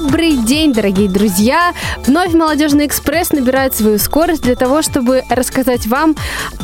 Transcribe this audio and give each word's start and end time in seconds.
Добрый 0.00 0.36
день, 0.38 0.72
дорогие 0.72 1.08
друзья! 1.08 1.72
Вновь 2.04 2.32
«Молодежный 2.32 2.86
экспресс» 2.86 3.30
набирает 3.30 3.76
свою 3.76 3.98
скорость 3.98 4.42
для 4.42 4.56
того, 4.56 4.82
чтобы 4.82 5.22
рассказать 5.30 5.86
вам 5.86 6.16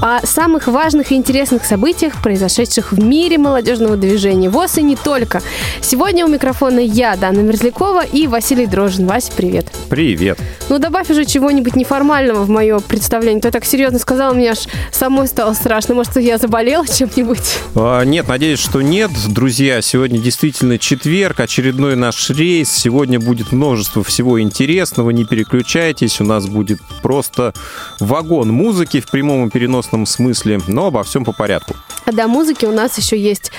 о 0.02 0.26
самых 0.26 0.66
важных 0.66 1.12
и 1.12 1.14
интересных 1.14 1.64
событиях, 1.64 2.20
произошедших 2.20 2.90
в 2.90 2.98
мире 2.98 3.38
молодежного 3.38 3.96
движения 3.96 4.50
ВОЗ 4.50 4.78
и 4.78 4.82
не 4.82 4.96
только. 4.96 5.42
Сегодня 5.80 6.26
у 6.26 6.28
микрофона 6.28 6.80
я, 6.80 7.14
Дана 7.14 7.40
Мерзлякова 7.42 8.04
и 8.04 8.26
Василий 8.26 8.66
Дрожин. 8.66 9.06
Вася, 9.06 9.30
привет! 9.36 9.66
Привет! 9.88 10.36
Ну, 10.68 10.80
добавь 10.80 11.08
уже 11.08 11.24
чего-нибудь 11.24 11.76
неформального 11.76 12.42
в 12.42 12.48
мое 12.48 12.80
представление. 12.80 13.40
Ты 13.40 13.52
так 13.52 13.64
серьезно 13.64 14.00
сказал, 14.00 14.34
мне 14.34 14.50
аж 14.50 14.66
самой 14.90 15.28
стало 15.28 15.54
страшно. 15.54 15.94
Может, 15.94 16.16
я 16.16 16.36
заболела 16.36 16.84
чем-нибудь? 16.84 17.58
А, 17.76 18.02
нет, 18.02 18.26
надеюсь, 18.26 18.58
что 18.58 18.82
нет. 18.82 19.12
Друзья, 19.28 19.80
сегодня 19.82 20.18
действительно 20.18 20.78
четверг, 20.78 21.38
очередной 21.38 21.94
наш 21.94 22.30
рейс. 22.30 22.70
Сегодня 22.70 23.19
Сегодня 23.19 23.19
будет 23.20 23.52
множество 23.52 24.02
всего 24.02 24.40
интересного, 24.40 25.10
не 25.10 25.24
переключайтесь, 25.24 26.20
у 26.20 26.24
нас 26.24 26.46
будет 26.46 26.80
просто 27.02 27.52
вагон 27.98 28.50
музыки 28.52 29.00
в 29.00 29.10
прямом 29.10 29.46
и 29.48 29.50
переносном 29.50 30.06
смысле, 30.06 30.60
но 30.66 30.86
обо 30.86 31.02
всем 31.02 31.24
по 31.24 31.32
порядку. 31.32 31.76
А 32.04 32.12
до 32.12 32.26
музыки 32.26 32.64
у 32.64 32.72
нас 32.72 32.98
еще 32.98 33.18
есть 33.18 33.52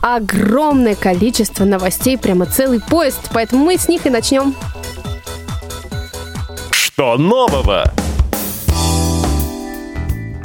огромное 0.00 0.94
количество 0.94 1.64
новостей, 1.64 2.16
прямо 2.16 2.46
целый 2.46 2.80
поезд, 2.80 3.20
поэтому 3.32 3.64
мы 3.64 3.76
с 3.76 3.88
них 3.88 4.06
и 4.06 4.10
начнем. 4.10 4.54
Что 6.70 7.16
нового? 7.16 7.92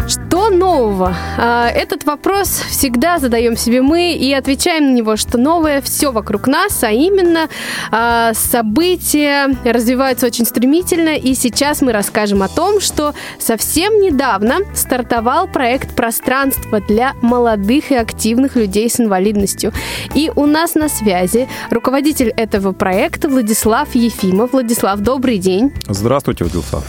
Что 0.08 0.50
нового? 0.50 1.16
А, 1.38 1.70
этот 1.70 2.04
вопрос 2.06 2.50
всегда 2.50 3.20
задаем 3.20 3.56
себе 3.56 3.82
мы 3.82 4.14
и 4.14 4.34
отвечаем 4.34 4.88
на 4.88 4.96
него, 4.96 5.16
что 5.16 5.38
новое 5.38 5.82
все 5.82 6.12
вокруг 6.12 6.48
нас, 6.48 6.84
а 6.84 6.92
именно 6.92 7.48
а, 7.90 8.34
события 8.34 9.56
развиваются 9.64 10.26
очень 10.26 10.46
стремительно, 10.46 11.16
и 11.16 11.34
сейчас 11.36 11.82
мы 11.82 11.94
расскажем 11.94 12.44
о 12.44 12.50
том, 12.50 12.82
что 12.82 13.14
совсем 13.40 14.02
недавно 14.02 14.58
стартовал 14.76 15.48
проект 15.48 15.96
«Пространство» 15.96 16.82
для 16.82 17.14
молодых 17.22 17.92
и 17.92 17.96
активных 17.96 18.58
людей 18.58 18.90
с 18.90 19.00
инвалидностью. 19.00 19.72
И 20.14 20.30
у 20.36 20.46
нас 20.46 20.76
на 20.76 20.90
связи 20.90 21.48
руководитель 21.70 22.30
этого 22.36 22.74
проекта 22.74 23.30
Владислав 23.30 23.96
Ефимов. 23.96 24.52
Владислав, 24.52 25.00
добрый 25.00 25.38
день. 25.38 25.72
Здравствуйте, 25.88 26.44
Владислав. 26.44 26.84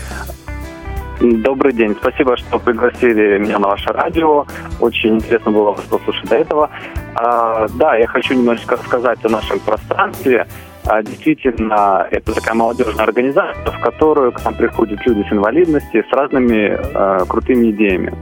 Добрый 1.21 1.73
день. 1.73 1.97
Спасибо, 2.01 2.37
что 2.37 2.59
пригласили 2.59 3.39
меня 3.39 3.59
на 3.59 3.69
ваше 3.69 3.93
радио. 3.93 4.47
Очень 4.81 5.17
интересно 5.17 5.53
было 5.53 5.71
вас 5.73 5.81
послушать 5.83 6.29
до 6.29 6.37
этого. 6.37 6.71
А, 7.15 7.69
да, 7.79 7.97
я 7.97 8.07
хочу 8.07 8.35
немножечко 8.35 8.77
рассказать 8.77 9.25
о 9.25 9.29
нашем 9.29 9.61
пространстве. 9.61 10.47
А, 10.87 11.03
действительно, 11.03 12.07
это 12.11 12.35
такая 12.35 12.55
молодежная 12.55 13.05
организация, 13.05 13.71
в 13.71 13.81
которую 13.81 14.33
к 14.33 14.45
нам 14.45 14.55
приходят 14.55 15.07
люди 15.07 15.27
с 15.29 15.33
инвалидностью 15.33 16.05
с 16.05 16.13
разными 16.13 16.77
а, 16.95 17.25
крутыми 17.27 17.71
идеями. 17.71 18.13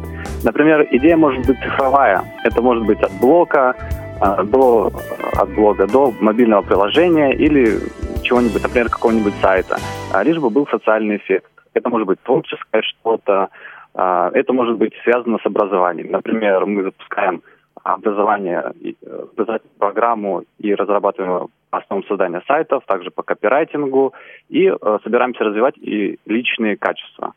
Например, 0.44 0.86
идея 0.90 1.16
может 1.16 1.46
быть 1.46 1.58
цифровая. 1.60 2.22
Это 2.44 2.60
может 2.60 2.84
быть 2.84 3.00
от 3.00 3.12
блока 3.12 3.74
а, 4.20 4.42
до, 4.44 4.92
от 5.34 5.50
блога 5.54 5.86
до 5.86 6.12
мобильного 6.20 6.62
приложения 6.62 7.32
или 7.32 7.80
чего-нибудь, 8.22 8.62
например, 8.62 8.88
какого-нибудь 8.88 9.34
сайта, 9.40 9.78
а, 10.12 10.22
лишь 10.22 10.38
бы 10.38 10.50
был 10.50 10.66
социальный 10.68 11.16
эффект. 11.16 11.46
Это 11.74 11.88
может 11.88 12.06
быть 12.06 12.20
творческое 12.22 12.82
что-то, 12.82 13.48
а, 13.94 14.30
это 14.32 14.52
может 14.52 14.76
быть 14.76 14.94
связано 15.02 15.38
с 15.38 15.46
образованием. 15.46 16.10
Например, 16.10 16.64
мы 16.66 16.82
запускаем 16.84 17.42
образование, 17.82 18.72
э, 18.82 18.92
образовательную 19.32 19.78
программу 19.78 20.44
и 20.58 20.74
разрабатываем 20.74 21.48
по 21.70 21.78
основам 21.78 22.06
создания 22.06 22.42
сайтов, 22.46 22.84
также 22.86 23.10
по 23.10 23.22
копирайтингу, 23.22 24.14
и 24.48 24.66
э, 24.68 24.98
собираемся 25.02 25.44
развивать 25.44 25.76
и 25.78 26.18
личные 26.26 26.76
качества. 26.76 27.34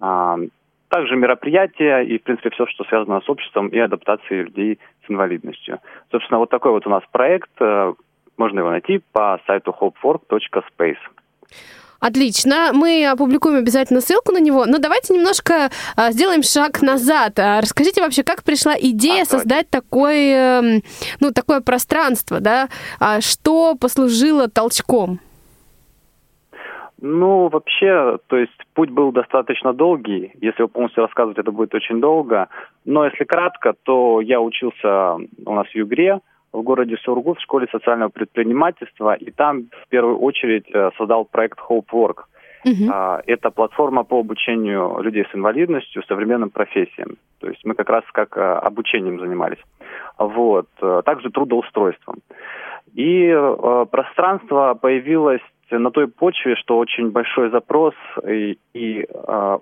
А, 0.00 0.36
также 0.88 1.16
мероприятия 1.16 2.02
и, 2.02 2.18
в 2.18 2.22
принципе, 2.22 2.50
все, 2.50 2.66
что 2.66 2.84
связано 2.84 3.20
с 3.20 3.28
обществом 3.28 3.68
и 3.68 3.78
адаптацией 3.78 4.44
людей 4.44 4.78
с 5.06 5.10
инвалидностью. 5.10 5.80
Собственно, 6.10 6.38
вот 6.38 6.50
такой 6.50 6.72
вот 6.72 6.86
у 6.86 6.90
нас 6.90 7.02
проект. 7.10 7.50
Э, 7.60 7.94
можно 8.36 8.58
его 8.60 8.70
найти 8.70 9.00
по 9.12 9.40
сайту 9.46 9.74
hopework.space. 9.78 10.98
Отлично. 12.00 12.70
Мы 12.72 13.06
опубликуем 13.06 13.58
обязательно 13.58 14.00
ссылку 14.00 14.32
на 14.32 14.40
него. 14.40 14.66
Но 14.66 14.78
давайте 14.78 15.14
немножко 15.14 15.70
а, 15.96 16.10
сделаем 16.12 16.42
шаг 16.42 16.82
назад. 16.82 17.38
А, 17.38 17.60
расскажите 17.60 18.02
вообще, 18.02 18.22
как 18.22 18.42
пришла 18.42 18.74
идея 18.78 19.22
а, 19.22 19.26
создать 19.26 19.70
такое, 19.70 20.82
ну, 21.20 21.30
такое 21.32 21.60
пространство, 21.60 22.40
да? 22.40 22.68
А, 23.00 23.20
что 23.20 23.74
послужило 23.74 24.48
толчком? 24.48 25.20
Ну, 27.06 27.48
вообще, 27.48 28.18
то 28.28 28.36
есть 28.36 28.52
путь 28.72 28.88
был 28.88 29.12
достаточно 29.12 29.74
долгий. 29.74 30.32
Если 30.40 30.64
полностью 30.64 31.02
рассказывать, 31.02 31.38
это 31.38 31.52
будет 31.52 31.74
очень 31.74 32.00
долго. 32.00 32.48
Но 32.86 33.04
если 33.04 33.24
кратко, 33.24 33.74
то 33.82 34.22
я 34.22 34.40
учился 34.40 35.16
у 35.44 35.54
нас 35.54 35.66
в 35.66 35.74
Югре, 35.74 36.20
в 36.54 36.62
городе 36.62 36.96
Сургут 37.02 37.38
в 37.38 37.42
школе 37.42 37.66
социального 37.70 38.10
предпринимательства, 38.10 39.14
и 39.14 39.30
там 39.30 39.64
в 39.84 39.88
первую 39.88 40.18
очередь 40.18 40.66
э, 40.72 40.90
создал 40.96 41.24
проект 41.24 41.58
Hope 41.58 41.90
Work. 41.92 42.24
Uh-huh. 42.66 43.22
Это 43.26 43.50
платформа 43.50 44.04
по 44.04 44.20
обучению 44.20 44.98
людей 45.02 45.26
с 45.30 45.34
инвалидностью 45.34 46.02
современным 46.04 46.48
профессиям. 46.48 47.18
То 47.40 47.48
есть 47.48 47.60
мы 47.66 47.74
как 47.74 47.90
раз 47.90 48.04
как 48.12 48.38
э, 48.38 48.40
обучением 48.40 49.20
занимались. 49.20 49.62
Вот. 50.18 50.68
Э, 50.80 51.02
также 51.04 51.30
трудоустройством. 51.30 52.20
И 52.94 53.34
пространство 53.90 54.78
появилось 54.80 55.42
на 55.70 55.90
той 55.90 56.06
почве, 56.06 56.54
что 56.54 56.78
очень 56.78 57.10
большой 57.10 57.50
запрос 57.50 57.94
и, 58.24 58.56
и 58.72 59.04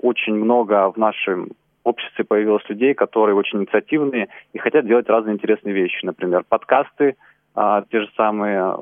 очень 0.02 0.34
много 0.34 0.90
в 0.90 0.98
нашем 0.98 1.48
обществе 1.84 2.24
появилось 2.24 2.68
людей, 2.68 2.94
которые 2.94 3.34
очень 3.34 3.60
инициативные 3.60 4.28
и 4.52 4.58
хотят 4.58 4.86
делать 4.86 5.08
разные 5.08 5.34
интересные 5.34 5.74
вещи. 5.74 6.04
Например, 6.04 6.44
подкасты, 6.48 7.16
а, 7.54 7.84
те 7.90 8.00
же 8.00 8.10
самые 8.16 8.76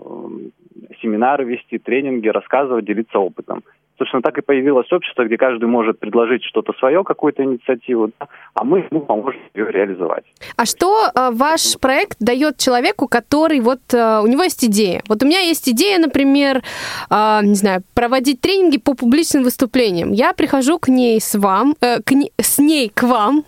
семинары 1.00 1.44
вести, 1.44 1.78
тренинги, 1.78 2.28
рассказывать, 2.28 2.84
делиться 2.84 3.18
опытом. 3.18 3.62
Собственно, 4.00 4.22
так 4.22 4.38
и 4.38 4.40
появилось 4.40 4.90
общество, 4.92 5.24
где 5.24 5.36
каждый 5.36 5.66
может 5.66 5.98
предложить 5.98 6.42
что-то 6.44 6.72
свое, 6.78 7.04
какую-то 7.04 7.44
инициативу, 7.44 8.10
да, 8.18 8.28
а 8.54 8.64
мы 8.64 8.78
ему 8.90 9.02
поможем 9.02 9.38
ее 9.54 9.70
реализовать. 9.70 10.24
А 10.56 10.64
что 10.64 11.08
э, 11.14 11.30
ваш 11.32 11.78
проект 11.78 12.16
дает 12.18 12.56
человеку, 12.56 13.08
который 13.08 13.60
вот 13.60 13.80
э, 13.92 14.20
у 14.22 14.26
него 14.26 14.42
есть 14.42 14.64
идея? 14.64 15.02
Вот 15.06 15.22
у 15.22 15.26
меня 15.26 15.40
есть 15.40 15.68
идея, 15.68 15.98
например, 15.98 16.62
э, 17.10 17.40
не 17.42 17.54
знаю, 17.56 17.82
проводить 17.92 18.40
тренинги 18.40 18.78
по 18.78 18.94
публичным 18.94 19.42
выступлениям. 19.42 20.12
Я 20.12 20.32
прихожу 20.32 20.78
к 20.78 20.88
ней 20.88 21.20
с 21.20 21.34
вам, 21.34 21.74
к 21.78 22.10
не, 22.12 22.32
с 22.40 22.58
ней 22.58 22.88
к 22.88 23.02
вам, 23.02 23.44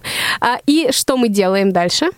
и 0.67 0.89
что 0.93 1.17
мы 1.17 1.31
делаем 1.31 1.73
дальше? 1.73 2.11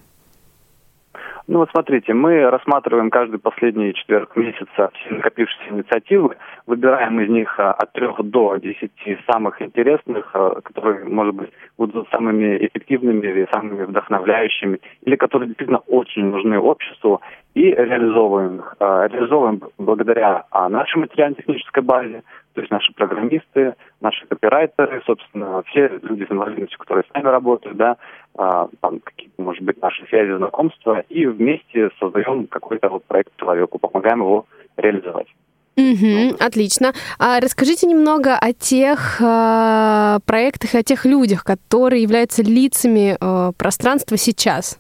Ну 1.47 1.59
вот 1.59 1.69
смотрите, 1.71 2.15
мы 2.15 2.49
рассматриваем 2.49 3.11
каждый 3.11 3.39
последний 3.39 3.93
четверг 3.93 4.35
месяца 4.35 4.91
все 4.95 5.15
накопившиеся 5.15 5.75
инициативы, 5.75 6.37
выбираем 6.67 7.21
из 7.21 7.29
них 7.29 7.61
а, 7.61 7.73
от 7.73 7.93
трех 7.93 8.17
до 8.23 8.57
десяти 8.57 9.19
самых 9.31 9.61
интересных, 9.61 10.31
а, 10.33 10.63
которые, 10.63 11.05
может 11.05 11.35
быть, 11.35 11.51
будут 11.77 12.09
самыми 12.09 12.57
эффективными 12.67 13.27
или 13.27 13.47
самыми 13.53 13.85
вдохновляющими, 13.85 14.81
или 15.03 15.17
которые 15.17 15.49
действительно 15.49 15.81
очень 15.87 16.25
нужны 16.25 16.59
обществу, 16.59 17.21
и 17.55 17.71
реализовываем 17.71 18.57
их. 18.57 18.77
А, 18.81 19.07
реализовываем 19.07 19.63
благодаря 19.79 20.45
нашей 20.53 20.99
материально-технической 20.99 21.83
базе, 21.83 22.23
то 22.55 22.61
есть 22.61 22.71
наши 22.71 22.93
программисты, 22.93 23.75
наши 24.01 24.27
копирайтеры, 24.27 25.03
собственно, 25.07 25.63
все 25.67 25.89
люди 26.03 26.25
с 26.25 26.31
инвалидностью, 26.31 26.79
которые 26.79 27.05
с 27.05 27.15
нами 27.15 27.27
работают, 27.27 27.77
да, 27.77 27.97
а, 28.37 28.69
там 28.81 29.01
какие-то, 29.01 29.43
может 29.43 29.63
быть, 29.63 29.81
наши 29.81 30.05
связи, 30.07 30.37
знакомства, 30.37 31.01
и 31.09 31.27
вместе 31.27 31.91
создаем 31.99 32.47
какой-то 32.47 32.89
вот 32.89 33.05
проект 33.05 33.37
человеку, 33.37 33.79
помогаем 33.79 34.21
его 34.21 34.47
реализовать. 34.77 35.29
Угу, 35.77 36.37
отлично. 36.39 36.93
А 37.19 37.41
расскажите 37.41 37.87
немного 37.89 38.37
о 38.37 38.53
тех 38.53 39.21
э, 39.21 40.19
проектах, 40.25 40.75
о 40.77 40.85
тех 40.85 41.05
людях, 41.05 41.43
которые 41.43 42.03
являются 42.03 42.43
лицами 42.43 43.17
э, 43.21 43.53
пространства 43.57 44.17
сейчас. 44.17 44.79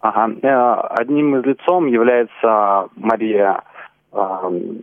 Ага. 0.00 0.32
Э, 0.42 0.80
одним 0.98 1.36
из 1.36 1.44
лицом 1.44 1.86
является 1.86 2.88
Мария 2.96 3.62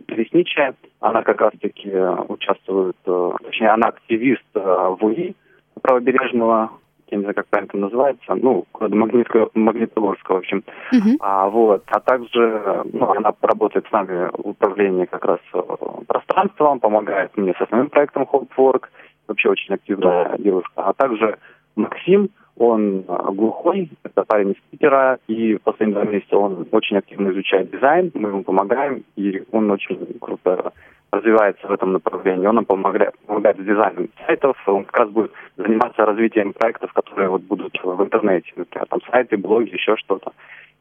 Лесничая. 0.08 0.74
Она 1.00 1.22
как 1.22 1.40
раз-таки 1.40 1.92
участвует, 2.28 2.96
э, 3.06 3.32
точнее, 3.44 3.70
она 3.70 3.88
активист 3.88 4.44
э, 4.54 4.60
в 4.60 5.04
УИ 5.04 5.34
правобережного, 5.82 6.70
я 7.08 7.16
не 7.16 7.22
знаю, 7.22 7.34
как 7.34 7.46
правильно 7.46 7.68
это 7.68 7.78
называется, 7.78 8.34
ну, 8.34 8.66
Магнитского, 8.80 9.50
Магнитогорска, 9.54 10.32
в 10.32 10.36
общем. 10.38 10.64
Uh-huh. 10.92 11.16
А, 11.20 11.48
вот, 11.48 11.84
а 11.86 12.00
также 12.00 12.82
ну, 12.92 13.10
она 13.10 13.32
работает 13.40 13.86
с 13.86 13.92
нами 13.92 14.30
в 14.32 14.48
управлении 14.48 15.04
как 15.04 15.24
раз 15.24 15.40
э, 15.54 15.60
пространством, 16.06 16.80
помогает 16.80 17.36
мне 17.36 17.54
с 17.54 17.60
основным 17.60 17.90
проектом 17.90 18.24
Hopework, 18.24 18.86
вообще 19.26 19.50
очень 19.50 19.74
активная 19.74 20.36
девушка. 20.38 20.72
А 20.76 20.92
также 20.94 21.38
Максим, 21.76 22.30
он 22.58 23.02
глухой, 23.02 23.90
это 24.02 24.24
парень 24.24 24.50
из 24.50 24.56
Питера, 24.70 25.18
и 25.28 25.58
последние 25.62 26.02
два 26.02 26.12
месяца 26.12 26.36
он 26.36 26.66
очень 26.70 26.96
активно 26.96 27.30
изучает 27.30 27.70
дизайн, 27.70 28.10
мы 28.14 28.28
ему 28.28 28.42
помогаем, 28.42 29.04
и 29.16 29.42
он 29.52 29.70
очень 29.70 30.18
круто 30.20 30.72
развивается 31.10 31.66
в 31.66 31.72
этом 31.72 31.92
направлении. 31.92 32.46
Он 32.46 32.56
нам 32.56 32.64
помогает, 32.64 33.14
помогает 33.26 33.56
с 33.56 33.64
дизайном 33.64 34.08
сайтов, 34.26 34.56
он 34.66 34.84
как 34.84 34.98
раз 34.98 35.10
будет 35.10 35.32
заниматься 35.56 36.04
развитием 36.04 36.52
проектов, 36.52 36.92
которые 36.92 37.28
вот 37.30 37.42
будут 37.42 37.78
в 37.82 38.02
интернете, 38.02 38.52
например, 38.56 38.86
там 38.88 39.00
сайты, 39.10 39.36
блоги, 39.36 39.70
еще 39.70 39.96
что-то. 39.96 40.32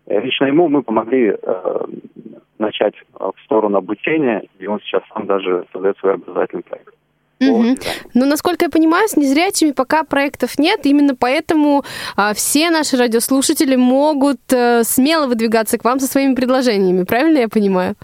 Лично 0.07 0.45
ему 0.45 0.69
мы 0.69 0.83
помогли 0.83 1.35
э, 1.41 1.85
начать 2.59 2.95
в 3.13 3.35
сторону 3.43 3.77
обучения, 3.77 4.43
и 4.59 4.67
он 4.67 4.79
сейчас 4.79 5.03
сам 5.13 5.25
даже 5.25 5.65
создает 5.71 5.97
свой 5.97 6.13
образовательный 6.13 6.63
проект. 6.63 6.93
Угу. 7.39 7.75
Ну, 8.15 8.25
насколько 8.25 8.65
я 8.65 8.69
понимаю, 8.69 9.07
с 9.07 9.15
незрячими 9.15 9.71
пока 9.71 10.03
проектов 10.03 10.57
нет, 10.57 10.85
именно 10.85 11.15
поэтому 11.15 11.83
а, 12.15 12.33
все 12.33 12.71
наши 12.71 12.97
радиослушатели 12.97 13.75
могут 13.75 14.39
а, 14.53 14.83
смело 14.83 15.27
выдвигаться 15.27 15.77
к 15.77 15.83
вам 15.83 15.99
со 15.99 16.07
своими 16.07 16.33
предложениями, 16.33 17.03
правильно 17.03 17.39
я 17.39 17.47
понимаю? 17.47 17.95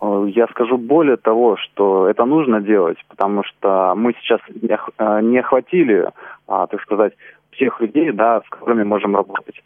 Э, 0.00 0.26
я 0.34 0.46
скажу 0.48 0.76
более 0.76 1.16
того, 1.16 1.56
что 1.56 2.06
это 2.08 2.24
нужно 2.26 2.60
делать, 2.60 2.98
потому 3.08 3.44
что 3.44 3.94
мы 3.96 4.14
сейчас 4.20 4.40
не 5.22 5.38
охватили, 5.38 6.08
а, 6.46 6.66
так 6.66 6.82
сказать, 6.82 7.14
всех 7.52 7.80
людей, 7.80 8.12
да, 8.12 8.42
с 8.46 8.48
которыми 8.50 8.82
можем 8.82 9.16
работать. 9.16 9.62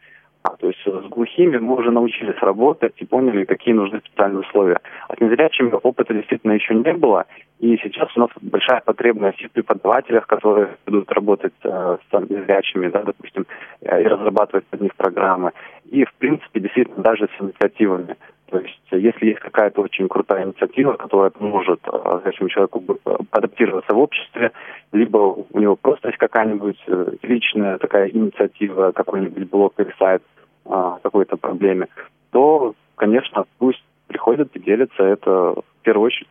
А, 0.47 0.57
то 0.57 0.69
есть 0.69 0.79
с 0.85 1.09
глухими 1.09 1.59
мы 1.59 1.75
уже 1.77 1.91
научились 1.91 2.41
работать 2.41 2.95
и 2.99 3.05
поняли, 3.05 3.45
какие 3.45 3.75
нужны 3.75 3.99
специальные 3.99 4.41
условия. 4.41 4.79
А 5.09 5.17
с 5.17 5.21
незрячими 5.21 5.73
опыта 5.83 6.15
действительно 6.15 6.53
еще 6.53 6.75
не 6.75 6.93
было. 6.93 7.25
И 7.59 7.77
сейчас 7.83 8.17
у 8.17 8.21
нас 8.21 8.31
большая 8.41 8.81
потребность 8.85 9.43
в 9.45 9.51
преподавателях, 9.51 10.27
которые 10.27 10.69
будут 10.87 11.11
работать 11.11 11.55
э, 11.65 11.97
с 12.11 12.31
незрячими, 12.31 12.89
да, 12.89 13.03
допустим, 13.03 13.47
э, 13.81 14.03
и 14.03 14.07
разрабатывать 14.07 14.67
под 14.67 14.83
них 14.83 14.95
программы. 14.95 15.51
И, 15.87 16.05
в 16.05 16.15
принципе, 16.15 16.61
действительно, 16.61 17.03
даже 17.03 17.29
с 17.37 17.43
инициативами. 17.43 18.17
То 18.51 18.61
есть, 18.61 18.81
если 18.93 19.27
есть 19.27 19.41
какая-то 19.41 19.81
очень 19.81 20.07
крутая 20.07 20.45
инициатива, 20.45 20.93
которая 20.93 21.31
поможет 21.31 21.81
э, 21.93 22.21
этому 22.25 22.49
человеку 22.49 22.85
э, 23.05 23.17
адаптироваться 23.33 23.93
в 23.93 23.99
обществе, 23.99 24.53
либо 24.93 25.19
у 25.51 25.59
него 25.59 25.75
просто 25.75 26.09
есть 26.09 26.19
какая-нибудь 26.19 26.79
э, 26.87 27.13
личная 27.23 27.79
такая 27.79 28.09
инициатива, 28.09 28.93
какой-нибудь 28.93 29.51
блог 29.51 29.75
или 29.79 29.93
сайт 29.99 30.23
о 30.69 30.99
какой-то 31.03 31.37
проблеме, 31.37 31.89
то, 32.31 32.75
конечно, 32.97 33.45
пусть 33.59 33.83
приходят 34.07 34.55
и 34.55 34.61
делятся 34.61 35.03
это 35.03 35.31
в 35.31 35.65
первую 35.83 36.07
очередь. 36.07 36.29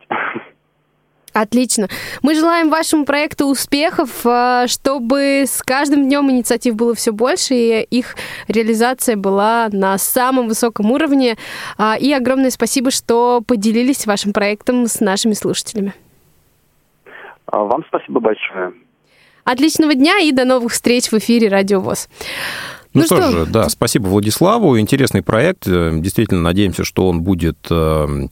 Отлично. 1.36 1.88
Мы 2.22 2.34
желаем 2.34 2.70
вашему 2.70 3.04
проекту 3.04 3.46
успехов, 3.46 4.24
а, 4.24 4.66
чтобы 4.68 5.44
с 5.46 5.62
каждым 5.62 6.04
днем 6.04 6.30
инициатив 6.30 6.76
было 6.76 6.94
все 6.94 7.12
больше, 7.12 7.54
и 7.54 7.82
их 7.90 8.16
реализация 8.48 9.16
была 9.16 9.68
на 9.70 9.98
самом 9.98 10.48
высоком 10.48 10.90
уровне. 10.92 11.36
А, 11.76 11.96
и 11.98 12.10
огромное 12.10 12.48
спасибо, 12.48 12.90
что 12.90 13.42
поделились 13.46 14.06
вашим 14.06 14.32
проектом 14.32 14.86
с 14.86 15.00
нашими 15.00 15.34
слушателями. 15.34 15.92
А, 17.44 17.64
вам 17.64 17.84
спасибо 17.86 18.18
большое. 18.20 18.72
Отличного 19.44 19.94
дня 19.94 20.18
и 20.18 20.32
до 20.32 20.46
новых 20.46 20.72
встреч 20.72 21.12
в 21.12 21.14
эфире 21.18 21.48
Радио 21.48 21.80
ВОЗ. 21.80 22.08
Ну, 22.96 23.02
ну 23.02 23.06
что, 23.06 23.30
же, 23.30 23.46
да, 23.46 23.68
спасибо 23.68 24.06
Владиславу. 24.08 24.78
Интересный 24.78 25.22
проект. 25.22 25.64
Действительно, 25.64 26.40
надеемся, 26.40 26.84
что 26.84 27.08
он 27.08 27.22
будет 27.22 27.58
э, 27.70 28.28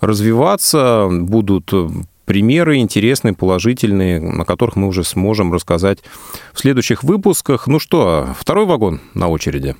развиваться, 0.00 1.08
будут 1.10 1.72
примеры 2.24 2.76
интересные, 2.76 3.34
положительные, 3.34 4.20
на 4.20 4.44
которых 4.44 4.76
мы 4.76 4.86
уже 4.86 5.02
сможем 5.02 5.52
рассказать 5.52 5.98
в 6.52 6.60
следующих 6.60 7.02
выпусках. 7.02 7.66
Ну 7.66 7.80
что, 7.80 8.28
второй 8.38 8.66
вагон 8.66 9.00
на 9.14 9.28
очереди. 9.28 9.74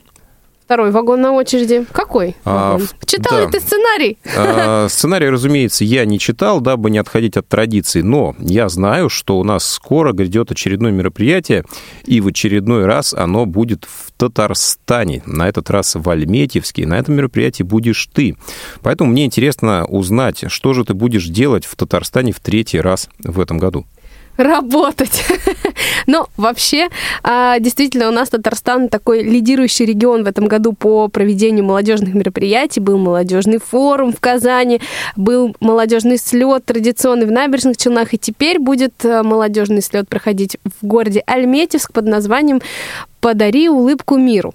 Второй 0.71 0.93
вагон 0.93 1.21
на 1.21 1.33
очереди. 1.33 1.85
Какой? 1.91 2.37
А, 2.45 2.79
Читал 3.05 3.39
да. 3.39 3.45
ли 3.45 3.51
ты 3.51 3.59
сценарий? 3.59 4.19
А, 4.37 4.87
сценарий, 4.89 5.29
разумеется, 5.29 5.83
я 5.85 6.05
не 6.05 6.21
читал, 6.21 6.61
дабы 6.61 6.93
не 6.93 6.99
отходить 6.99 7.37
от 7.37 7.49
традиций, 7.49 8.05
но 8.05 8.37
я 8.39 8.69
знаю, 8.69 9.09
что 9.09 9.41
у 9.41 9.43
нас 9.43 9.65
скоро 9.69 10.13
грядет 10.13 10.53
очередное 10.53 10.93
мероприятие, 10.93 11.65
и 12.05 12.21
в 12.21 12.29
очередной 12.29 12.87
раз 12.87 13.13
оно 13.15 13.47
будет 13.47 13.85
в 13.85 14.13
Татарстане, 14.13 15.25
на 15.27 15.49
этот 15.49 15.71
раз 15.71 15.97
в 15.97 16.09
Альметьевске. 16.09 16.87
На 16.87 17.01
этом 17.01 17.17
мероприятии 17.17 17.65
будешь 17.65 18.07
ты. 18.07 18.37
Поэтому 18.81 19.11
мне 19.11 19.25
интересно 19.25 19.87
узнать, 19.87 20.45
что 20.53 20.73
же 20.73 20.85
ты 20.85 20.95
будешь 20.95 21.27
делать 21.27 21.65
в 21.65 21.75
Татарстане 21.75 22.31
в 22.31 22.39
третий 22.39 22.81
раз 22.81 23.09
в 23.19 23.41
этом 23.41 23.59
году 23.59 23.87
работать. 24.41 25.25
Но 26.07 26.29
вообще, 26.37 26.89
а, 27.23 27.59
действительно, 27.59 28.09
у 28.09 28.13
нас 28.13 28.31
Татарстан 28.31 28.89
такой 28.89 29.23
лидирующий 29.23 29.85
регион 29.85 30.25
в 30.25 30.27
этом 30.27 30.47
году 30.47 30.73
по 30.73 31.09
проведению 31.09 31.65
молодежных 31.65 32.15
мероприятий. 32.15 32.81
Был 32.81 32.99
молодежный 32.99 33.59
форум 33.59 34.13
в 34.13 34.21
Казани, 34.21 34.81
был 35.17 35.55
молодежный 35.61 36.19
слет 36.19 36.65
традиционный 36.65 37.27
в 37.27 37.31
Набережных 37.31 37.77
Челнах, 37.77 38.15
и 38.15 38.19
теперь 38.19 38.59
будет 38.59 39.05
а, 39.05 39.23
молодежный 39.23 39.83
слет 39.83 40.09
проходить 40.09 40.57
в 40.65 40.87
городе 40.87 41.23
Альметьевск 41.27 41.93
под 41.93 42.07
названием 42.07 42.61
«Подари 43.21 43.69
улыбку 43.69 44.17
миру». 44.17 44.55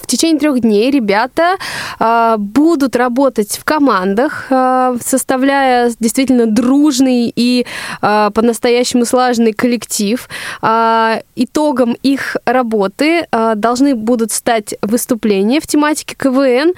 В 0.00 0.06
течение 0.06 0.38
трех 0.40 0.60
дней 0.60 0.90
ребята 0.90 1.56
э, 1.98 2.36
будут 2.38 2.96
работать 2.96 3.56
в 3.58 3.64
командах, 3.64 4.46
э, 4.50 4.96
составляя 5.04 5.92
действительно 5.98 6.46
дружный 6.46 7.32
и 7.34 7.66
э, 8.02 8.30
по-настоящему 8.34 9.04
слаженный 9.04 9.52
коллектив. 9.52 10.28
Э, 10.62 11.20
итогом 11.36 11.96
их 12.02 12.36
работы 12.44 13.26
э, 13.30 13.52
должны 13.56 13.94
будут 13.94 14.32
стать 14.32 14.74
выступления 14.82 15.60
в 15.60 15.66
тематике 15.66 16.14
КВН 16.16 16.72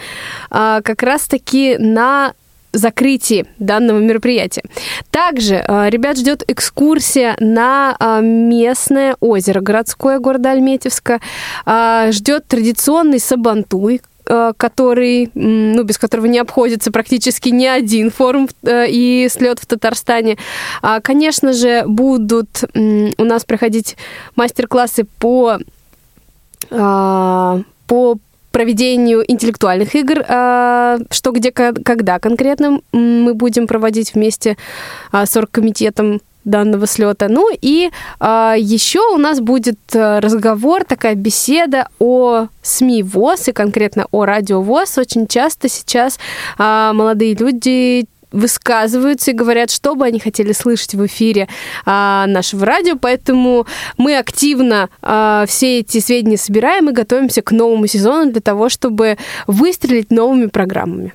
э, 0.51 0.81
как 0.83 1.03
раз-таки 1.03 1.77
на 1.79 2.33
закрытии 2.77 3.47
данного 3.59 3.99
мероприятия. 3.99 4.63
Также 5.11 5.57
э, 5.57 5.91
ребят 5.91 6.19
ждет 6.19 6.45
экскурсия 6.47 7.37
на 7.41 7.97
э, 7.99 8.21
местное 8.23 9.17
озеро 9.21 9.61
городское 9.61 10.19
города 10.19 10.51
Альметьевска. 10.51 11.21
Э, 11.65 12.11
ждет 12.13 12.47
традиционный 12.47 13.21
сабантуй, 13.21 14.01
который, 14.57 15.31
ну, 15.35 15.85
без 15.85 15.99
которого 15.99 16.27
не 16.27 16.41
обходится 16.41 16.91
практически 16.91 17.51
ни 17.51 17.65
один 17.65 18.11
форум 18.11 18.49
и 18.67 19.29
слет 19.31 19.61
в 19.61 19.67
Татарстане. 19.67 20.37
Конечно 21.03 21.53
же, 21.53 21.85
будут 21.87 22.65
у 22.75 23.25
нас 23.25 23.45
проходить 23.45 23.97
мастер-классы 24.35 25.07
по 25.21 25.59
по 27.87 28.19
проведению 28.57 29.23
интеллектуальных 29.31 29.95
игр, 29.95 30.25
а, 30.27 30.97
что 31.11 31.33
где 31.33 31.53
когда 31.53 32.19
конкретно 32.19 32.81
мы 32.91 33.35
будем 33.35 33.67
проводить 33.67 34.15
вместе 34.15 34.57
а, 35.13 35.27
с 35.27 35.37
оргкомитетом 35.37 36.23
данного 36.47 36.87
слета. 36.87 37.29
Ну 37.29 37.51
и 37.53 37.91
а, 38.19 38.55
еще 38.57 39.01
у 39.13 39.19
нас 39.19 39.41
будет 39.41 39.79
разговор, 39.93 40.85
такая 40.85 41.17
беседа 41.17 41.89
о 41.99 42.47
СМИ 42.63 43.03
ВОЗ 43.03 43.49
и 43.49 43.53
конкретно 43.53 44.07
о 44.11 44.25
радио 44.25 44.63
ВОЗ. 44.63 44.97
Очень 44.97 45.27
часто 45.27 45.69
сейчас 45.69 46.19
молодые 46.57 47.35
люди 47.35 48.07
высказываются 48.33 49.31
и 49.31 49.35
говорят, 49.35 49.71
что 49.71 49.95
бы 49.95 50.05
они 50.05 50.19
хотели 50.19 50.53
слышать 50.53 50.95
в 50.95 51.07
эфире 51.07 51.49
а, 51.85 52.27
нашего 52.27 52.67
радио, 52.67 52.97
поэтому 52.97 53.67
мы 53.97 54.17
активно 54.17 54.89
а, 55.03 55.45
все 55.47 55.81
эти 55.81 56.01
сведения 56.01 56.37
собираем 56.37 56.91
и 56.91 56.93
готовимся 56.93 57.43
к 57.43 57.53
новому 57.53 57.87
сезону 57.87 58.33
для 58.33 58.41
того, 58.41 58.69
чтобы 58.69 59.17
выстрелить 59.47 60.11
новыми 60.11 60.47
программами. 60.47 61.13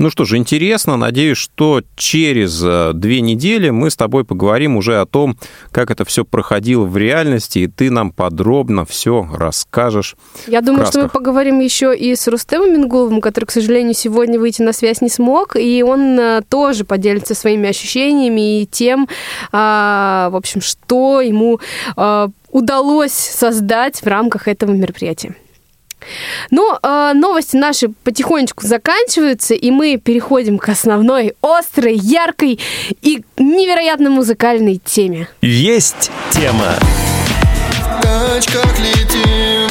Ну 0.00 0.08
что 0.08 0.24
же, 0.24 0.38
интересно. 0.38 0.96
Надеюсь, 0.96 1.36
что 1.36 1.82
через 1.94 2.62
э, 2.64 2.92
две 2.94 3.20
недели 3.20 3.68
мы 3.68 3.90
с 3.90 3.96
тобой 3.96 4.24
поговорим 4.24 4.78
уже 4.78 4.98
о 4.98 5.04
том, 5.04 5.36
как 5.72 5.90
это 5.90 6.06
все 6.06 6.24
проходило 6.24 6.86
в 6.86 6.96
реальности, 6.96 7.58
и 7.58 7.66
ты 7.66 7.90
нам 7.90 8.10
подробно 8.10 8.86
все 8.86 9.28
расскажешь. 9.30 10.16
Я 10.46 10.62
думаю, 10.62 10.86
что 10.86 11.02
мы 11.02 11.08
поговорим 11.10 11.60
еще 11.60 11.94
и 11.94 12.16
с 12.16 12.26
Рустемом 12.28 12.72
Мингуловым, 12.72 13.20
который, 13.20 13.44
к 13.44 13.50
сожалению, 13.50 13.92
сегодня 13.92 14.40
выйти 14.40 14.62
на 14.62 14.72
связь 14.72 15.02
не 15.02 15.10
смог, 15.10 15.54
и 15.56 15.82
он 15.82 16.18
э, 16.18 16.40
тоже 16.48 16.86
поделится 16.86 17.34
своими 17.34 17.68
ощущениями 17.68 18.62
и 18.62 18.66
тем, 18.66 19.06
а, 19.52 20.30
в 20.30 20.36
общем, 20.36 20.62
что 20.62 21.20
ему 21.20 21.60
а, 21.96 22.30
удалось 22.50 23.12
создать 23.12 24.00
в 24.00 24.06
рамках 24.06 24.48
этого 24.48 24.70
мероприятия. 24.70 25.34
Ну, 26.50 26.76
э, 26.82 27.12
новости 27.14 27.56
наши 27.56 27.88
потихонечку 27.88 28.66
заканчиваются, 28.66 29.54
и 29.54 29.70
мы 29.70 29.96
переходим 29.96 30.58
к 30.58 30.68
основной, 30.68 31.34
острой, 31.42 31.96
яркой 31.96 32.58
и 33.02 33.22
невероятно 33.36 34.10
музыкальной 34.10 34.80
теме. 34.84 35.28
Есть 35.42 36.10
тема. 36.30 36.74
В 38.02 38.80
летим, 38.80 39.70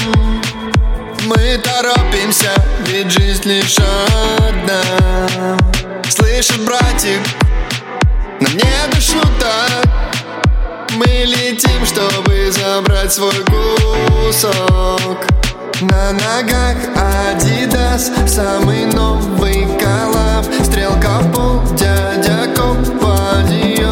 мы 1.26 1.60
торопимся, 1.64 2.52
ведь 2.88 3.12
жизнь 3.12 3.50
лишь 3.50 3.78
одна. 3.78 4.82
Слышишь, 6.10 6.60
братик, 6.60 7.20
нам 8.40 8.54
не 8.54 8.94
до 8.94 9.02
шуток, 9.02 9.86
мы 10.96 11.06
летим 11.26 11.70
отобрать 12.80 13.12
свой 13.12 13.34
кусок 13.46 15.26
На 15.82 16.12
ногах 16.12 16.76
Adidas 16.98 18.12
Самый 18.28 18.86
новый 18.88 19.66
коллаб. 19.80 20.46
Стрелка 20.62 21.20
в 21.22 21.32
пол, 21.32 21.62
дядя 21.78 22.50
подъезд 23.00 23.86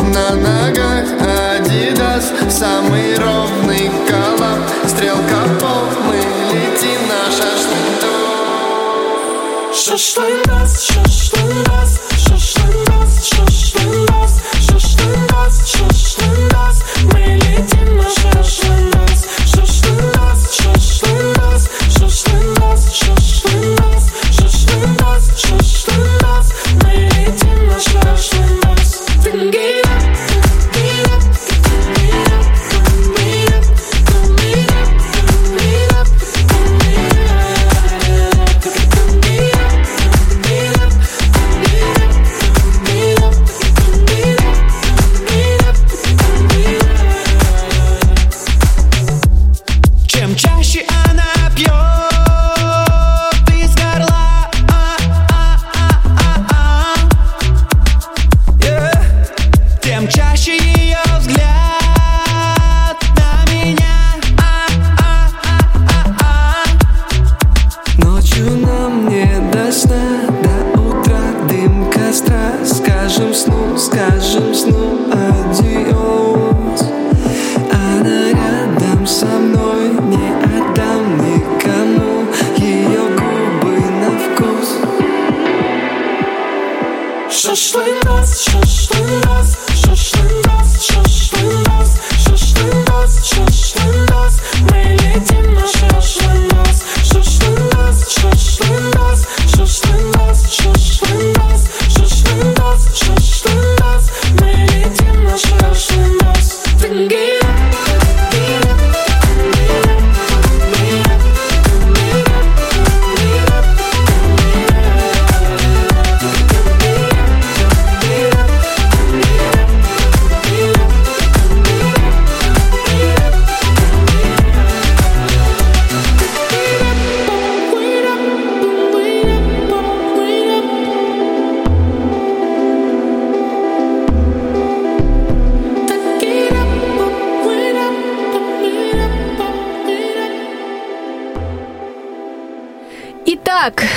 На 0.00 0.34
ногах 0.34 1.06
Adidas 1.20 2.50
Самый 2.50 3.14
ровный 3.16 3.90
коллаб. 4.08 4.58
Стрелка 4.88 5.44
в 5.44 5.58
пол, 5.60 5.84
мы 6.06 6.16
летим 6.52 7.00
на 7.06 7.30
шашлык. 7.30 8.02
Шашлык 9.72 10.46
нас, 10.48 10.82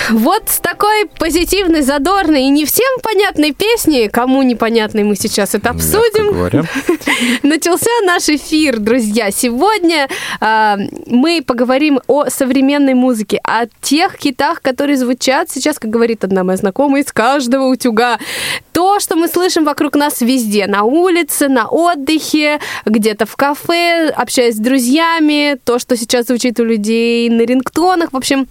вот 0.10 0.44
с 0.48 0.60
такой 0.60 1.06
позитивной, 1.20 1.82
задорной 1.82 2.44
и 2.44 2.50
не 2.50 2.66
всем 2.66 3.00
понятной 3.02 3.54
песней, 3.54 4.10
кому 4.10 4.42
непонятной 4.44 5.04
мы 5.04 5.16
сейчас 5.16 5.56
это 5.56 5.72
обсудим, 5.72 6.34
начался 7.44 7.90
наш 8.06 8.30
эфир, 8.30 8.80
друзья. 8.80 9.32
Сегодня 9.32 10.08
а, 10.40 10.78
мы 11.08 11.44
поговорим 11.46 12.00
о 12.08 12.30
современной 12.30 12.94
музыке, 12.94 13.40
о 13.44 13.66
тех 13.82 14.16
хитах, 14.18 14.62
которые 14.62 14.98
звучат 14.98 15.50
сейчас, 15.50 15.80
как 15.80 15.90
говорит 15.90 16.24
одна 16.24 16.44
моя 16.44 16.58
знакомая, 16.58 17.04
из 17.04 17.12
каждого 17.12 17.66
утюга. 17.66 18.20
То, 18.72 19.00
что 19.00 19.16
мы 19.16 19.28
слышим 19.28 19.66
вокруг 19.66 19.96
нас 19.96 20.22
везде, 20.22 20.68
на 20.68 20.84
улице, 20.84 21.48
на 21.48 21.68
отдыхе, 21.68 22.60
где-то 22.86 23.26
в 23.26 23.36
кафе, 23.36 24.10
общаясь 24.10 24.56
с 24.56 24.60
друзьями, 24.60 25.58
то, 25.64 25.80
что 25.80 25.98
сейчас 25.98 26.28
звучит 26.28 26.60
у 26.60 26.64
людей 26.64 27.30
на 27.30 27.42
рингтонах, 27.42 28.14
в 28.14 28.18
общем, 28.18 28.48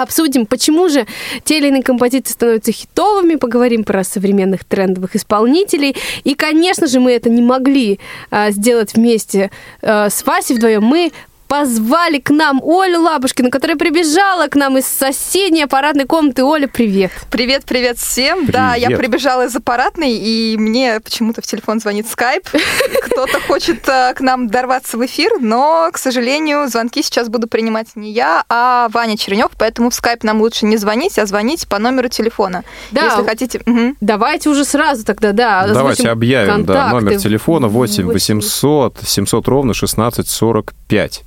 Обсудим, 0.00 0.46
почему 0.46 0.88
же 0.88 1.06
те 1.44 1.58
или 1.58 1.68
иные 1.68 1.82
композиции 1.82 2.32
становятся 2.32 2.72
хитовыми, 2.72 3.34
поговорим 3.34 3.84
про 3.84 4.02
современных 4.02 4.64
трендовых 4.64 5.14
исполнителей. 5.14 5.94
И, 6.24 6.34
конечно 6.34 6.86
же, 6.86 7.00
мы 7.00 7.12
это 7.12 7.28
не 7.28 7.42
могли 7.42 8.00
а, 8.30 8.50
сделать 8.50 8.94
вместе 8.94 9.50
а, 9.82 10.08
с 10.08 10.24
Васей 10.24 10.56
вдвоем. 10.56 10.82
Мы 10.82 11.12
позвали 11.50 12.20
к 12.20 12.30
нам 12.30 12.62
Олю 12.64 13.02
Лабушкину, 13.02 13.50
которая 13.50 13.76
прибежала 13.76 14.46
к 14.46 14.54
нам 14.54 14.78
из 14.78 14.86
соседней 14.86 15.64
аппаратной 15.64 16.04
комнаты. 16.04 16.44
Оля, 16.44 16.68
привет. 16.68 17.10
Привет, 17.28 17.64
привет 17.66 17.98
всем. 17.98 18.46
Да, 18.46 18.76
я 18.76 18.86
Привет. 18.86 19.00
прибежала 19.00 19.46
из 19.46 19.56
аппаратной, 19.56 20.12
и 20.12 20.56
мне 20.56 21.00
почему-то 21.00 21.42
в 21.42 21.46
телефон 21.46 21.80
звонит 21.80 22.06
скайп. 22.08 22.48
Кто-то 23.02 23.40
хочет 23.40 23.80
э, 23.88 24.14
к 24.14 24.20
нам 24.20 24.46
дорваться 24.46 24.96
в 24.96 25.04
эфир, 25.04 25.40
но, 25.40 25.90
к 25.92 25.98
сожалению, 25.98 26.68
звонки 26.68 27.02
сейчас 27.02 27.28
буду 27.28 27.48
принимать 27.48 27.96
не 27.96 28.12
я, 28.12 28.44
а 28.48 28.88
Ваня 28.90 29.16
Черенев, 29.16 29.50
поэтому 29.58 29.90
в 29.90 29.94
скайп 29.94 30.22
нам 30.22 30.40
лучше 30.40 30.66
не 30.66 30.76
звонить, 30.76 31.18
а 31.18 31.26
звонить 31.26 31.66
по 31.66 31.80
номеру 31.80 32.08
телефона. 32.08 32.62
Да. 32.92 33.06
Если 33.06 33.24
хотите... 33.24 33.60
Давайте 34.00 34.50
уже 34.50 34.64
сразу 34.64 35.04
тогда, 35.04 35.32
да. 35.32 35.66
Давайте 35.66 36.10
объявим, 36.10 36.64
да, 36.64 36.90
номер 36.90 37.18
телефона 37.18 37.66
8 37.66 38.04
Восемь. 38.04 38.36
800 38.36 38.98
700 39.04 39.48
ровно 39.48 39.74
16 39.74 40.28
45. 40.28 41.24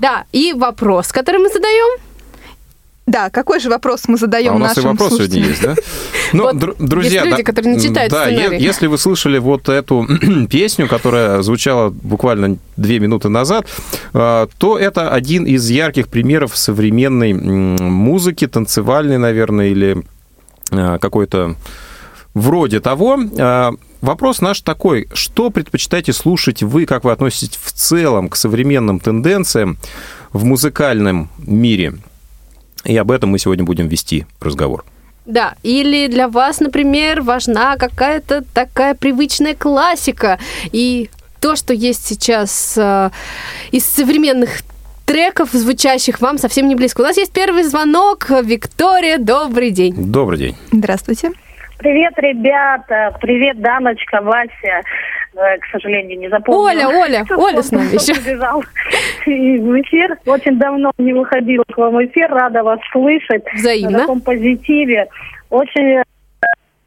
Да, 0.00 0.24
и 0.32 0.52
вопрос, 0.52 1.12
который 1.12 1.38
мы 1.38 1.48
задаем. 1.48 2.00
Да, 3.06 3.28
какой 3.28 3.58
же 3.60 3.68
вопрос 3.70 4.06
мы 4.08 4.16
задаем 4.16 4.52
А 4.52 4.56
у 4.56 4.58
нас 4.58 4.76
и 4.76 4.80
нашим 4.80 4.90
вопрос 4.92 5.16
сегодня 5.16 5.40
есть, 5.48 5.62
да? 5.62 5.74
Ну, 6.32 6.44
Вот 6.44 6.54
дру- 6.56 6.76
друзья, 6.78 7.22
есть 7.22 7.24
люди, 7.26 7.36
да, 7.38 7.42
которые 7.42 7.74
не 7.74 7.82
читают 7.82 8.12
да, 8.12 8.26
сценарий. 8.26 8.56
е- 8.56 8.62
если 8.62 8.86
вы 8.86 8.98
слышали 8.98 9.38
вот 9.38 9.68
эту 9.68 10.06
песню, 10.50 10.86
которая 10.86 11.42
звучала 11.42 11.90
буквально 11.90 12.56
две 12.76 13.00
минуты 13.00 13.28
назад, 13.28 13.66
э, 14.14 14.46
то 14.58 14.78
это 14.78 15.10
один 15.10 15.44
из 15.44 15.68
ярких 15.68 16.06
примеров 16.08 16.56
современной 16.56 17.32
м, 17.32 17.74
музыки, 17.92 18.46
танцевальной, 18.46 19.18
наверное, 19.18 19.68
или 19.70 20.04
э, 20.70 20.98
какой-то 21.00 21.56
вроде 22.34 22.78
того. 22.78 23.18
Э, 23.36 23.70
Вопрос 24.00 24.40
наш 24.40 24.60
такой, 24.62 25.08
что 25.12 25.50
предпочитаете 25.50 26.12
слушать 26.12 26.62
вы, 26.62 26.86
как 26.86 27.04
вы 27.04 27.12
относитесь 27.12 27.58
в 27.62 27.72
целом 27.72 28.28
к 28.28 28.36
современным 28.36 28.98
тенденциям 28.98 29.78
в 30.32 30.44
музыкальном 30.44 31.28
мире? 31.38 31.94
И 32.84 32.96
об 32.96 33.10
этом 33.10 33.30
мы 33.30 33.38
сегодня 33.38 33.64
будем 33.64 33.88
вести 33.88 34.26
разговор. 34.40 34.84
Да, 35.26 35.54
или 35.62 36.06
для 36.06 36.28
вас, 36.28 36.60
например, 36.60 37.20
важна 37.20 37.76
какая-то 37.76 38.42
такая 38.54 38.94
привычная 38.94 39.54
классика. 39.54 40.38
И 40.72 41.10
то, 41.40 41.56
что 41.56 41.74
есть 41.74 42.06
сейчас 42.06 42.74
э, 42.76 43.10
из 43.70 43.84
современных 43.84 44.62
треков, 45.04 45.50
звучащих 45.52 46.20
вам 46.20 46.38
совсем 46.38 46.68
не 46.68 46.74
близко. 46.74 47.02
У 47.02 47.04
нас 47.04 47.16
есть 47.18 47.32
первый 47.32 47.64
звонок. 47.64 48.30
Виктория, 48.30 49.18
добрый 49.18 49.70
день. 49.70 49.94
Добрый 49.96 50.38
день. 50.38 50.56
Здравствуйте. 50.72 51.32
Привет, 51.80 52.12
ребята! 52.18 53.16
Привет, 53.22 53.58
Даночка, 53.62 54.20
Вася. 54.20 54.82
Э, 55.34 55.56
К 55.58 55.64
сожалению, 55.72 56.18
не 56.18 56.28
запомнила. 56.28 56.88
Оля, 56.88 56.88
Оля, 56.88 57.24
Кто- 57.24 57.38
Оля 57.42 57.62
с 57.62 57.72
нами 57.72 57.94
еще. 57.94 58.12
в 59.24 59.80
эфир. 59.80 60.18
Очень 60.26 60.58
давно 60.58 60.92
не 60.98 61.14
выходила 61.14 61.64
к 61.72 61.78
вам 61.78 61.94
в 61.94 62.04
эфир. 62.04 62.30
Рада 62.30 62.62
вас 62.62 62.80
слышать. 62.92 63.44
Взаимно. 63.54 63.90
На 63.92 63.98
таком 64.00 64.20
позитиве. 64.20 65.06
Очень 65.48 66.02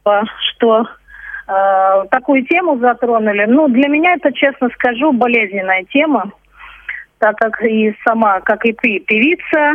рада, 0.04 0.26
что 0.54 0.86
э, 1.48 2.04
такую 2.12 2.44
тему 2.46 2.78
затронули. 2.78 3.46
Ну, 3.46 3.66
для 3.68 3.88
меня 3.88 4.14
это, 4.14 4.32
честно 4.32 4.68
скажу, 4.74 5.12
болезненная 5.12 5.82
тема, 5.90 6.30
так 7.18 7.36
как 7.36 7.60
и 7.64 7.96
сама, 8.06 8.40
как 8.42 8.64
и 8.64 8.72
ты, 8.74 9.00
певица, 9.00 9.72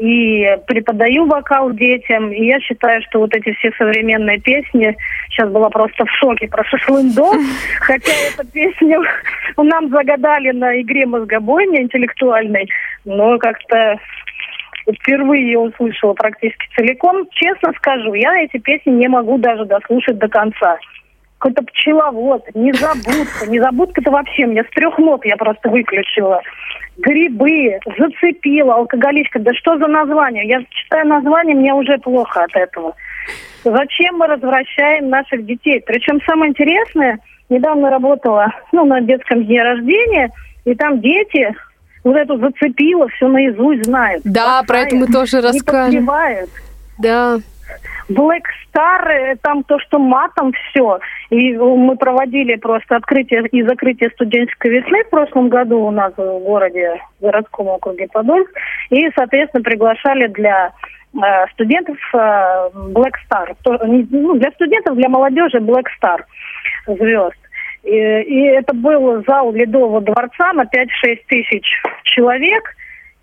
и 0.00 0.56
преподаю 0.66 1.26
вокал 1.26 1.70
детям. 1.72 2.32
И 2.32 2.46
я 2.46 2.58
считаю, 2.60 3.02
что 3.02 3.20
вот 3.20 3.36
эти 3.36 3.52
все 3.52 3.70
современные 3.76 4.40
песни, 4.40 4.96
сейчас 5.28 5.50
была 5.50 5.68
просто 5.68 6.06
в 6.06 6.10
шоке 6.12 6.48
про 6.48 6.64
шашлындос, 6.64 7.36
хотя 7.80 8.12
эту 8.32 8.50
песню 8.50 9.02
нам 9.58 9.90
загадали 9.90 10.52
на 10.52 10.80
игре 10.80 11.04
мозгобойни 11.06 11.82
интеллектуальной, 11.82 12.68
но 13.04 13.38
как-то 13.38 13.98
впервые 15.00 15.44
ее 15.44 15.58
услышала 15.58 16.14
практически 16.14 16.66
целиком. 16.76 17.26
Честно 17.32 17.72
скажу, 17.76 18.14
я 18.14 18.42
эти 18.42 18.56
песни 18.56 18.92
не 18.92 19.08
могу 19.08 19.36
даже 19.36 19.66
дослушать 19.66 20.18
до 20.18 20.28
конца. 20.28 20.78
Какой-то 21.40 21.62
пчеловод, 21.62 22.44
незабудка. 22.54 23.46
Незабудка 23.46 24.02
это 24.02 24.10
вообще 24.10 24.44
мне 24.44 24.62
с 24.62 24.68
трех 24.74 24.98
нот 24.98 25.24
я 25.24 25.36
просто 25.36 25.70
выключила. 25.70 26.42
Грибы, 26.98 27.78
зацепила, 27.98 28.74
алкоголичка. 28.74 29.38
Да 29.38 29.50
что 29.54 29.78
за 29.78 29.86
название? 29.86 30.46
Я 30.46 30.62
читаю 30.68 31.08
название, 31.08 31.56
мне 31.56 31.72
уже 31.72 31.96
плохо 31.96 32.44
от 32.44 32.54
этого. 32.54 32.94
Зачем 33.64 34.18
мы 34.18 34.26
развращаем 34.26 35.08
наших 35.08 35.46
детей? 35.46 35.82
Причем 35.86 36.20
самое 36.28 36.50
интересное, 36.50 37.18
недавно 37.48 37.88
работала 37.88 38.52
ну, 38.72 38.84
на 38.84 39.00
детском 39.00 39.42
дне 39.46 39.62
рождения, 39.62 40.30
и 40.66 40.74
там 40.74 41.00
дети 41.00 41.56
вот 42.04 42.16
эту 42.16 42.36
зацепило, 42.36 43.08
все 43.08 43.28
наизусть 43.28 43.86
знают. 43.86 44.22
Да, 44.24 44.62
про 44.66 44.80
это 44.80 44.94
мы 44.94 45.06
тоже 45.06 45.38
Не 45.38 45.42
расскажем. 45.44 46.06
подпевают. 46.06 46.50
Да. 46.98 47.38
Black 48.08 48.42
Star, 48.66 49.08
э, 49.08 49.36
там 49.42 49.62
то, 49.64 49.78
что 49.78 49.98
матом 49.98 50.52
все. 50.52 50.98
И 51.30 51.56
мы 51.56 51.96
проводили 51.96 52.56
просто 52.56 52.96
открытие 52.96 53.46
и 53.48 53.62
закрытие 53.62 54.10
студенческой 54.10 54.80
весны 54.80 55.04
в 55.04 55.10
прошлом 55.10 55.48
году 55.48 55.80
у 55.80 55.90
нас 55.90 56.12
в 56.16 56.38
городе, 56.40 57.00
в 57.18 57.22
городском 57.22 57.68
округе 57.68 58.08
Подольск. 58.12 58.50
И, 58.90 59.08
соответственно, 59.14 59.62
приглашали 59.62 60.26
для 60.28 60.72
э, 61.14 61.18
студентов 61.52 61.96
э, 62.14 62.18
Black 62.92 63.14
Star. 63.28 63.54
Ну, 63.64 64.34
для 64.38 64.50
студентов, 64.52 64.96
для 64.96 65.08
молодежи 65.08 65.58
Black 65.58 65.86
Star 66.00 66.20
звезд. 66.86 67.36
И, 67.82 67.90
и 67.90 68.44
это 68.48 68.74
был 68.74 69.22
зал 69.26 69.52
Ледового 69.52 70.00
дворца 70.00 70.52
на 70.52 70.62
5-6 70.62 71.18
тысяч 71.28 71.64
человек. 72.04 72.62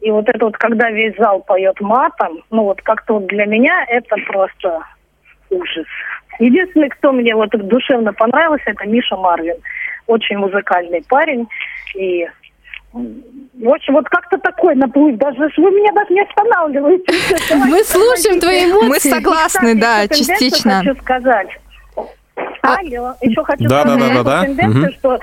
И 0.08 0.10
вот 0.10 0.30
это 0.30 0.46
вот, 0.46 0.58
когда 0.58 0.90
весь 0.90 1.18
зал 1.18 1.42
поет 1.42 1.82
матом, 1.82 2.42
ну 2.50 2.64
вот 2.64 2.82
как-то 2.82 3.16
вот 3.16 3.28
для 3.28 3.46
меня 3.46 3.84
это 3.90 4.16
просто 4.26 4.82
ужас. 5.50 5.86
Единственный, 6.40 6.88
кто 6.88 7.12
мне 7.12 7.36
вот 7.36 7.50
душевно 7.50 8.14
понравился, 8.14 8.64
это 8.68 8.88
Миша 8.88 9.18
Марвин. 9.18 9.58
Очень 10.06 10.38
музыкальный 10.38 11.04
парень. 11.10 11.46
И 11.94 12.26
в 12.94 13.68
общем, 13.68 13.96
вот 13.96 14.08
как-то 14.08 14.38
такой 14.38 14.76
наплыв. 14.76 15.18
Даже 15.18 15.40
вы 15.58 15.72
меня 15.72 15.92
даже 15.92 16.14
не 16.14 16.22
останавливаете. 16.22 17.14
Мы 17.68 17.84
слушаем 17.84 18.40
твои 18.40 18.64
эмоции. 18.64 18.88
Мы 18.88 19.00
согласны, 19.02 19.76
да, 19.76 20.08
частично. 20.08 20.84
Хочу 20.86 20.96
сказать. 21.02 21.50
Алло, 22.62 23.14
еще 23.20 23.44
хочу 23.44 23.68
Да, 23.68 23.82
сказать 23.82 24.00
да, 24.00 24.24
да, 24.24 24.46
да, 24.46 24.68
да. 24.70 24.92
что 24.92 25.20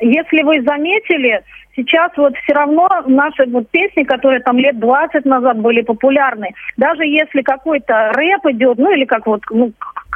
если 0.00 0.42
вы 0.42 0.60
заметили, 0.62 1.40
сейчас 1.76 2.12
вот 2.16 2.36
все 2.36 2.54
равно 2.54 2.88
наши 3.06 3.46
вот 3.46 3.68
песни, 3.70 4.04
которые 4.04 4.40
там 4.40 4.58
лет 4.58 4.78
20 4.78 5.24
назад 5.24 5.58
были 5.58 5.82
популярны, 5.82 6.54
даже 6.76 7.04
если 7.04 7.42
какой-то 7.42 8.12
рэп 8.14 8.46
идет, 8.52 8.78
ну 8.78 8.92
или 8.92 9.04
как 9.04 9.26
вот 9.26 9.42
ну, 9.50 9.72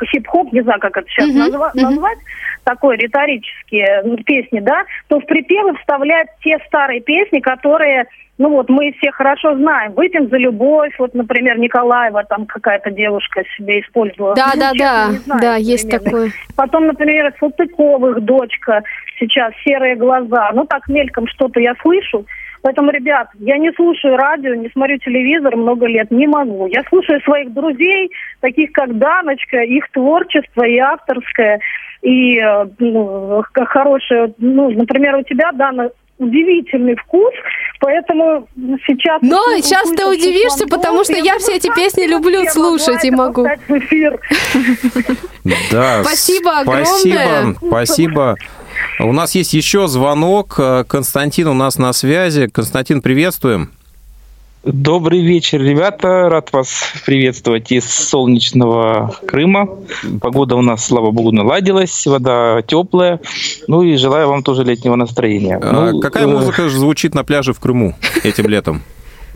хип-хоп, 0.06 0.52
не 0.52 0.62
знаю, 0.62 0.80
как 0.80 0.96
это 0.96 1.08
сейчас 1.08 1.28
Мгм, 1.28 1.38
назва- 1.40 1.70
мгм. 1.74 1.82
назвать, 1.82 2.18
такой 2.64 2.96
риторические 2.96 4.02
ну, 4.04 4.16
песни, 4.18 4.60
да, 4.60 4.84
то 5.08 5.20
в 5.20 5.26
припевы 5.26 5.76
вставляют 5.76 6.28
те 6.42 6.58
старые 6.66 7.00
песни, 7.00 7.40
которые 7.40 8.06
ну 8.38 8.50
вот 8.50 8.68
мы 8.68 8.92
все 8.98 9.10
хорошо 9.10 9.56
знаем. 9.56 9.92
Выпьем 9.94 10.28
за 10.28 10.36
любовь, 10.36 10.94
вот, 10.98 11.12
например, 11.12 11.58
Николаева, 11.58 12.22
там 12.22 12.46
какая-то 12.46 12.92
девушка 12.92 13.42
себе 13.56 13.80
использовала. 13.80 14.36
Да, 14.36 14.52
Ну, 14.54 14.60
да, 14.60 14.72
да, 14.78 15.10
знаю 15.24 15.40
да, 15.40 15.56
есть 15.56 15.90
такое. 15.90 16.30
Потом, 16.56 16.86
например, 16.86 17.34
Салтыковых 17.40 18.20
дочка 18.20 18.82
сейчас 19.18 19.52
«Серые 19.64 19.96
глаза». 19.96 20.52
Ну, 20.54 20.64
так 20.66 20.88
мельком 20.88 21.26
что-то 21.26 21.58
я 21.58 21.74
слышу. 21.82 22.26
Поэтому, 22.68 22.90
ребят, 22.90 23.28
я 23.38 23.56
не 23.56 23.72
слушаю 23.72 24.18
радио, 24.18 24.54
не 24.54 24.68
смотрю 24.68 24.98
телевизор 24.98 25.56
много 25.56 25.86
лет, 25.86 26.10
не 26.10 26.26
могу. 26.26 26.66
Я 26.66 26.82
слушаю 26.90 27.18
своих 27.22 27.50
друзей, 27.54 28.10
таких 28.40 28.72
как 28.72 28.98
Даночка, 28.98 29.62
их 29.62 29.90
творчество 29.90 30.64
и 30.64 30.76
авторское, 30.76 31.60
и 32.02 32.38
э, 32.38 32.66
ну, 32.78 33.42
хорошее, 33.54 34.34
ну, 34.36 34.68
например, 34.68 35.16
у 35.16 35.22
тебя, 35.22 35.50
Дана, 35.52 35.88
удивительный 36.18 36.96
вкус, 36.96 37.32
поэтому 37.80 38.46
сейчас... 38.86 39.22
Но 39.22 39.38
сейчас 39.62 39.88
ты 39.88 40.06
удивишься, 40.06 40.64
Антон, 40.64 40.78
потому 40.78 41.04
что 41.04 41.14
я 41.14 41.38
все 41.38 41.56
эти 41.56 41.74
песни 41.74 42.06
люблю 42.06 42.42
я 42.42 42.50
слушать 42.50 43.02
и 43.02 43.10
могу. 43.10 43.44
поставить 43.44 43.66
в 43.66 43.78
эфир? 43.78 44.20
Да, 45.72 46.02
Спасибо 46.04 46.50
Спасибо, 46.64 47.20
огромное. 47.20 47.54
спасибо. 47.54 48.36
У 49.00 49.12
нас 49.12 49.34
есть 49.34 49.52
еще 49.54 49.88
звонок. 49.88 50.56
Э, 50.58 50.84
Константин 50.86 51.48
у 51.48 51.54
нас 51.54 51.78
на 51.78 51.92
связи. 51.92 52.48
Константин, 52.48 53.00
приветствуем. 53.00 53.70
Добрый 54.64 55.20
вечер, 55.20 55.62
ребята. 55.62 56.28
Рад 56.28 56.52
вас 56.52 56.92
приветствовать 57.06 57.70
из 57.70 57.88
солнечного 57.90 59.14
Крыма. 59.26 59.68
Погода 60.20 60.56
у 60.56 60.62
нас, 60.62 60.84
слава 60.84 61.10
богу, 61.12 61.30
наладилась, 61.30 62.06
вода 62.06 62.60
теплая. 62.62 63.20
Ну 63.68 63.82
и 63.82 63.96
желаю 63.96 64.28
вам 64.28 64.42
тоже 64.42 64.64
летнего 64.64 64.96
настроения. 64.96 65.58
А 65.62 65.92
Ну, 65.92 66.00
Какая 66.00 66.24
э, 66.24 66.26
музыка 66.26 66.68
звучит 66.68 67.14
на 67.14 67.22
пляже 67.22 67.52
в 67.52 67.60
Крыму 67.60 67.94
этим 68.24 68.48
летом? 68.48 68.82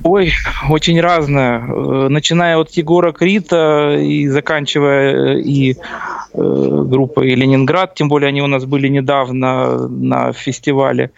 Ой, 0.04 0.32
очень 0.68 1.00
разная. 1.00 1.60
Э, 1.60 2.08
Начиная 2.08 2.56
от 2.56 2.70
Егора 2.72 3.12
Крита 3.12 3.96
и 3.98 4.26
заканчивая 4.28 5.36
э, 5.36 5.40
и 5.40 5.72
э, 5.72 5.76
группой 6.34 7.34
Ленинград, 7.34 7.94
тем 7.94 8.08
более 8.08 8.28
они 8.28 8.42
у 8.42 8.46
нас 8.46 8.64
были 8.64 8.88
недавно 8.88 9.88
на 9.88 10.32
фестивале. 10.32 11.10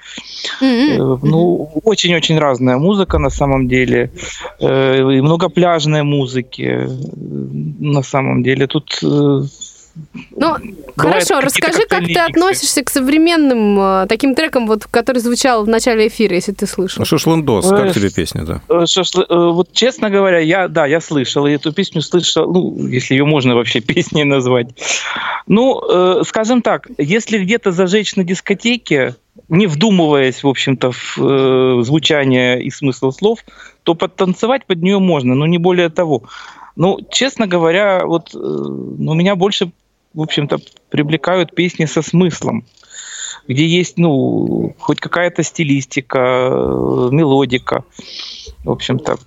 Э, 0.61 1.17
Ну, 1.23 1.71
очень-очень 1.85 2.39
разная 2.39 2.77
музыка 2.77 3.19
на 3.19 3.31
самом 3.31 3.69
деле. 3.69 4.11
И 4.61 5.21
много 5.23 5.49
пляжной 5.49 6.03
музыки 6.03 6.89
на 7.81 8.03
самом 8.03 8.43
деле. 8.43 8.67
Тут 8.67 9.01
Ну, 10.37 10.57
хорошо, 10.97 11.41
расскажи, 11.41 11.87
как 11.89 12.05
ты 12.05 12.19
относишься 12.19 12.83
к 12.83 12.91
современным 12.91 13.79
э, 13.79 14.07
таким 14.09 14.35
трекам, 14.35 14.67
вот, 14.67 14.87
который 14.87 15.19
звучал 15.19 15.65
в 15.65 15.69
начале 15.69 16.09
эфира, 16.09 16.35
если 16.35 16.53
ты 16.53 16.67
слышал. 16.67 17.05
Шашлындос, 17.05 17.71
Ой, 17.71 17.79
как 17.79 17.95
тебе 17.95 18.11
песня, 18.11 18.45
да? 18.45 18.61
э, 18.69 18.85
шашлы- 18.87 19.27
э, 19.29 19.51
вот 19.53 19.73
честно 19.73 20.11
говоря, 20.11 20.39
я, 20.39 20.69
да, 20.69 20.87
я 20.87 21.01
слышал, 21.01 21.47
и 21.47 21.53
эту 21.53 21.73
песню 21.73 22.03
слышал, 22.03 22.53
ну, 22.53 22.87
если 22.89 23.15
ее 23.15 23.25
можно 23.25 23.55
вообще 23.55 23.81
песней 23.95 24.25
назвать. 24.25 24.69
Ну, 25.47 25.81
э, 25.89 26.23
скажем 26.27 26.63
так, 26.63 26.89
если 26.99 27.39
где-то 27.39 27.71
зажечь 27.71 28.17
на 28.17 28.25
дискотеке, 28.25 29.15
не 29.49 29.67
вдумываясь, 29.67 30.43
в 30.43 30.49
общем-то, 30.49 30.91
в 30.93 31.19
э, 31.19 31.83
звучание 31.83 32.63
и 32.63 32.71
смысл 32.71 33.13
слов, 33.13 33.41
то 33.83 33.95
подтанцевать 33.95 34.67
под 34.67 34.83
нее 34.83 34.99
можно, 34.99 35.35
но 35.35 35.47
не 35.47 35.59
более 35.59 35.91
того. 35.91 36.23
Ну, 36.77 36.99
честно 37.11 37.47
говоря, 37.47 38.05
вот 38.05 38.35
э, 38.35 38.39
ну, 38.39 39.15
меня 39.15 39.37
больше, 39.37 39.71
в 40.15 40.21
общем-то, 40.23 40.59
привлекают 40.91 41.55
песни 41.55 41.85
со 41.87 42.03
смыслом, 42.03 42.65
где 43.49 43.67
есть, 43.67 43.99
ну, 43.99 44.75
хоть 44.79 45.01
какая-то 45.01 45.43
стилистика, 45.43 46.19
мелодика, 47.11 47.85
в 48.65 48.71
общем-то. 48.71 49.19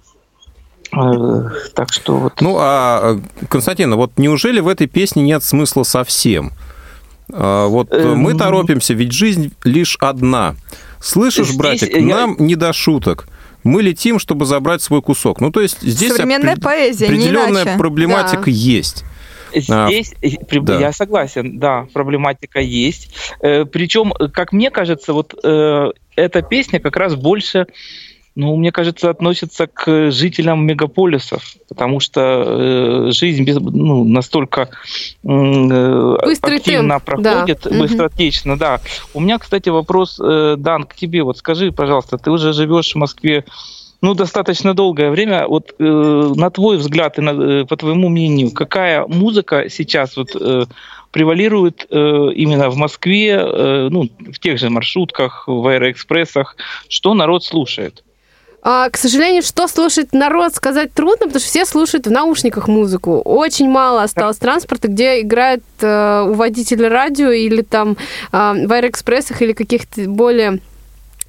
Э, 0.95 1.49
Так 1.75 1.91
что 1.91 2.17
вот. 2.17 2.41
Ну, 2.41 2.55
а, 2.59 3.19
Константин, 3.49 3.93
вот 3.95 4.13
неужели 4.17 4.59
в 4.61 4.67
этой 4.67 4.87
песне 4.87 5.21
нет 5.23 5.43
смысла 5.43 5.83
совсем? 5.83 6.53
А, 7.31 7.67
Вот 7.67 7.91
э, 7.91 8.15
мы 8.15 8.33
торопимся, 8.35 8.93
ведь 8.93 9.11
жизнь 9.11 9.51
лишь 9.65 9.97
одна. 9.99 10.55
Слышишь, 11.01 11.47
Здесь 11.47 11.57
братик, 11.57 11.95
я- 11.95 12.01
нам 12.01 12.35
не 12.39 12.55
до 12.55 12.71
шуток. 12.73 13.27
Мы 13.63 13.81
летим, 13.81 14.17
чтобы 14.17 14.45
забрать 14.45 14.81
свой 14.81 15.01
кусок. 15.01 15.41
Ну, 15.41 15.51
то 15.51 15.59
есть 15.59 15.81
здесь 15.81 16.13
Современная 16.13 16.55
опре- 16.55 16.61
поэзия, 16.61 17.05
определенная 17.07 17.77
проблематика 17.77 18.45
Да. 18.45 18.51
есть. 18.51 19.03
А, 19.69 19.87
Здесь, 19.87 20.13
э, 20.21 20.43
при- 20.45 20.59
да. 20.59 20.79
я 20.79 20.91
согласен, 20.91 21.59
да, 21.59 21.87
проблематика 21.93 22.59
есть. 22.59 23.35
Причем, 23.39 24.11
как 24.11 24.51
мне 24.51 24.69
кажется, 24.71 25.13
вот 25.13 25.33
э, 25.43 25.91
эта 26.15 26.41
песня 26.41 26.79
как 26.79 26.97
раз 26.97 27.15
больше, 27.15 27.67
ну, 28.35 28.55
мне 28.55 28.71
кажется, 28.71 29.09
относится 29.09 29.65
к 29.65 30.11
жителям 30.11 30.63
мегаполисов, 30.65 31.55
потому 31.69 31.99
что 31.99 33.07
э, 33.07 33.11
жизнь 33.11 33.43
без, 33.43 33.57
ну, 33.59 34.03
настолько 34.03 34.69
э, 35.23 36.17
Быстрый 36.23 36.57
активно 36.57 36.99
темп, 36.99 37.03
проходит, 37.03 37.61
да. 37.63 37.79
Быстротечно, 37.79 38.57
да. 38.57 38.79
У 39.15 39.21
меня, 39.21 39.39
кстати, 39.39 39.69
вопрос, 39.69 40.19
э, 40.23 40.55
Дан, 40.55 40.83
к 40.83 40.93
тебе. 40.93 41.23
Вот 41.23 41.39
скажи, 41.39 41.71
пожалуйста, 41.71 42.19
ты 42.19 42.29
уже 42.29 42.53
живешь 42.53 42.93
в 42.93 42.97
Москве 42.97 43.43
ну, 44.01 44.13
достаточно 44.13 44.73
долгое 44.73 45.09
время. 45.09 45.47
Вот 45.47 45.73
э, 45.79 45.83
на 45.83 46.49
твой 46.49 46.77
взгляд 46.77 47.17
и 47.17 47.21
на, 47.21 47.61
э, 47.61 47.65
по 47.65 47.75
твоему 47.77 48.09
мнению, 48.09 48.51
какая 48.51 49.05
музыка 49.07 49.69
сейчас 49.69 50.17
вот 50.17 50.35
э, 50.39 50.65
превалирует 51.11 51.87
э, 51.89 51.95
именно 52.35 52.69
в 52.69 52.75
Москве, 52.75 53.31
э, 53.31 53.87
ну, 53.89 54.09
в 54.19 54.39
тех 54.39 54.59
же 54.59 54.69
маршрутках, 54.69 55.45
в 55.47 55.67
аэроэкспрессах, 55.67 56.55
что 56.89 57.13
народ 57.13 57.43
слушает. 57.43 58.03
А, 58.61 58.89
к 58.89 58.97
сожалению, 58.97 59.43
что 59.43 59.67
слушает 59.67 60.13
народ, 60.13 60.53
сказать 60.53 60.93
трудно, 60.93 61.27
потому 61.27 61.39
что 61.39 61.47
все 61.47 61.65
слушают 61.65 62.05
в 62.05 62.11
наушниках 62.11 62.67
музыку. 62.67 63.21
Очень 63.21 63.69
мало 63.69 64.03
осталось 64.03 64.37
транспорта, 64.37 64.89
где 64.89 65.21
играет 65.21 65.63
э, 65.79 66.25
у 66.27 66.33
водителя 66.33 66.89
радио 66.89 67.31
или 67.31 67.61
там 67.61 67.91
э, 67.91 67.95
в 68.31 68.71
аэроэкспрессах 68.71 69.41
или 69.41 69.53
каких-то 69.53 70.01
более 70.09 70.59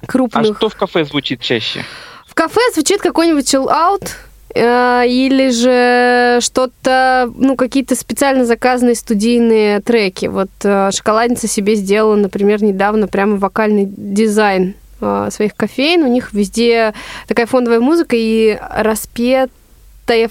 А 0.01 0.05
крупных. 0.05 0.57
что 0.57 0.69
в 0.69 0.75
кафе 0.75 1.05
звучит 1.05 1.39
чаще? 1.39 1.85
В 2.29 2.35
кафе 2.35 2.61
звучит 2.73 3.01
какой-нибудь 3.01 3.51
chill-out, 3.51 4.07
э, 4.53 5.07
или 5.07 5.49
же 5.49 6.39
что-то, 6.41 7.31
ну, 7.35 7.55
какие-то 7.55 7.95
специально 7.95 8.45
заказанные 8.45 8.95
студийные 8.95 9.81
треки. 9.81 10.27
Вот 10.27 10.49
э, 10.63 10.91
«Шоколадница» 10.91 11.47
себе 11.47 11.73
сделала, 11.75 12.15
например, 12.15 12.63
недавно 12.63 13.07
прямо 13.07 13.37
вокальный 13.37 13.85
дизайн 13.85 14.75
э, 15.01 15.29
своих 15.31 15.55
кофеин. 15.55 16.03
У 16.03 16.07
них 16.07 16.31
везде 16.31 16.93
такая 17.27 17.47
фондовая 17.47 17.79
музыка 17.79 18.15
и 18.15 18.59
распетая 18.75 19.49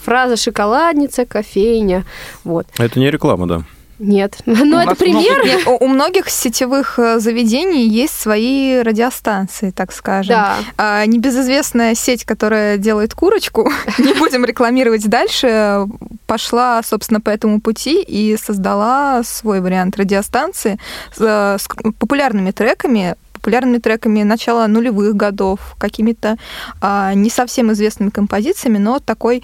фраза 0.00 0.36
«шоколадница», 0.36 1.26
«кофейня». 1.26 2.04
Вот. 2.44 2.66
Это 2.78 3.00
не 3.00 3.10
реклама, 3.10 3.48
да. 3.48 3.62
Нет. 3.98 4.38
Но 4.46 4.78
У 4.78 4.80
это 4.80 4.94
пример. 4.94 5.44
Нет, 5.44 5.66
у, 5.66 5.84
у 5.84 5.88
многих 5.88 6.28
сетевых 6.28 6.98
э, 6.98 7.18
заведений 7.18 7.86
есть 7.86 8.18
свои 8.18 8.80
радиостанции, 8.80 9.70
так 9.70 9.92
скажем. 9.92 10.36
Да. 10.36 10.56
А, 10.76 11.06
небезызвестная 11.06 11.94
сеть, 11.94 12.24
которая 12.24 12.76
делает 12.78 13.14
курочку, 13.14 13.70
не 13.98 14.14
будем 14.14 14.44
рекламировать 14.44 15.08
дальше, 15.08 15.86
пошла, 16.26 16.82
собственно, 16.82 17.20
по 17.20 17.30
этому 17.30 17.60
пути 17.60 18.02
и 18.02 18.36
создала 18.36 19.22
свой 19.24 19.60
вариант 19.60 19.96
радиостанции 19.96 20.78
с, 21.14 21.20
э, 21.20 21.58
с 21.58 21.66
популярными 21.98 22.52
треками, 22.52 23.16
популярными 23.32 23.78
треками 23.78 24.22
начала 24.24 24.66
нулевых 24.66 25.14
годов, 25.14 25.60
какими-то 25.78 26.36
а, 26.80 27.14
не 27.14 27.30
совсем 27.30 27.72
известными 27.72 28.10
композициями, 28.10 28.78
но 28.78 28.98
такой 28.98 29.42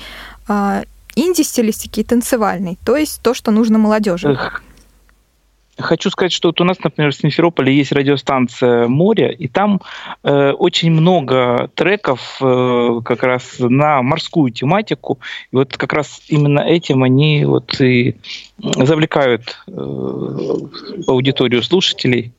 а, 0.49 0.83
инди-стилистики 1.17 2.01
и 2.01 2.05
танцевальной, 2.05 2.79
то 2.85 2.97
есть 2.97 3.23
то, 3.23 3.35
что 3.35 3.51
нужно 3.51 3.79
молодежи. 3.79 4.31
Эх. 4.31 4.63
Хочу 5.77 6.09
сказать, 6.11 6.33
что 6.33 6.49
вот 6.49 6.61
у 6.61 6.65
нас, 6.65 6.79
например, 6.83 7.11
в 7.11 7.17
Симферополе 7.17 7.77
есть 7.77 7.91
радиостанция 7.91 8.87
«Море», 8.87 9.35
и 9.37 9.49
там 9.49 9.81
э, 10.23 10.51
очень 10.53 10.93
много 10.93 11.69
треков 11.75 12.37
э, 12.41 13.01
как 13.05 13.25
раз 13.25 13.57
на 13.59 14.01
морскую 14.03 14.53
тематику. 14.53 15.19
И 15.51 15.57
вот 15.57 15.77
как 15.77 15.93
раз 15.93 16.23
именно 16.29 16.61
этим 16.61 17.03
они 17.03 17.45
вот 17.45 17.81
и 17.81 18.17
завлекают 18.59 19.59
э, 19.67 19.73
аудиторию 21.09 21.63
слушателей. 21.65 22.33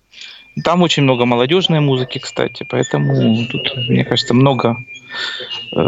Там 0.64 0.82
очень 0.82 1.04
много 1.04 1.26
молодежной 1.26 1.82
музыки, 1.82 2.20
кстати, 2.20 2.66
поэтому 2.70 3.46
тут, 3.48 3.76
мне 3.90 4.06
кажется, 4.06 4.34
много 4.34 4.78
э, 5.76 5.80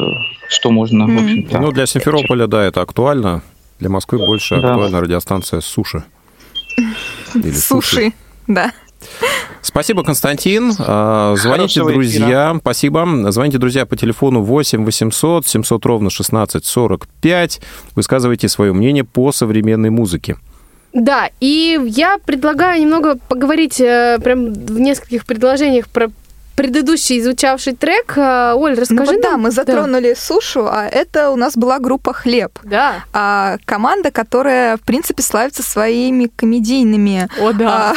что 0.49 0.71
можно, 0.71 1.05
в 1.05 1.09
Мгм. 1.09 1.23
общем-то. 1.23 1.59
Ну, 1.59 1.71
для 1.71 1.85
Симферополя, 1.85 2.47
да, 2.47 2.63
это 2.63 2.81
актуально. 2.81 3.41
Для 3.79 3.89
Москвы 3.89 4.17
больше 4.19 4.59
Да. 4.59 4.71
актуальна 4.71 5.01
радиостанция 5.01 5.61
«Суши». 5.61 6.03
Или 7.35 7.51
Суши, 7.51 8.13
да. 8.47 8.71
Спасибо, 9.61 10.03
Константин. 10.03 10.73
А, 10.79 11.35
Звоните, 11.35 11.81
Хорошего 11.81 11.91
друзья. 11.91 12.55
Спасибо. 12.59 13.31
Звоните, 13.31 13.57
друзья, 13.57 13.85
по 13.85 13.95
телефону 13.95 14.41
8 14.41 14.83
800 14.85 15.45
700 15.47 15.85
ровно 15.85 16.09
16 16.09 16.65
45. 16.65 17.61
Высказывайте 17.95 18.47
свое 18.49 18.73
мнение 18.73 19.03
по 19.03 19.31
современной 19.31 19.89
музыке. 19.89 20.37
Да, 20.93 21.29
и 21.39 21.77
я 21.87 22.17
предлагаю 22.17 22.81
немного 22.81 23.17
поговорить 23.27 23.79
э, 23.79 24.17
прям 24.23 24.53
в 24.53 24.79
нескольких 24.79 25.25
предложениях 25.25 25.87
про 25.89 26.09
предыдущий 26.57 27.21
звучавший 27.21 27.73
трек. 27.73 28.17
Э, 28.17 28.53
Оль, 28.55 28.73
Ну 28.73 28.81
расскажи 28.81 29.21
да, 29.21 29.31
нам. 29.31 29.41
мы 29.41 29.51
затронули 29.51 30.15
сушу, 30.17 30.67
а 30.67 30.87
это 30.87 31.29
у 31.29 31.35
нас 31.35 31.55
была 31.55 31.77
группа 31.79 32.13
«Хлеб». 32.13 32.59
Да. 32.63 33.05
А, 33.13 33.57
команда, 33.65 34.09
которая, 34.09 34.75
в 34.77 34.81
принципе, 34.81 35.21
славится 35.21 35.61
своими 35.61 36.25
комедийными 36.35 37.29
О, 37.39 37.53
да. 37.53 37.91
а, 37.91 37.95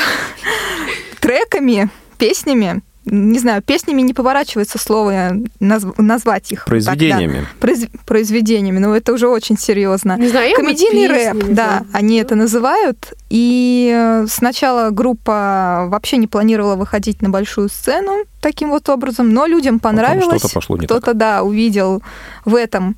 треками, 1.20 1.88
песнями. 2.18 2.83
Не 3.12 3.40
знаю, 3.40 3.61
песнями 3.61 4.03
не 4.03 4.14
поворачивается 4.14 4.79
слово 4.79 5.33
назв- 5.61 5.94
назвать 5.99 6.53
их. 6.53 6.64
Произведениями. 6.64 7.44
тогда. 7.61 7.66
Произ- 7.73 7.90
произведениями, 8.07 8.79
но 8.79 8.94
это 8.94 9.12
уже 9.12 9.27
очень 9.27 9.59
серьезно. 9.59 10.16
Не 10.16 10.29
знаю, 10.29 10.55
Комедийный 10.55 11.09
песни, 11.09 11.40
рэп, 11.40 11.49
да, 11.55 11.66
знаю. 11.66 11.87
они 11.92 12.16
это 12.18 12.37
называют. 12.37 13.12
И 13.29 13.92
э, 13.92 14.27
сначала 14.29 14.90
группа 14.90 15.87
вообще 15.88 16.18
не 16.18 16.29
планировала 16.29 16.77
выходить 16.77 17.20
на 17.20 17.31
большую 17.31 17.68
сцену 17.68 18.25
таким 18.40 18.70
вот 18.70 18.88
образом, 18.88 19.33
но 19.35 19.46
людям 19.46 19.81
понравилось. 19.81 20.38
что-то 20.38 20.55
пошло 20.55 20.77
не 20.77 20.87
Кто-то, 20.87 21.12
да, 21.14 21.42
увидел 21.42 22.03
в 22.44 22.55
этом, 22.55 22.96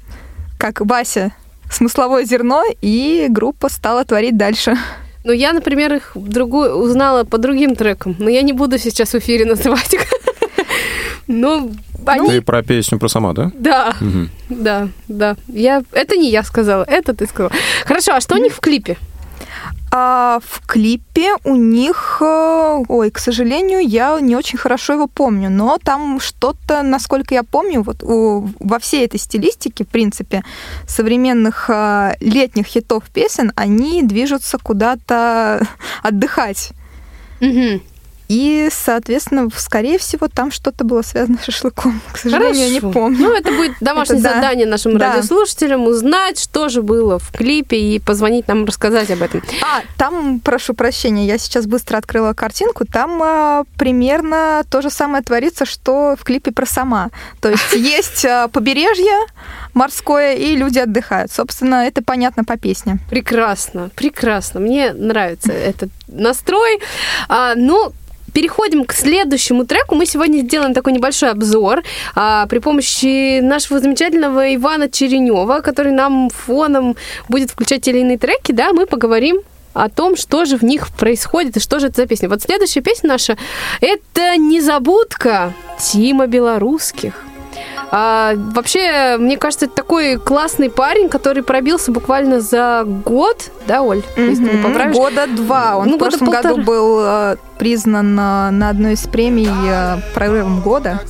как 0.59 0.81
Вася, 0.83 1.33
смысловое 1.71 2.25
зерно, 2.25 2.65
и 2.83 3.29
группа 3.31 3.71
стала 3.71 4.05
творить 4.05 4.37
дальше. 4.37 4.77
Ну, 5.25 5.33
я, 5.33 5.53
например, 5.53 5.95
их 5.95 6.13
другую 6.15 6.75
узнала 6.75 7.25
по 7.25 7.39
другим 7.39 7.77
трекам, 7.77 8.17
но 8.19 8.29
я 8.29 8.43
не 8.43 8.53
буду 8.53 8.79
сейчас 8.79 9.13
в 9.13 9.19
эфире 9.19 9.45
называть 9.45 9.95
их. 9.95 10.03
Ну, 11.29 11.71
они... 12.05 12.29
Ты 12.29 12.43
про 12.43 12.63
песню 12.63 12.99
про 12.99 13.09
сама, 13.09 13.33
да? 13.33 13.53
Да, 13.55 13.95
Мгм. 14.01 14.29
да, 14.49 14.89
да. 15.09 15.37
Я... 15.49 15.83
Это 15.93 16.17
не 16.17 16.31
я 16.31 16.43
сказала, 16.43 16.85
это 16.87 17.15
ты 17.15 17.27
сказала. 17.27 17.53
Хорошо, 17.87 18.15
а 18.15 18.21
что 18.21 18.35
у 18.35 18.39
них 18.39 18.53
в 18.53 18.61
клипе? 18.61 18.99
А 19.95 20.39
в 20.43 20.67
клипе 20.67 21.35
у 21.45 21.55
них, 21.55 22.19
э, 22.23 22.83
ой, 22.89 23.11
к 23.11 23.19
сожалению, 23.19 23.81
я 23.81 24.19
не 24.21 24.37
очень 24.37 24.59
хорошо 24.59 24.95
его 24.95 25.07
помню, 25.07 25.51
но 25.51 25.77
там 25.85 26.19
что-то, 26.21 26.83
насколько 26.83 27.35
я 27.35 27.43
помню, 27.43 27.83
вот 27.83 28.03
у- 28.03 28.49
во 28.59 28.79
всей 28.79 29.05
этой 29.05 29.21
стилистике, 29.21 29.85
в 29.85 29.89
принципе, 29.89 30.43
современных 30.87 31.69
э, 31.69 32.15
летних 32.21 32.67
хитов 32.67 33.05
песен, 33.13 33.53
они 33.55 34.03
движутся 34.03 34.57
куда-то 34.59 35.67
отдыхать. 36.03 36.73
Мгм. 37.41 37.83
И, 38.33 38.71
соответственно, 38.73 39.49
скорее 39.55 39.99
всего, 39.99 40.27
там 40.27 40.51
что-то 40.51 40.85
было 40.85 41.03
связано 41.03 41.37
с 41.39 41.45
шашлыком. 41.45 42.01
К 42.13 42.17
сожалению, 42.17 42.55
я 42.65 42.71
не 42.71 42.81
Хорошо. 42.81 42.93
помню. 42.99 43.19
Ну, 43.19 43.35
это 43.35 43.53
будет 43.53 43.73
домашнее 43.81 44.21
Это 44.21 44.29
да. 44.29 44.35
задание 44.37 44.67
нашим 44.67 44.97
Да. 44.97 45.11
радиослушателям 45.13 45.87
узнать, 45.87 46.43
что 46.43 46.71
же 46.71 46.81
было 46.81 47.19
в 47.19 47.31
клипе 47.31 47.77
и 47.79 47.99
позвонить 47.99 48.49
нам 48.49 48.65
рассказать 48.65 49.11
об 49.11 49.21
этом. 49.21 49.43
А, 49.61 49.83
там, 49.99 50.41
прошу 50.41 50.73
прощения, 50.73 51.27
я 51.27 51.37
сейчас 51.37 51.67
быстро 51.67 51.99
открыла 51.99 52.33
картинку, 52.33 52.87
там 52.87 53.23
а, 53.23 53.65
примерно 53.77 54.63
то 54.71 54.81
же 54.81 54.89
самое 54.89 55.23
творится, 55.23 55.67
что 55.67 56.17
в 56.19 56.25
клипе 56.25 56.53
про 56.53 56.65
сама. 56.65 57.11
То 57.43 57.51
есть 57.51 57.73
есть 57.75 58.25
а, 58.25 58.49
побережье 58.49 59.13
морское, 59.75 60.35
и 60.37 60.57
люди 60.57 60.79
отдыхают. 60.79 61.31
Собственно, 61.33 61.87
это 61.87 62.03
понятно 62.03 62.45
по 62.45 62.57
песне. 62.57 62.99
Прекрасно, 63.11 63.91
прекрасно. 63.95 64.61
Мне 64.61 64.95
нравится 64.95 65.53
этот 65.53 65.91
настрой. 66.09 66.79
А, 67.29 67.55
ну, 67.57 67.93
Переходим 68.33 68.85
к 68.85 68.93
следующему 68.93 69.67
треку. 69.67 69.95
Мы 69.95 70.07
сегодня 70.07 70.41
сделаем 70.41 70.75
такой 70.75 70.93
небольшой 70.93 71.31
обзор 71.31 71.83
а, 72.15 72.47
при 72.47 72.59
помощи 72.59 73.41
нашего 73.41 73.81
замечательного 73.81 74.55
Ивана 74.55 74.89
Черенева, 74.89 75.61
который 75.61 75.93
нам 75.93 76.31
фоном 76.31 76.97
будет 77.29 77.51
включать 77.51 77.83
те 77.83 77.91
или 77.91 78.01
иные 78.01 78.19
треки. 78.19 78.53
Да, 78.53 78.73
мы 78.73 78.87
поговорим 78.87 79.41
о 79.75 79.89
том, 79.89 80.17
что 80.17 80.45
же 80.45 80.57
в 80.57 80.63
них 80.63 80.89
происходит 80.89 81.57
и 81.57 81.61
что 81.61 81.79
же 81.79 81.89
это 81.89 82.03
за 82.03 82.07
песня. 82.07 82.29
Вот 82.29 82.43
следующая 82.43 82.81
песня 82.81 83.11
наша– 83.11 83.37
это 83.81 84.37
«Незабудка» 84.37 85.53
Тима 85.79 86.27
Белорусских. 86.27 87.15
А, 87.95 88.33
вообще, 88.37 89.19
мне 89.19 89.37
кажется, 89.37 89.67
это 89.67 89.75
такой 89.75 90.17
классный 90.17 90.71
парень, 90.71 91.11
который 91.11 91.43
пробился 91.43 91.93
буквально 91.93 92.41
за 92.41 92.85
год, 92.87 93.51
да, 93.67 93.83
Оль? 93.83 94.03
Если 94.17 94.49
ты 94.49 94.63
поправишь. 94.63 94.97
Года 94.97 95.27
два. 95.27 95.77
Он 95.77 95.89
Ну, 95.89 95.97
в 95.97 95.99
прошлом 95.99 96.31
году 96.31 96.49
полтора. 96.49 96.65
был 96.65 97.01
э, 97.05 97.37
признан 97.59 98.19
э, 98.19 98.51
на 98.51 98.71
одной 98.71 98.95
из 98.95 99.07
премий 99.07 99.47
э, 99.47 99.99
прорывом 100.15 100.63
года. 100.63 101.01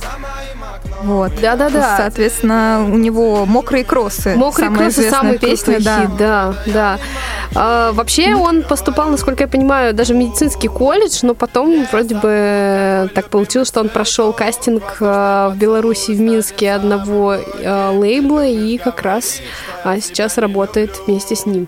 Вот. 1.03 1.31
Да-да-да. 1.41 1.97
Соответственно, 1.97 2.87
у 2.89 2.97
него 2.97 3.45
мокрые 3.45 3.83
кроссы. 3.83 4.35
Мокрые 4.35 4.69
самая 4.91 5.37
кроссы 5.37 5.39
песня, 5.39 5.75
крутой 5.75 5.83
да. 5.83 6.01
хит, 6.01 6.17
да, 6.17 6.53
да. 6.65 6.99
А, 7.55 7.91
вообще 7.91 8.35
он 8.35 8.63
поступал, 8.63 9.09
насколько 9.09 9.43
я 9.43 9.47
понимаю, 9.47 9.93
даже 9.93 10.13
в 10.13 10.17
медицинский 10.17 10.69
колледж, 10.69 11.19
но 11.23 11.35
потом 11.35 11.85
вроде 11.91 12.15
бы 12.15 13.09
так 13.13 13.29
получилось, 13.29 13.67
что 13.67 13.81
он 13.81 13.89
прошел 13.89 14.33
кастинг 14.33 14.97
а, 15.01 15.49
в 15.49 15.57
Беларуси, 15.57 16.11
в 16.11 16.21
Минске 16.21 16.71
одного 16.71 17.37
а, 17.63 17.91
лейбла 17.91 18.45
и 18.45 18.77
как 18.77 19.01
раз 19.01 19.39
а, 19.83 19.99
сейчас 19.99 20.37
работает 20.37 21.01
вместе 21.05 21.35
с 21.35 21.45
ним. 21.45 21.67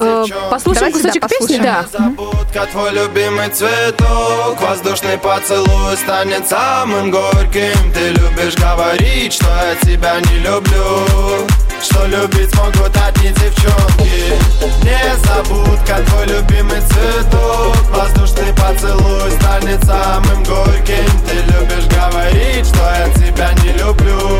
А, 0.00 0.50
послушаем 0.50 0.92
Давайте, 0.92 1.02
да, 1.02 1.08
кусочек 1.20 1.28
песни, 1.28 1.58
послушаем. 1.58 1.62
да. 1.62 1.82
незабудка, 1.82 2.66
твой 2.72 2.90
любимый 2.90 3.48
цветок. 3.50 4.60
Воздушный 4.60 5.18
поцелуй 5.18 5.96
станет 5.96 6.48
самым 6.48 7.10
горьким. 7.12 7.92
Ты 7.94 8.08
любишь 8.10 8.56
говорить, 8.56 9.34
что 9.34 9.46
я 9.46 9.74
тебя 9.76 10.20
не 10.20 10.38
люблю 10.40 11.46
Что 11.82 12.04
любить 12.06 12.54
могут 12.56 12.94
одни 12.96 13.30
девчонки 13.30 14.34
Незабудка, 14.82 16.04
твой 16.06 16.26
любимый 16.26 16.80
цветок 16.82 17.74
Воздушный 17.90 18.52
поцелуй 18.52 19.30
станет 19.40 19.82
самым 19.84 20.44
горьким 20.44 21.10
Ты 21.26 21.36
любишь 21.52 21.88
говорить, 21.88 22.66
что 22.66 22.80
я 22.80 23.08
тебя 23.14 23.52
не 23.64 23.72
люблю 23.78 24.38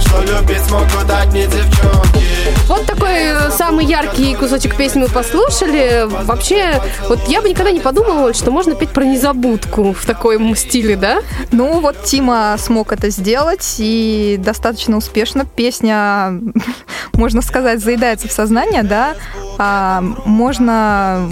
Что 0.00 0.20
любить 0.22 0.70
могут 0.70 1.10
одни 1.10 1.46
девчонки 1.46 2.22
Вот 2.68 2.86
такой 2.86 3.12
э, 3.12 3.50
самый 3.50 3.84
яркий 3.84 4.34
кусочек 4.34 4.76
песни 4.76 5.00
мы 5.00 5.08
послушали. 5.08 6.06
Вообще, 6.24 6.80
вот 7.08 7.20
я 7.28 7.40
бы 7.42 7.48
никогда 7.48 7.70
не 7.70 7.80
подумала, 7.80 8.32
что 8.34 8.50
можно 8.50 8.74
петь 8.74 8.90
про 8.90 9.04
незабудку 9.04 9.92
в 9.92 10.04
таком 10.04 10.54
стиле, 10.56 10.96
да? 10.96 11.22
Ну 11.50 11.80
вот 11.80 12.02
Тима 12.04 12.56
смог 12.58 12.92
это 12.92 13.10
сделать 13.10 13.76
и 13.78 14.36
достаточно 14.38 14.96
успешно. 14.96 15.44
Песня, 15.44 16.38
можно 17.14 17.42
сказать, 17.42 17.80
заедается 17.80 18.28
в 18.28 18.32
сознание, 18.32 18.82
да. 18.82 19.14
А, 19.58 20.02
можно 20.24 21.28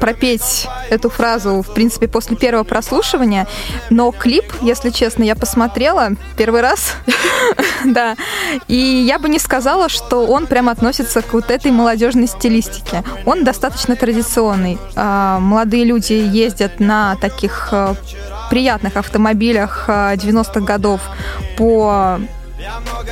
пропеть 0.00 0.66
эту 0.90 1.10
фразу, 1.10 1.62
в 1.62 1.74
принципе, 1.74 2.08
после 2.08 2.36
первого 2.36 2.64
прослушивания. 2.64 3.46
Но 3.90 4.10
клип, 4.10 4.44
если 4.60 4.90
честно, 4.90 5.22
я 5.22 5.34
посмотрела 5.34 6.10
первый 6.36 6.60
раз. 6.60 6.94
Да. 7.84 8.16
И 8.66 8.76
я 8.76 9.18
бы 9.18 9.28
не 9.28 9.38
сказала, 9.38 9.90
что 9.90 10.24
он 10.26 10.46
прям 10.46 10.70
относится 10.70 11.20
к 11.20 11.34
вот 11.34 11.50
этой 11.50 11.70
молодежной 11.70 12.26
стилистике. 12.26 13.04
Он 13.26 13.44
достаточно 13.44 13.94
традиционный. 13.94 14.78
А, 14.96 15.38
Молодые 15.38 15.84
люди 15.84 16.14
ездят 16.14 16.80
на 16.80 17.16
таких 17.16 17.68
э, 17.72 17.94
приятных 18.48 18.96
автомобилях 18.96 19.84
э, 19.88 20.14
90-х 20.14 20.60
годов 20.60 21.02
по 21.58 22.18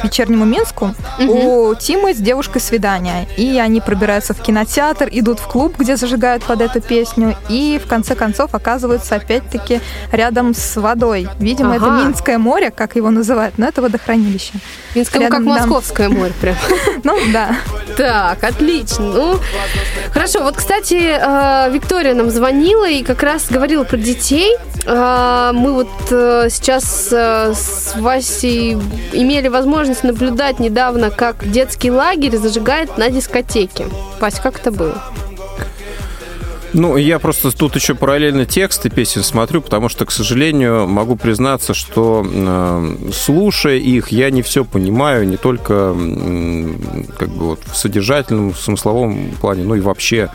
вечернему 0.03 0.45
Минску. 0.45 0.95
У 1.19 1.75
Тимы 1.75 2.15
с 2.15 2.19
девушкой 2.19 2.61
свидание. 2.61 3.27
И 3.37 3.59
они 3.59 3.81
пробираются 3.81 4.35
в 4.35 4.41
кинотеатр, 4.41 5.09
идут 5.11 5.41
в 5.41 5.47
клуб, 5.49 5.77
где 5.79 5.97
зажигают 5.97 6.45
под 6.45 6.61
эту 6.61 6.81
песню. 6.81 7.37
И 7.49 7.81
в 7.83 7.89
конце 7.89 8.15
концов 8.15 8.55
оказываются 8.55 9.17
опять-таки 9.17 9.81
рядом 10.13 10.55
с 10.55 10.77
водой. 10.77 11.29
Видимо, 11.39 11.77
это 11.77 11.87
Ага. 11.87 12.05
Минское 12.05 12.39
море, 12.39 12.71
как 12.71 12.97
его 12.97 13.11
называют, 13.11 13.59
но 13.59 13.67
это 13.67 13.83
водохранилище. 13.83 14.53
Минское, 14.95 15.23
ну, 15.23 15.29
как 15.29 15.45
да. 15.45 15.51
Московское 15.51 16.09
море 16.09 16.33
прям. 16.41 16.57
Ну 17.05 17.19
да. 17.33 17.57
Так, 17.97 18.43
отлично. 18.45 19.05
Ну, 19.05 19.39
хорошо. 20.13 20.43
Вот, 20.43 20.57
кстати, 20.57 20.95
э, 20.95 21.71
Виктория 21.73 22.15
нам 22.15 22.31
звонила 22.31 22.89
и 22.89 23.03
как 23.03 23.23
раз 23.23 23.47
говорила 23.51 23.85
про 23.85 23.97
детей. 23.97 24.57
Э, 24.87 25.51
Мы 25.53 25.73
вот 25.73 25.91
э, 26.11 26.49
сейчас 26.51 27.09
с 27.13 27.95
Васей 27.97 28.79
имели 29.33 29.49
возможность 29.49 30.05
наблюдать 30.05 30.61
недавно, 30.61 31.11
как 31.11 31.51
детский 31.51 31.91
лагерь 31.91 32.37
зажигает 32.37 32.99
на 32.99 33.09
дискотеке. 33.09 33.87
Вась, 34.21 34.39
как 34.39 34.61
это 34.61 34.71
было? 34.71 35.03
Ну, 36.73 36.97
я 36.97 37.19
просто 37.19 37.57
тут 37.57 37.77
еще 37.77 37.95
параллельно 37.95 38.47
тексты 38.47 38.89
песен 38.89 39.23
смотрю, 39.23 39.61
потому 39.61 39.89
что, 39.89 40.07
к 40.07 40.11
сожалению, 40.11 40.87
могу 40.87 41.17
признаться, 41.17 41.75
что 41.75 42.27
э, 42.27 43.11
слушая 43.13 43.77
их, 43.77 44.09
я 44.09 44.31
не 44.31 44.43
все 44.43 44.65
понимаю, 44.65 45.29
не 45.29 45.37
только 45.37 45.75
м, 45.75 47.07
как 47.19 47.29
бы 47.29 47.47
вот 47.49 47.61
в 47.65 47.77
содержательном, 47.77 48.55
смысловом 48.55 49.33
плане, 49.41 49.65
ну 49.65 49.75
и 49.75 49.81
вообще 49.81 50.31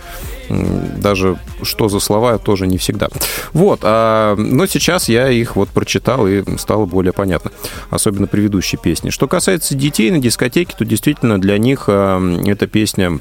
даже 0.50 1.38
что 1.62 1.90
за 1.90 2.00
слова, 2.00 2.38
тоже 2.38 2.68
не 2.68 2.78
всегда. 2.78 3.10
Вот, 3.54 3.82
а, 3.84 4.36
но 4.36 4.66
сейчас 4.66 5.10
я 5.10 5.30
их 5.30 5.56
вот 5.56 5.70
прочитал 5.70 6.28
и 6.28 6.44
стало 6.58 6.86
более 6.86 7.14
понятно, 7.14 7.52
особенно 7.90 8.28
предыдущие 8.28 8.80
песни. 8.82 9.10
Что 9.10 9.28
касается 9.28 9.76
детей 9.76 10.12
на 10.12 10.20
дискотеке, 10.20 10.74
то 10.78 10.86
действительно 10.86 11.40
для 11.40 11.58
них 11.58 11.86
э, 11.88 12.44
эта 12.46 12.68
песня, 12.68 13.20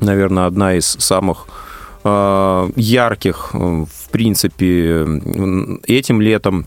наверное, 0.00 0.46
одна 0.46 0.74
из 0.74 0.86
самых 0.86 1.46
э, 1.48 1.61
ярких, 2.04 3.50
э, 3.54 3.58
в 3.58 4.10
принципе, 4.10 5.06
этим 5.86 6.20
летом. 6.20 6.66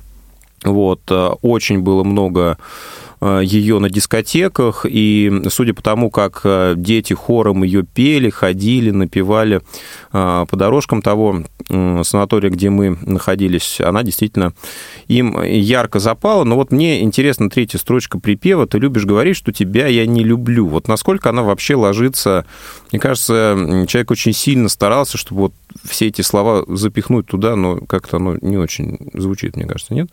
Вот, 0.64 1.02
э, 1.10 1.30
очень 1.42 1.80
было 1.80 2.04
много 2.04 2.42
э, 2.42 3.15
ее 3.44 3.80
на 3.80 3.90
дискотеках, 3.90 4.86
и 4.88 5.44
судя 5.50 5.74
по 5.74 5.82
тому, 5.82 6.10
как 6.10 6.42
э, 6.44 6.74
дети 6.76 7.14
хором 7.14 7.64
ее 7.64 7.84
пели, 7.84 8.30
ходили, 8.30 8.92
напевали 8.92 9.62
э, 10.14 10.46
по 10.50 10.58
дорожкам 10.58 11.02
того 11.02 11.44
санатория, 11.68 12.52
где 12.52 12.70
мы 12.70 12.96
находились, 13.02 13.82
она 13.82 14.04
действительно 14.04 14.54
им 15.08 15.42
ярко 15.42 15.98
запала. 15.98 16.44
Но 16.44 16.56
вот 16.56 16.72
мне 16.72 17.02
интересна 17.02 17.50
третья 17.50 17.80
строчка 17.80 18.20
припева 18.20 18.68
«Ты 18.68 18.78
любишь 18.78 19.06
говорить, 19.06 19.36
что 19.36 19.52
тебя 19.52 19.88
я 19.88 20.06
не 20.06 20.24
люблю». 20.24 20.68
Вот 20.68 20.88
насколько 20.88 21.30
она 21.30 21.42
вообще 21.42 21.74
ложится... 21.76 22.46
Мне 22.92 23.00
кажется, 23.00 23.86
человек 23.88 24.12
очень 24.12 24.34
сильно 24.34 24.70
старался, 24.70 25.18
чтобы 25.18 25.42
вот 25.42 25.54
все 25.88 26.08
эти 26.08 26.22
слова 26.22 26.64
запихнуть 26.68 27.28
туда, 27.28 27.56
но 27.56 27.78
как-то 27.78 28.18
оно 28.18 28.38
не 28.42 28.58
очень 28.58 28.98
звучит, 29.14 29.56
мне 29.56 29.66
кажется, 29.66 29.94
нет? 29.94 30.10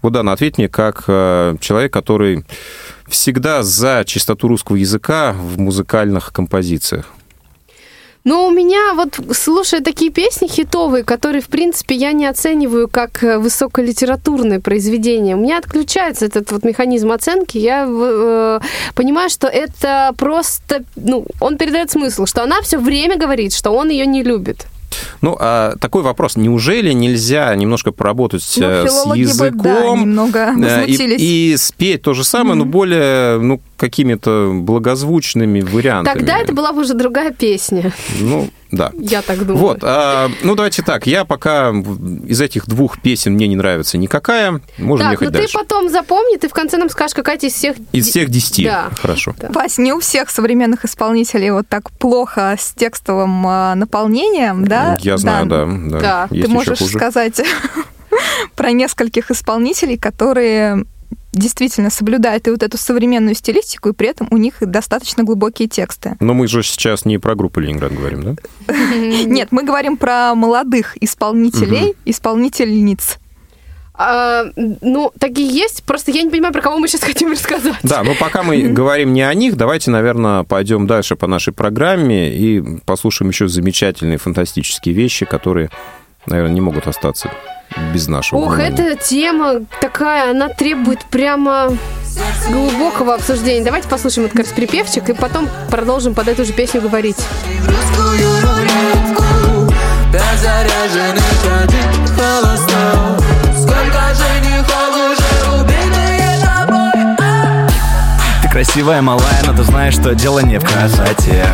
Вот, 0.00 0.12
Дана, 0.12 0.32
ответь 0.32 0.58
мне, 0.58 0.68
как 0.68 1.04
э, 1.06 1.56
человек, 1.60 1.92
который 1.92 2.44
всегда 3.06 3.62
за 3.62 4.04
чистоту 4.06 4.48
русского 4.48 4.76
языка 4.76 5.32
в 5.32 5.58
музыкальных 5.58 6.32
композициях. 6.32 7.12
Ну, 8.24 8.46
у 8.46 8.50
меня 8.52 8.94
вот, 8.94 9.18
слушая 9.36 9.80
такие 9.80 10.12
песни 10.12 10.46
хитовые, 10.46 11.02
которые, 11.02 11.42
в 11.42 11.48
принципе, 11.48 11.96
я 11.96 12.12
не 12.12 12.26
оцениваю 12.26 12.86
как 12.86 13.24
э, 13.24 13.38
высоколитературное 13.38 14.60
произведение, 14.60 15.34
у 15.34 15.40
меня 15.40 15.58
отключается 15.58 16.26
этот 16.26 16.52
вот 16.52 16.64
механизм 16.64 17.10
оценки. 17.10 17.58
Я 17.58 17.84
э, 17.88 18.60
понимаю, 18.94 19.28
что 19.28 19.48
это 19.48 20.14
просто, 20.16 20.84
ну, 20.94 21.26
он 21.40 21.58
передает 21.58 21.90
смысл, 21.90 22.26
что 22.26 22.44
она 22.44 22.62
все 22.62 22.78
время 22.78 23.18
говорит, 23.18 23.52
что 23.52 23.72
он 23.72 23.90
ее 23.90 24.06
не 24.06 24.22
любит. 24.22 24.66
Ну, 25.20 25.36
а 25.38 25.76
такой 25.80 26.02
вопрос. 26.02 26.36
Неужели 26.36 26.92
нельзя 26.92 27.54
немножко 27.54 27.92
поработать 27.92 28.42
Ну, 28.56 28.66
э, 28.66 28.86
с 28.86 28.90
филологи 28.90 29.38
бы, 29.38 29.50
да, 29.50 29.70
языком 29.70 30.00
немного 30.00 30.54
э, 30.62 30.86
и, 30.86 31.52
и 31.52 31.56
спеть 31.56 32.02
то 32.02 32.14
же 32.14 32.24
самое, 32.24 32.54
но 32.54 32.64
более, 32.64 33.38
ну, 33.38 33.60
какими-то 33.82 34.50
благозвучными 34.54 35.60
вариантами? 35.60 36.14
Тогда 36.18 36.38
это 36.38 36.52
была 36.52 36.72
бы 36.72 36.82
уже 36.82 36.94
другая 36.94 37.32
песня, 37.32 37.92
Ну, 38.20 38.48
да. 38.70 38.92
я 38.98 39.22
так 39.22 39.40
думаю. 39.44 39.56
Вот, 39.58 39.78
а, 39.82 40.30
ну 40.42 40.54
давайте 40.54 40.82
так, 40.82 41.06
я 41.08 41.24
пока 41.24 41.70
из 41.70 42.40
этих 42.40 42.66
двух 42.68 43.00
песен 43.02 43.32
мне 43.34 43.48
не 43.48 43.56
нравится 43.56 43.98
никакая, 43.98 44.60
можем 44.78 45.06
так, 45.06 45.12
ехать 45.14 45.26
ну 45.28 45.32
ты 45.32 45.38
дальше. 45.40 45.58
потом 45.58 45.88
запомни, 45.88 46.36
ты 46.36 46.48
в 46.48 46.52
конце 46.52 46.76
нам 46.78 46.88
скажешь, 46.90 47.14
какая 47.14 47.36
из 47.38 47.52
всех... 47.52 47.76
Из 47.90 48.06
всех 48.08 48.28
десяти, 48.30 48.64
Да. 48.64 48.90
хорошо. 49.00 49.34
Да. 49.38 49.48
Вась, 49.50 49.78
не 49.78 49.92
у 49.92 49.98
всех 50.00 50.30
современных 50.30 50.84
исполнителей 50.84 51.50
вот 51.50 51.66
так 51.68 51.90
плохо 51.90 52.54
с 52.58 52.72
текстовым 52.72 53.44
а, 53.46 53.74
наполнением, 53.74 54.64
да? 54.64 54.96
Я 55.00 55.16
знаю, 55.18 55.46
да. 55.46 55.66
да, 55.66 55.98
Да. 56.00 56.28
Есть 56.30 56.30
Ты 56.30 56.36
еще 56.38 56.48
можешь 56.48 56.78
хуже. 56.78 56.96
сказать 56.98 57.40
про 58.56 58.70
нескольких 58.72 59.30
исполнителей, 59.30 59.96
которые 59.98 60.84
действительно 61.32 61.90
соблюдают 61.90 62.46
и 62.46 62.50
вот 62.50 62.62
эту 62.62 62.76
современную 62.76 63.34
стилистику, 63.34 63.88
и 63.90 63.92
при 63.92 64.08
этом 64.08 64.28
у 64.30 64.36
них 64.36 64.56
достаточно 64.60 65.24
глубокие 65.24 65.68
тексты. 65.68 66.16
Но 66.20 66.34
мы 66.34 66.46
же 66.46 66.62
сейчас 66.62 67.04
не 67.04 67.18
про 67.18 67.34
группу 67.34 67.60
Ленинград 67.60 67.92
говорим, 67.94 68.22
да? 68.22 68.74
Нет, 68.94 69.48
мы 69.50 69.64
говорим 69.64 69.96
про 69.96 70.34
молодых 70.34 70.96
исполнителей, 71.02 71.94
исполнительниц. 72.04 73.18
А, 73.94 74.44
ну, 74.56 75.12
такие 75.18 75.48
есть, 75.48 75.84
просто 75.84 76.10
я 76.12 76.22
не 76.22 76.30
понимаю, 76.30 76.52
про 76.52 76.62
кого 76.62 76.78
мы 76.78 76.88
сейчас 76.88 77.02
хотим 77.02 77.30
рассказать. 77.30 77.76
Да, 77.82 78.02
но 78.02 78.14
пока 78.14 78.42
мы 78.42 78.62
говорим 78.62 79.12
не 79.12 79.22
о 79.22 79.32
них, 79.34 79.56
давайте, 79.56 79.90
наверное, 79.90 80.44
пойдем 80.44 80.86
дальше 80.86 81.14
по 81.14 81.26
нашей 81.26 81.52
программе 81.52 82.34
и 82.34 82.62
послушаем 82.84 83.30
еще 83.30 83.48
замечательные 83.48 84.18
фантастические 84.18 84.94
вещи, 84.94 85.26
которые, 85.26 85.70
наверное, 86.26 86.52
не 86.52 86.60
могут 86.60 86.86
остаться 86.86 87.30
без 87.92 88.08
нашего 88.08 88.40
Ох, 88.40 88.56
внимания. 88.56 88.90
эта 88.90 89.02
тема 89.02 89.54
такая, 89.80 90.30
она 90.30 90.48
требует 90.48 91.04
прямо 91.06 91.70
глубокого 92.50 93.14
обсуждения. 93.14 93.64
Давайте 93.64 93.88
послушаем 93.88 94.26
этот 94.26 94.36
как 94.36 94.46
раз 94.46 94.54
припевчик 94.54 95.08
и 95.08 95.12
потом 95.14 95.48
продолжим 95.70 96.14
под 96.14 96.28
эту 96.28 96.44
же 96.44 96.52
песню 96.52 96.82
говорить. 96.82 97.16
А? 107.24 108.42
Ты 108.42 108.48
красивая, 108.48 109.00
малая, 109.02 109.42
но 109.46 109.54
ты 109.54 109.62
знаешь, 109.62 109.94
что 109.94 110.14
дело 110.14 110.40
не 110.40 110.58
в 110.58 110.64
красоте 110.64 111.46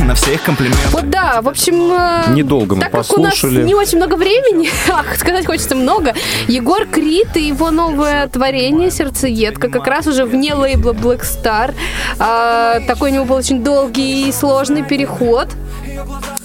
И 0.00 0.04
на 0.04 0.14
всех 0.14 0.42
комплиментах 0.42 0.92
Вот 0.92 1.10
да, 1.10 1.40
в 1.42 1.48
общем... 1.48 1.90
э, 1.92 2.24
Недолго 2.32 2.74
мы 2.76 2.82
так 2.82 2.92
как 2.92 3.12
у 3.12 3.20
нас 3.20 3.32
послушали. 3.32 3.64
не 3.64 3.74
очень 3.74 3.98
много 3.98 4.14
времени, 4.16 4.68
ах, 4.92 5.16
сказать 5.16 5.46
хочется 5.46 5.74
много, 5.74 6.14
Егор 6.48 6.86
Крид 6.86 7.36
и 7.36 7.42
его 7.48 7.70
новое 7.70 8.26
творение 8.28 8.90
«Сердцеедка» 8.90 9.68
как 9.68 9.86
раз 9.86 10.06
уже 10.06 10.24
вне 10.24 10.54
лейбла 10.54 10.92
Black 10.92 11.22
Star. 11.22 11.74
А, 12.18 12.80
такой 12.86 13.10
у 13.10 13.14
него 13.14 13.24
был 13.24 13.36
очень 13.36 13.62
долгий 13.62 14.28
и 14.28 14.32
сложный 14.32 14.82
переход. 14.82 15.48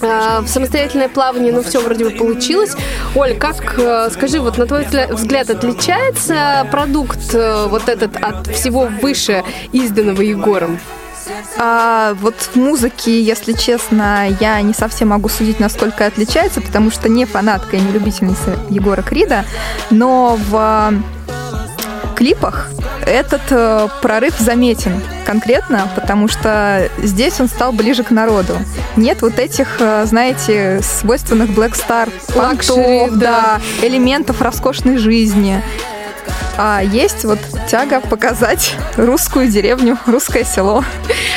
э, 0.00 0.40
в 0.40 0.48
самостоятельное 0.48 1.08
плавание, 1.08 1.52
ну, 1.52 1.62
все 1.62 1.80
вроде 1.80 2.04
бы 2.04 2.10
получилось. 2.10 2.74
Оль, 3.14 3.34
как, 3.34 3.78
э, 3.78 4.08
скажи, 4.12 4.40
вот 4.40 4.58
на 4.58 4.66
твой 4.66 4.82
взгля- 4.84 5.12
взгляд, 5.12 5.48
отличается 5.50 6.66
продукт 6.70 7.18
э, 7.34 7.66
вот 7.68 7.88
этот 7.88 8.16
от 8.16 8.48
всего 8.48 8.88
выше 9.00 9.44
изданного 9.72 10.22
Егором? 10.22 10.80
А 11.58 12.14
вот 12.14 12.34
в 12.52 12.56
музыке, 12.56 13.22
если 13.22 13.52
честно, 13.52 14.28
я 14.40 14.60
не 14.62 14.74
совсем 14.74 15.08
могу 15.08 15.28
судить, 15.28 15.60
насколько 15.60 16.06
отличается, 16.06 16.60
потому 16.60 16.90
что 16.90 17.08
не 17.08 17.24
фанатка 17.24 17.76
и 17.76 17.80
не 17.80 17.92
любительница 17.92 18.58
Егора 18.70 19.02
Крида, 19.02 19.44
но 19.90 20.38
в 20.48 20.94
клипах 22.16 22.70
этот 23.04 23.42
э, 23.50 23.88
прорыв 24.00 24.38
заметен 24.38 25.00
конкретно, 25.26 25.88
потому 25.96 26.28
что 26.28 26.88
здесь 26.98 27.40
он 27.40 27.48
стал 27.48 27.72
ближе 27.72 28.04
к 28.04 28.10
народу. 28.10 28.56
Нет 28.96 29.22
вот 29.22 29.38
этих, 29.38 29.80
э, 29.80 30.04
знаете, 30.06 30.80
свойственных 30.82 31.50
Black 31.50 31.72
Star 31.72 32.10
понтов, 32.32 33.18
да, 33.18 33.60
элементов 33.82 34.40
роскошной 34.40 34.98
жизни. 34.98 35.62
А 36.56 36.80
есть 36.82 37.24
вот 37.24 37.38
тяга 37.68 38.00
показать 38.00 38.74
русскую 38.96 39.48
деревню, 39.48 39.98
русское 40.06 40.44
село. 40.44 40.84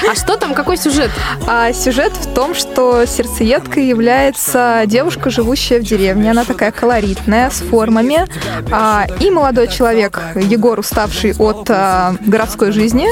А 0.09 0.15
что 0.15 0.37
там, 0.37 0.53
какой 0.53 0.77
сюжет? 0.77 1.09
А 1.47 1.71
сюжет 1.73 2.13
в 2.13 2.33
том, 2.33 2.53
что 2.53 3.05
сердцеедкой 3.05 3.87
является 3.87 4.83
девушка, 4.85 5.29
живущая 5.29 5.79
в 5.79 5.83
деревне. 5.83 6.31
Она 6.31 6.43
такая 6.43 6.71
колоритная, 6.71 7.49
с 7.49 7.61
формами. 7.61 8.27
А, 8.71 9.05
и 9.19 9.29
молодой 9.31 9.67
человек, 9.67 10.19
Егор, 10.35 10.79
уставший 10.79 11.33
от 11.37 11.69
а, 11.69 12.15
городской 12.21 12.71
жизни, 12.71 13.07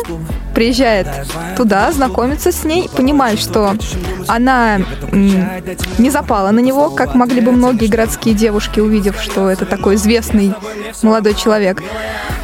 приезжает 0.54 1.08
туда, 1.58 1.92
знакомится 1.92 2.52
с 2.52 2.64
ней, 2.64 2.90
понимает, 2.90 3.40
что 3.40 3.74
она 4.28 4.80
не 5.12 6.10
запала 6.10 6.52
на 6.52 6.60
него, 6.60 6.90
как 6.90 7.16
могли 7.16 7.42
бы 7.42 7.52
многие 7.52 7.88
городские 7.88 8.36
девушки, 8.36 8.80
увидев, 8.80 9.22
что 9.22 9.50
это 9.50 9.66
такой 9.66 9.96
известный 9.96 10.54
молодой 11.02 11.34
человек. 11.34 11.63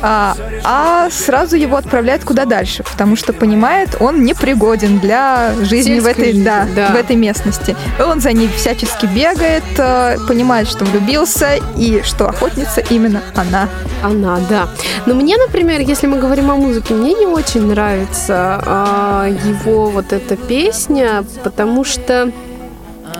А, 0.01 0.35
а 0.63 1.09
сразу 1.09 1.57
его 1.57 1.75
отправляет 1.75 2.23
куда 2.23 2.45
дальше, 2.45 2.83
потому 2.83 3.15
что 3.15 3.33
понимает, 3.33 3.97
он 3.99 4.23
непригоден 4.23 4.99
для 4.99 5.53
жизни 5.61 5.99
в 5.99 6.05
этой, 6.05 6.25
жизни, 6.25 6.43
да, 6.43 6.67
да. 6.73 6.87
в 6.89 6.95
этой 6.95 7.15
местности. 7.15 7.75
И 7.97 8.01
он 8.01 8.21
за 8.21 8.31
ней 8.31 8.49
всячески 8.55 9.05
бегает, 9.05 9.63
э, 9.77 10.17
понимает, 10.27 10.69
что 10.69 10.85
влюбился 10.85 11.59
и 11.77 12.01
что 12.03 12.29
охотница 12.29 12.81
именно 12.89 13.21
она. 13.35 13.67
Она, 14.01 14.39
да. 14.49 14.69
Но 15.05 15.15
мне, 15.15 15.35
например, 15.37 15.81
если 15.81 16.07
мы 16.07 16.19
говорим 16.19 16.49
о 16.49 16.55
музыке, 16.55 16.93
мне 16.93 17.13
не 17.13 17.25
очень 17.25 17.65
нравится 17.65 18.61
а, 18.65 19.27
его 19.27 19.89
вот 19.89 20.13
эта 20.13 20.37
песня, 20.37 21.25
потому 21.43 21.83
что 21.83 22.31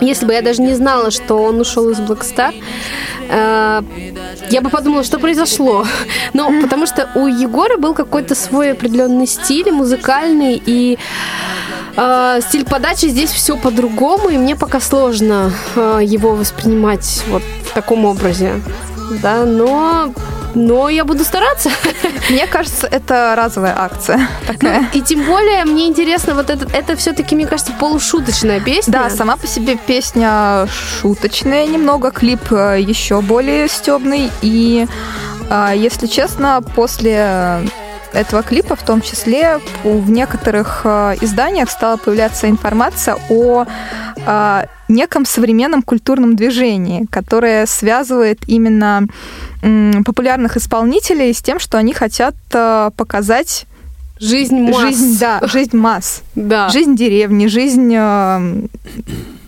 если 0.00 0.26
бы 0.26 0.32
я 0.32 0.42
даже 0.42 0.62
не 0.62 0.74
знала, 0.74 1.10
что 1.10 1.36
он 1.36 1.60
ушел 1.60 1.90
из 1.90 1.98
Black 1.98 2.54
э, 3.28 3.82
я 4.50 4.60
бы 4.60 4.70
подумала, 4.70 5.04
что 5.04 5.18
произошло. 5.18 5.84
Но 6.32 6.50
потому 6.60 6.86
что 6.86 7.08
у 7.14 7.26
Егора 7.26 7.76
был 7.76 7.94
какой-то 7.94 8.34
свой 8.34 8.72
определенный 8.72 9.26
стиль 9.26 9.70
музыкальный, 9.70 10.60
и 10.64 10.98
э, 11.96 12.40
стиль 12.48 12.64
подачи 12.64 13.06
здесь 13.06 13.30
все 13.30 13.56
по-другому, 13.56 14.28
и 14.28 14.38
мне 14.38 14.56
пока 14.56 14.80
сложно 14.80 15.52
э, 15.76 16.00
его 16.02 16.34
воспринимать 16.34 17.22
вот 17.28 17.42
в 17.64 17.74
таком 17.74 18.04
образе. 18.04 18.60
Да, 19.22 19.44
но, 19.44 20.12
но 20.54 20.88
я 20.88 21.04
буду 21.04 21.24
стараться. 21.24 21.70
Мне 22.30 22.46
кажется, 22.46 22.86
это 22.86 23.34
разовая 23.36 23.74
акция 23.76 24.28
такая. 24.46 24.88
И 24.92 25.00
тем 25.00 25.24
более 25.24 25.64
мне 25.64 25.86
интересно, 25.86 26.34
вот 26.34 26.50
это, 26.50 26.66
это 26.76 26.96
все-таки, 26.96 27.34
мне 27.34 27.46
кажется, 27.46 27.72
полушуточная 27.78 28.60
песня. 28.60 28.92
Да, 28.92 29.10
сама 29.10 29.36
по 29.36 29.46
себе 29.46 29.76
песня 29.76 30.66
шуточная 31.00 31.66
немного, 31.66 32.10
клип 32.10 32.52
э, 32.52 32.80
еще 32.80 33.20
более 33.20 33.68
стебный. 33.68 34.30
И, 34.42 34.86
э, 35.48 35.72
если 35.76 36.06
честно, 36.06 36.62
после 36.74 37.60
этого 38.12 38.42
клипа, 38.42 38.76
в 38.76 38.82
том 38.82 39.00
числе, 39.00 39.60
в 39.84 40.10
некоторых 40.10 40.82
э, 40.84 41.16
изданиях 41.20 41.70
стала 41.70 41.96
появляться 41.96 42.48
информация 42.48 43.16
о 43.28 43.66
э, 44.26 44.64
неком 44.88 45.24
современном 45.24 45.82
культурном 45.82 46.36
движении, 46.36 47.06
которое 47.10 47.66
связывает 47.66 48.40
именно 48.46 49.06
м, 49.62 50.04
популярных 50.04 50.56
исполнителей 50.56 51.32
с 51.34 51.42
тем, 51.42 51.58
что 51.58 51.78
они 51.78 51.92
хотят 51.92 52.34
э, 52.52 52.90
показать 52.96 53.66
Жизнь 54.18 54.60
масс. 54.60 54.80
жизнь, 54.82 55.18
да, 55.18 55.40
жизнь 55.44 55.76
масс, 55.76 56.22
Да. 56.34 56.68
жизнь 56.68 56.94
деревни, 56.94 57.46
жизнь 57.46 57.92
э, 57.96 58.62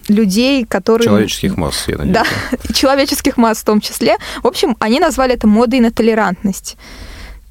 людей, 0.08 0.64
которые... 0.64 1.04
Человеческих 1.06 1.56
масс, 1.56 1.84
я 1.88 1.98
надеюсь. 1.98 2.14
Да, 2.14 2.24
человеческих 2.72 3.36
масс 3.36 3.58
в 3.58 3.64
том 3.64 3.80
числе. 3.80 4.16
В 4.42 4.46
общем, 4.46 4.76
они 4.80 4.98
назвали 5.00 5.34
это 5.34 5.46
модой 5.46 5.80
на 5.80 5.90
толерантность. 5.90 6.76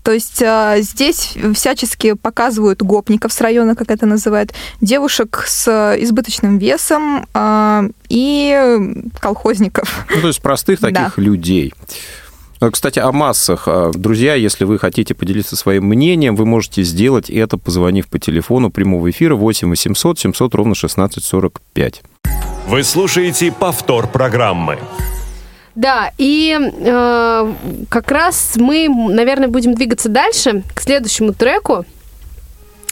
То 0.04 0.12
есть 0.12 0.42
э, 0.42 0.78
здесь 0.82 1.36
всячески 1.56 2.14
показывают 2.14 2.82
гопников 2.82 3.32
с 3.34 3.42
района, 3.42 3.76
как 3.76 3.92
это 3.92 4.06
называют, 4.06 4.54
девушек 4.82 5.44
с 5.48 5.68
избыточным 6.00 6.58
весом 6.58 7.28
э, 7.34 7.90
и 8.10 9.04
колхозников. 9.20 10.06
Ну, 10.14 10.22
то 10.22 10.28
есть 10.28 10.42
простых 10.42 10.80
Да. 10.82 10.90
таких 10.90 11.18
людей. 11.18 11.74
А, 12.60 12.70
Кстати, 12.70 13.00
о 13.00 13.12
массах. 13.12 13.64
А, 13.68 13.92
Друзья, 13.94 14.36
если 14.36 14.66
вы 14.66 14.78
хотите 14.80 15.14
поделиться 15.16 15.56
своим 15.56 15.86
мнением, 15.86 16.36
вы 16.36 16.46
можете 16.46 16.84
сделать 16.84 17.30
это, 17.30 17.58
позвонив 17.58 18.08
по 18.08 18.20
телефону 18.20 18.70
прямого 18.70 19.10
эфира 19.10 19.36
8 19.36 19.70
800 19.70 20.20
700 20.20 20.56
ровно 20.56 20.74
1645. 20.74 22.04
Вы 22.68 22.84
слушаете 22.84 23.52
повтор 23.52 24.08
программы. 24.08 24.78
Да, 25.76 26.12
и 26.18 26.58
э, 26.60 27.54
как 27.90 28.12
раз 28.12 28.54
мы, 28.58 28.90
наверное, 28.90 29.48
будем 29.48 29.74
двигаться 29.74 30.10
дальше 30.10 30.64
к 30.76 30.82
следующему 30.82 31.34
треку, 31.34 31.86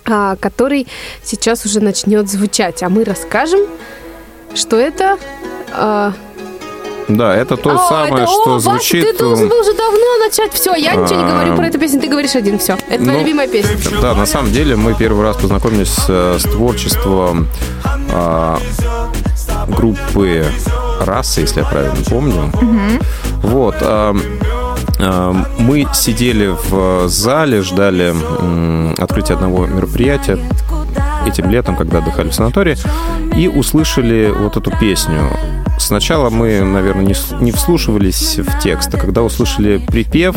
а, 0.05 0.37
который 0.37 0.87
сейчас 1.23 1.65
уже 1.65 1.81
начнет 1.81 2.29
звучать. 2.29 2.81
А 2.81 2.89
мы 2.89 3.03
расскажем, 3.03 3.61
что 4.55 4.77
это. 4.77 5.17
а, 5.73 6.13
Да, 7.09 7.35
это 7.35 7.57
то 7.57 7.71
а, 7.71 7.89
самое, 7.89 8.23
это- 8.23 8.31
что 8.31 8.43
о, 8.45 8.53
Вася, 8.59 8.69
звучит... 8.69 9.03
ты 9.03 9.17
должен 9.17 9.49
был 9.49 9.59
уже 9.59 9.73
давно 9.73 10.17
начать. 10.25 10.53
Все, 10.53 10.73
я 10.75 10.93
ничего 10.95 11.19
не 11.21 11.25
А, 11.25 11.35
говорю 11.35 11.55
про 11.57 11.67
эту 11.67 11.79
песню, 11.79 11.99
ты 11.99 12.07
говоришь 12.07 12.35
один, 12.35 12.59
все. 12.59 12.77
Это 12.87 13.03
твоя 13.03 13.17
ну, 13.17 13.19
любимая 13.19 13.47
песня. 13.49 13.75
Да, 14.01 14.15
на 14.15 14.25
самом 14.25 14.53
деле 14.53 14.77
мы 14.77 14.95
первый 14.95 15.23
раз 15.23 15.35
познакомились 15.35 15.89
с, 15.89 16.05
э, 16.07 16.37
с 16.39 16.43
творчеством 16.43 17.47
а, 18.13 18.57
группы 19.67 20.45
«Раса», 20.99 21.41
если 21.41 21.59
я 21.61 21.65
правильно 21.65 22.03
помню. 22.09 22.51
Вот. 23.41 23.75
а, 23.81 24.15
а, 24.99 25.45
мы 25.57 25.87
сидели 25.93 26.53
в 26.69 27.07
зале, 27.07 27.61
ждали 27.61 28.13
открытия 29.01 29.35
одного 29.35 29.65
мероприятия 29.65 30.39
этим 31.25 31.49
летом, 31.49 31.75
когда 31.75 31.99
отдыхали 31.99 32.29
в 32.29 32.33
санатории, 32.33 32.77
и 33.35 33.47
услышали 33.47 34.33
вот 34.35 34.57
эту 34.57 34.71
песню. 34.77 35.31
Сначала 35.77 36.29
мы, 36.29 36.61
наверное, 36.61 37.05
не, 37.05 37.15
не 37.41 37.51
вслушивались 37.51 38.37
в 38.37 38.59
текст, 38.59 38.93
а 38.93 38.97
когда 38.97 39.23
услышали 39.23 39.77
припев... 39.77 40.35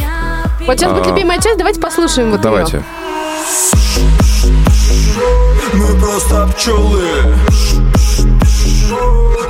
Вот 0.66 0.78
сейчас 0.78 0.92
будет 0.92 1.06
а, 1.06 1.10
любимая 1.10 1.40
часть, 1.40 1.58
давайте 1.58 1.80
послушаем 1.80 2.30
вот 2.30 2.40
Давайте. 2.40 2.76
ее. 2.76 2.84
Мы 5.74 6.00
просто 6.00 6.48
пчелы 6.54 7.02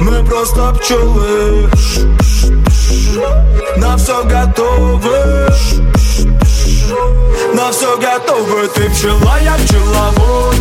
Мы 0.00 0.24
просто 0.24 0.72
пчелы. 0.74 1.68
На 3.76 3.96
все 3.96 4.24
готовы. 4.24 5.48
На 7.54 7.70
все 7.70 7.96
готовы. 7.98 8.68
Ты 8.74 8.90
пчела, 8.90 9.38
я 9.42 9.54
пчеловод. 9.64 10.56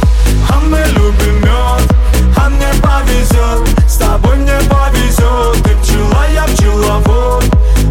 А 0.50 0.60
мы 0.68 0.80
любим 0.94 1.42
мед 1.42 1.94
А 2.38 2.50
мне 2.50 2.68
повезет 2.82 3.88
С 3.88 3.98
тобой 3.98 4.36
мне 4.38 4.58
повезет 4.70 5.64
Ты 5.64 5.76
пчела, 5.82 6.26
я 6.34 6.44
пчеловод. 6.44 7.44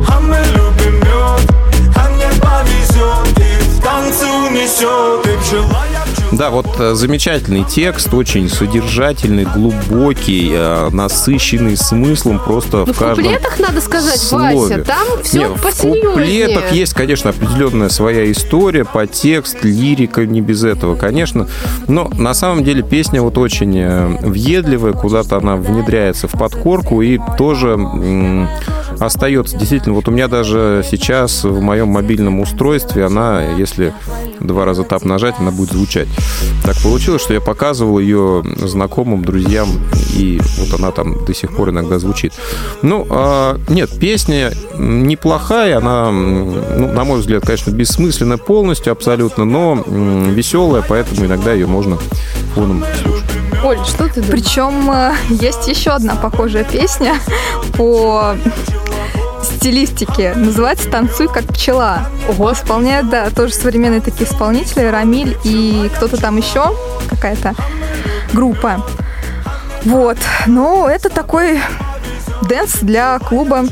А 0.08 0.20
мы 0.20 0.36
любим 0.54 0.96
мед 0.96 1.54
А 1.96 2.08
мне 2.10 2.28
повезет 2.40 3.38
И 3.38 3.62
в 3.62 3.82
танце 3.82 4.26
унесет 4.26 5.22
Ты 5.22 5.36
пчела, 5.38 5.84
я 5.92 5.99
Да, 6.32 6.50
вот 6.50 6.66
э, 6.78 6.94
замечательный 6.94 7.64
текст, 7.64 8.14
очень 8.14 8.48
содержательный, 8.48 9.44
глубокий, 9.44 10.50
э, 10.52 10.88
насыщенный 10.90 11.76
смыслом 11.76 12.38
просто 12.38 12.78
Ну, 12.78 12.84
в 12.86 12.92
в 12.92 12.98
каждом 12.98 13.24
куплетах, 13.24 13.58
надо 13.58 13.80
сказать, 13.80 14.18
слове. 14.20 14.56
Вася, 14.56 14.84
там 14.84 15.06
все 15.24 15.38
Не, 15.38 15.46
в 15.56 15.60
посерьезнее. 15.60 16.04
куплетах 16.12 16.72
есть, 16.72 16.94
конечно, 16.94 17.30
определенная 17.30 17.88
своя 17.88 18.30
история, 18.30 18.84
подтекст, 18.84 19.64
лирика, 19.64 20.24
не 20.24 20.40
без 20.40 20.62
этого, 20.62 20.94
конечно. 20.94 21.48
Но 21.88 22.08
на 22.16 22.32
самом 22.34 22.62
деле 22.62 22.82
песня 22.82 23.22
вот 23.22 23.36
очень 23.36 23.76
э, 23.76 24.06
въедливая, 24.22 24.92
куда-то 24.92 25.36
она 25.36 25.56
внедряется 25.56 26.28
в 26.28 26.32
подкорку 26.32 27.02
и 27.02 27.18
тоже 27.38 27.76
остается. 29.00 29.56
Действительно, 29.56 29.94
вот 29.94 30.08
у 30.08 30.10
меня 30.10 30.28
даже 30.28 30.84
сейчас 30.88 31.44
в 31.44 31.60
моем 31.60 31.88
мобильном 31.88 32.40
устройстве 32.40 33.06
она, 33.06 33.42
если 33.56 33.94
два 34.38 34.64
раза 34.64 34.84
тап 34.84 35.04
нажать, 35.04 35.36
она 35.38 35.50
будет 35.50 35.72
звучать. 35.72 36.08
Так 36.64 36.76
получилось, 36.82 37.22
что 37.22 37.34
я 37.34 37.40
показывал 37.40 37.98
ее 37.98 38.44
знакомым, 38.56 39.24
друзьям, 39.24 39.68
и 40.16 40.40
вот 40.58 40.78
она 40.78 40.90
там 40.90 41.24
до 41.24 41.34
сих 41.34 41.54
пор 41.54 41.70
иногда 41.70 41.98
звучит. 41.98 42.34
Ну, 42.82 43.06
а, 43.10 43.58
нет, 43.68 43.90
песня 43.98 44.52
неплохая, 44.78 45.78
она, 45.78 46.10
ну, 46.10 46.92
на 46.92 47.04
мой 47.04 47.20
взгляд, 47.20 47.44
конечно, 47.44 47.70
бессмысленная 47.70 48.36
полностью 48.36 48.92
абсолютно, 48.92 49.44
но 49.44 49.82
м, 49.86 50.32
веселая, 50.34 50.84
поэтому 50.86 51.26
иногда 51.26 51.52
ее 51.52 51.66
можно 51.66 51.98
фоном 52.54 52.84
слушать. 53.02 53.24
Оль, 53.62 53.78
что 53.84 54.08
ты 54.08 54.22
думаешь? 54.22 54.30
Причем 54.30 54.90
э, 54.90 55.14
есть 55.28 55.68
еще 55.68 55.90
одна 55.90 56.16
похожая 56.16 56.64
песня 56.64 57.16
по 57.76 58.34
стилистике. 59.60 60.32
Называется 60.34 60.90
«Танцуй 60.90 61.28
как 61.28 61.44
пчела». 61.44 62.06
Ого. 62.28 62.52
Исполняют, 62.52 63.10
да, 63.10 63.28
тоже 63.28 63.52
современные 63.52 64.00
такие 64.00 64.28
исполнители. 64.28 64.86
Рамиль 64.86 65.36
и 65.44 65.90
кто-то 65.94 66.16
там 66.16 66.38
еще, 66.38 66.74
какая-то 67.10 67.54
группа. 68.32 68.82
Вот. 69.84 70.16
Ну, 70.46 70.88
это 70.88 71.10
такой 71.10 71.60
dance 72.48 72.78
для 72.80 73.18
клуба, 73.18 73.66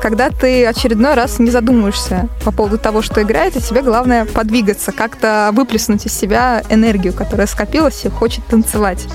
когда 0.00 0.30
ты 0.30 0.64
очередной 0.64 1.12
раз 1.12 1.38
не 1.38 1.50
задумываешься 1.50 2.28
по 2.42 2.50
поводу 2.50 2.78
того, 2.78 3.02
что 3.02 3.20
играет, 3.22 3.54
и 3.56 3.60
тебе 3.60 3.82
главное 3.82 4.24
подвигаться, 4.24 4.92
как-то 4.92 5.50
выплеснуть 5.52 6.06
из 6.06 6.14
себя 6.14 6.62
энергию, 6.70 7.12
которая 7.12 7.46
скопилась 7.46 8.04
и 8.04 8.08
хочет 8.08 8.46
танцевать. 8.46 9.06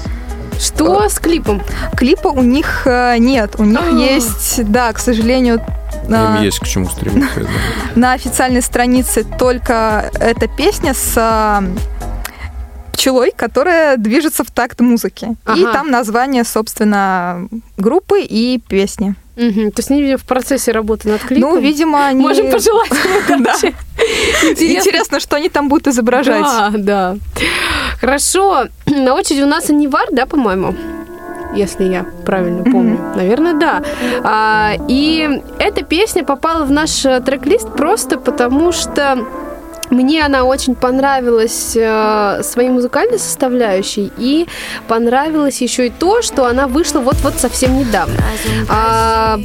Что 0.60 1.08
с 1.10 1.20
клипом? 1.20 1.62
Клипа 1.98 2.28
у 2.28 2.42
них 2.42 2.84
э, 2.86 3.18
нет. 3.18 3.56
У 3.58 3.64
них 3.64 3.80
А. 3.82 3.90
есть, 3.90 4.64
да, 4.72 4.92
к 4.94 5.00
сожалению, 5.00 5.56
Им 6.04 6.10
на, 6.12 6.40
есть 6.42 6.60
к 6.60 6.66
чему 6.68 6.88
стремиться. 6.88 7.48
на 7.96 8.14
официальной 8.14 8.62
странице 8.62 9.24
только 9.24 10.10
эта 10.20 10.48
песня 10.48 10.94
с 10.94 11.14
а, 11.18 11.64
пчелой, 12.94 13.32
которая 13.36 13.98
движется 13.98 14.44
в 14.44 14.52
такт 14.52 14.80
музыки. 14.82 15.26
И 15.56 15.64
Ага. 15.64 15.74
там 15.74 15.92
название, 15.92 16.44
собственно, 16.44 17.48
группы 17.78 18.22
и 18.22 18.60
песни. 18.60 19.16
Мгм. 19.36 19.72
То 19.72 19.80
есть 19.80 19.92
они 19.92 20.16
в 20.16 20.24
процессе 20.26 20.72
работы 20.72 21.10
над 21.10 21.22
клипом. 21.22 21.50
Ну, 21.50 21.60
видимо, 21.60 22.06
они... 22.06 22.22
Можем 22.22 22.52
пожелать. 22.52 22.92
Интересно. 24.44 25.20
Что 25.20 25.38
они 25.38 25.50
там 25.50 25.70
будут 25.70 25.88
изображать. 25.88 26.42
Да, 26.42 26.72
да. 26.76 27.18
Хорошо. 28.00 28.68
На 28.86 29.16
очереди 29.16 29.42
у 29.42 29.48
нас 29.48 29.70
Анивар, 29.70 30.08
да, 30.12 30.26
по-моему? 30.26 30.76
Если 31.56 31.86
я 31.86 32.06
правильно 32.26 32.64
помню. 32.64 33.00
Наверное, 33.16 33.54
да. 33.54 33.84
А, 34.24 34.74
и 34.88 35.42
эта 35.60 35.84
песня 35.84 36.24
попала 36.24 36.66
в 36.66 36.72
наш 36.72 37.06
э, 37.06 37.20
трек-лист 37.22 37.72
просто 37.76 38.18
потому, 38.18 38.72
что 38.72 39.20
мне 39.94 40.26
она 40.26 40.44
очень 40.44 40.76
понравилась 40.76 41.74
э, 41.76 42.42
своей 42.44 42.70
музыкальной 42.70 43.20
составляющей 43.20 44.12
и 44.18 44.48
понравилось 44.88 45.62
еще 45.62 45.88
и 45.88 45.90
то, 45.90 46.22
что 46.22 46.46
она 46.46 46.68
вышла 46.68 47.00
вот-вот 47.00 47.36
совсем 47.36 47.78
недавно. 47.78 48.16
А, 48.70 49.40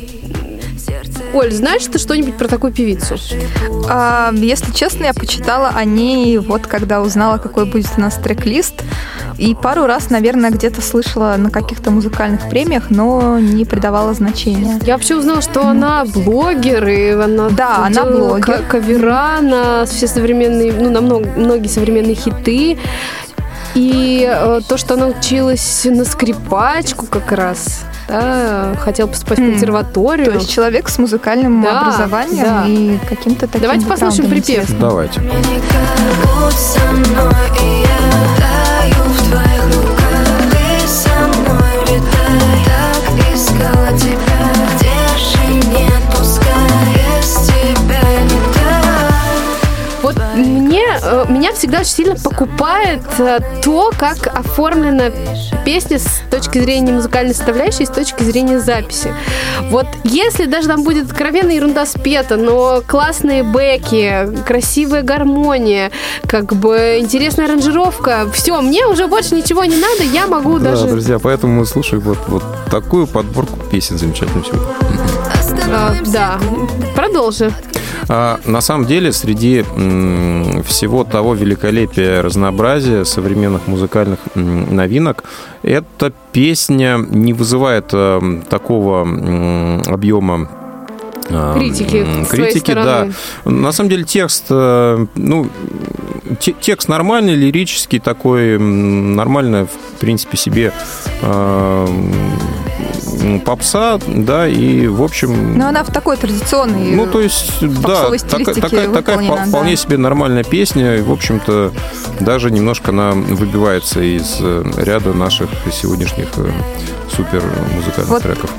Оль, 1.35 1.53
знаешь 1.53 1.85
ты 1.85 1.99
что-нибудь 1.99 2.37
про 2.37 2.49
такую 2.49 2.73
певицу? 2.73 3.17
А, 3.89 4.31
если 4.35 4.73
честно, 4.73 5.05
я 5.05 5.15
почитала 5.15 5.69
о 5.75 5.85
ней 5.85 6.39
вот 6.39 6.67
когда 6.67 7.01
узнала, 7.03 7.39
какой 7.39 7.67
будет 7.67 7.87
у 7.97 8.01
нас 8.01 8.15
трек-лист. 8.15 8.83
И 9.37 9.55
пару 9.55 9.87
раз, 9.87 10.11
наверное, 10.11 10.51
где-то 10.51 10.83
слышала 10.83 11.37
на 11.39 11.51
каких-то 11.51 11.91
музыкальных 11.91 12.49
премиях, 12.49 12.91
но 12.91 13.39
не 13.39 13.65
придавала 13.65 14.13
значения. 14.15 14.81
Я 14.83 14.95
вообще 14.95 15.15
узнала, 15.17 15.43
что 15.43 15.65
она 15.67 16.05
блогер, 16.05 16.87
и 16.89 17.11
она 17.11 17.49
Да, 17.51 17.85
она 17.87 18.05
блогер. 18.05 18.45
ка- 18.45 18.63
кавера 18.69 19.41
на 19.41 19.85
все 19.87 20.09
современные, 20.09 20.73
ну, 20.73 20.91
на 20.91 21.01
много- 21.01 21.31
многие 21.37 21.69
современные 21.69 22.17
хиты. 22.17 22.79
И 23.75 24.27
э, 24.29 24.61
то, 24.67 24.77
что 24.77 24.95
она 24.95 25.07
училась 25.07 25.85
на 25.85 26.05
скрипачку 26.05 27.07
как 27.07 27.31
раз, 27.31 27.83
да, 28.09 28.75
хотела 28.81 29.07
поступать 29.07 29.39
в 29.39 29.43
М. 29.43 29.51
консерваторию. 29.53 30.27
То 30.27 30.35
есть 30.39 30.51
человек 30.51 30.89
с 30.89 30.99
музыкальным 30.99 31.63
Да, 31.63 31.81
образованием 31.81 32.45
да. 32.45 32.65
и 32.67 32.99
каким-то 33.09 33.47
таким 33.47 33.61
Давайте 33.63 33.87
послушаем 33.87 34.31
припев. 34.31 34.49
интересным. 34.49 34.81
Давайте. 34.81 35.21
Меня 51.39 51.53
всегда 51.53 51.81
очень 51.81 51.91
сильно 51.91 52.17
покупает 52.17 53.03
э, 53.19 53.39
то, 53.63 53.93
как 53.97 54.27
оформлена 54.27 55.11
песня 55.65 55.99
с 55.99 56.21
точки 56.31 56.59
зрения 56.59 56.93
музыкальной 56.93 57.35
составляющей 57.35 57.87
с 57.87 57.91
точки 57.91 58.25
зрения 58.25 58.59
записи. 58.59 59.15
Вот 59.71 59.87
если 60.03 60.47
даже 60.47 60.69
там 60.69 60.83
будет 60.83 61.07
откровенная 61.07 61.55
ерунда 61.55 61.87
спета, 61.87 62.37
но 62.37 62.83
классные 62.87 63.45
бэки, 63.45 64.43
красивая 64.45 65.03
гармония, 65.03 65.93
как 66.27 66.57
бы 66.57 66.99
интересная 67.01 67.47
аранжировка, 67.47 68.29
все, 68.33 68.61
мне 68.61 68.87
уже 68.87 69.07
больше 69.07 69.37
ничего 69.37 69.65
не 69.65 69.77
надо, 69.77 70.03
я 70.03 70.27
могу 70.27 70.59
Да, 70.59 70.71
даже... 70.71 70.89
друзья, 70.89 71.19
поэтому 71.19 71.61
мы 71.61 71.67
слушаем 71.67 72.03
вот, 72.03 72.19
вот 72.27 72.43
такую 72.71 73.07
подборку 73.07 73.59
песен 73.71 73.97
замечательную 73.97 74.45
сегодня. 74.45 74.88
Э, 75.71 75.95
да, 76.13 76.39
продолжи. 76.95 77.53
А, 78.09 78.39
на 78.47 78.61
самом 78.61 78.87
деле, 78.87 79.13
среди 79.13 79.65
м, 79.77 80.63
всего 80.63 81.05
того 81.05 81.35
великолепия, 81.35 82.23
разнообразия 82.23 83.05
современных 83.05 83.67
музыкальных 83.67 84.19
м, 84.35 84.75
новинок, 84.75 85.25
эта 85.63 86.13
песня 86.33 86.99
не 87.11 87.33
вызывает 87.33 87.91
э, 87.93 88.21
такого 88.49 89.03
м, 89.03 89.83
объема 89.87 90.49
э, 91.29 91.55
Критики 91.59 92.07
критики, 92.31 92.73
да. 92.73 93.09
На 93.45 93.73
самом 93.73 93.91
деле 93.91 94.05
текст, 94.05 94.47
э, 94.51 95.07
ну, 95.17 95.49
те- 96.41 96.55
текст 96.59 96.89
нормальный, 96.89 97.35
лирический 97.35 97.99
такой, 97.99 98.55
м, 98.57 99.17
нормально, 99.17 99.67
в 99.67 99.99
принципе, 100.01 100.37
себе 100.39 100.73
попса, 103.45 103.99
да, 104.07 104.47
и, 104.49 104.87
в 104.87 105.03
общем... 105.03 105.59
Но 105.59 105.69
она 105.69 105.85
в 105.85 105.93
такой 105.93 106.17
традиционной... 106.17 106.93
Ну, 106.95 107.07
то 107.07 107.21
есть, 107.21 107.53
да, 107.61 108.11
такая, 108.11 108.89
такая 108.89 109.19
да. 109.19 109.45
вполне 109.47 109.77
себе 109.77 109.97
нормальная 109.97 110.45
песня. 110.45 110.97
И, 110.97 111.03
в 111.03 111.13
общем-то, 111.13 111.73
даже 112.21 112.51
немножко 112.51 112.91
она 112.91 113.13
выбивается 113.13 114.01
из 114.01 114.39
э, 114.41 114.65
ряда 114.77 115.13
наших 115.13 115.51
сегодняшних 115.73 116.29
э, 116.37 116.51
супер 117.15 117.43
музыкальных 117.75 118.09
Вот. 118.09 118.23
треков. 118.23 118.51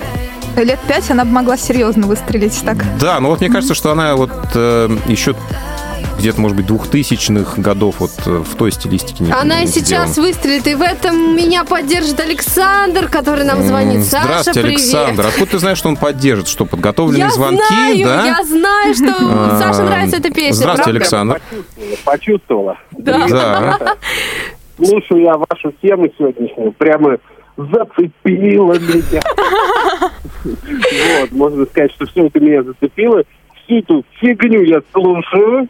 Лет 0.55 0.79
пять 0.87 1.09
она 1.09 1.25
бы 1.25 1.31
могла 1.31 1.57
серьезно 1.57 2.07
выстрелить 2.07 2.59
так. 2.65 2.83
Да, 2.99 3.19
но 3.19 3.29
вот 3.29 3.39
мне 3.39 3.49
кажется, 3.49 3.73
что 3.73 3.91
она 3.91 4.15
вот 4.15 4.31
э, 4.55 4.97
еще 5.07 5.35
где-то, 6.19 6.39
может 6.41 6.57
быть, 6.57 6.65
двухтысячных 6.65 7.57
годов 7.59 7.95
вот 7.99 8.11
э, 8.25 8.43
в 8.45 8.55
той 8.55 8.71
стилистике 8.71 9.23
не 9.23 9.31
Она 9.31 9.59
и 9.59 9.65
не 9.65 9.67
сейчас 9.67 10.11
сделана. 10.11 10.29
выстрелит, 10.29 10.67
и 10.67 10.75
в 10.75 10.81
этом 10.81 11.35
меня 11.35 11.63
поддержит 11.63 12.19
Александр, 12.19 13.07
который 13.07 13.45
нам 13.45 13.61
звонит. 13.63 14.03
Саша, 14.05 14.25
Здравствуйте, 14.25 14.61
привет. 14.61 14.77
Александр. 14.79 15.27
Откуда 15.27 15.51
ты 15.51 15.59
знаешь, 15.59 15.77
что 15.77 15.89
он 15.89 15.95
поддержит? 15.97 16.47
Что, 16.47 16.65
подготовленные 16.65 17.23
Я 17.25 17.29
звонки, 17.31 17.63
знаю, 17.67 18.05
да? 18.05 18.25
я 18.25 18.43
знаю, 18.43 18.93
что 18.95 19.05
А, 19.19 19.59
Саше 19.59 19.83
нравится 19.83 20.17
эта 20.17 20.29
песня. 20.31 20.53
Здравствуйте? 20.53 20.91
Александр. 20.91 21.41
Почувствовала. 22.03 22.77
Да. 22.91 23.27
Да. 23.27 23.79
Слушаю 24.77 25.21
я 25.23 25.35
вашу 25.37 25.71
тему 25.81 26.07
сегодняшнюю, 26.17 26.71
прямо 26.73 27.17
зацепила 27.57 28.73
меня. 28.79 29.21
Вот, 30.43 31.31
можно 31.31 31.65
сказать, 31.65 31.91
что 31.91 32.05
все 32.05 32.27
это 32.27 32.39
меня 32.39 32.63
зацепило. 32.63 33.23
Всю 33.65 33.79
эту 33.79 34.05
фигню 34.21 34.61
я 34.63 34.79
слушаю. 34.93 35.67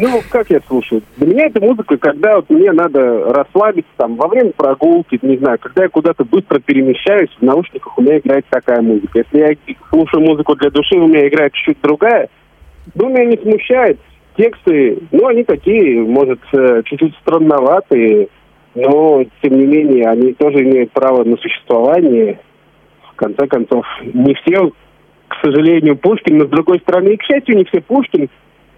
Ну, 0.00 0.20
как 0.30 0.50
я 0.50 0.60
слушаю? 0.66 1.02
Для 1.16 1.26
меня 1.26 1.46
это 1.46 1.60
музыка, 1.60 1.96
когда 1.96 2.36
вот 2.36 2.48
мне 2.50 2.70
надо 2.72 3.32
расслабиться, 3.32 3.90
там, 3.96 4.16
во 4.16 4.28
время 4.28 4.52
прогулки, 4.52 5.18
не 5.22 5.36
знаю, 5.38 5.58
когда 5.58 5.84
я 5.84 5.88
куда-то 5.88 6.24
быстро 6.24 6.60
перемещаюсь, 6.60 7.30
в 7.38 7.42
наушниках 7.42 7.98
у 7.98 8.02
меня 8.02 8.18
играет 8.18 8.46
такая 8.48 8.80
музыка. 8.80 9.18
Если 9.18 9.38
я 9.38 9.76
слушаю 9.90 10.22
музыку 10.22 10.54
для 10.54 10.70
души, 10.70 10.96
у 10.96 11.08
меня 11.08 11.26
играет 11.26 11.52
чуть-чуть 11.54 11.80
другая, 11.82 12.28
ну, 12.94 13.08
меня 13.08 13.24
не 13.24 13.36
смущает. 13.38 13.98
Тексты, 14.36 14.98
ну, 15.12 15.26
они 15.26 15.44
такие, 15.44 16.02
может, 16.02 16.40
э, 16.52 16.82
чуть-чуть 16.84 17.16
странноватые, 17.22 18.28
но, 18.74 19.24
тем 19.42 19.58
не 19.58 19.64
менее, 19.64 20.08
они 20.08 20.34
тоже 20.34 20.62
имеют 20.62 20.92
право 20.92 21.24
на 21.24 21.36
существование. 21.38 22.38
В 23.12 23.16
конце 23.16 23.46
концов, 23.46 23.86
не 24.02 24.34
все, 24.34 24.70
к 25.28 25.36
сожалению, 25.42 25.96
Пушкин, 25.96 26.36
но, 26.36 26.44
с 26.44 26.50
другой 26.50 26.80
стороны, 26.80 27.08
и, 27.14 27.16
к 27.16 27.22
счастью, 27.22 27.56
не 27.56 27.64
все 27.64 27.80
Пушкин, 27.80 28.28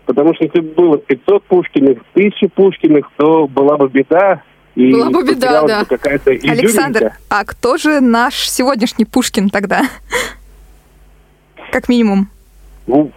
потому 0.09 0.35
что 0.35 0.45
если 0.45 0.61
бы 0.61 0.73
было 0.75 0.99
500 0.99 1.45
Пушкиных, 1.45 1.99
1000 2.15 2.49
Пушкиных, 2.49 3.09
то 3.19 3.47
была 3.47 3.77
бы 3.77 3.89
беда. 3.89 4.43
И 4.75 4.91
Была 4.93 5.11
бы 5.11 5.23
беда, 5.25 5.63
да. 5.67 5.85
какая-то. 5.85 6.31
Александр, 6.31 7.13
а 7.29 7.45
кто 7.45 7.77
же 7.77 8.01
наш 8.01 8.49
сегодняшний 8.49 9.05
Пушкин 9.05 9.51
тогда? 9.51 9.83
как 11.71 11.89
минимум. 11.89 12.29
Ну, 12.87 13.11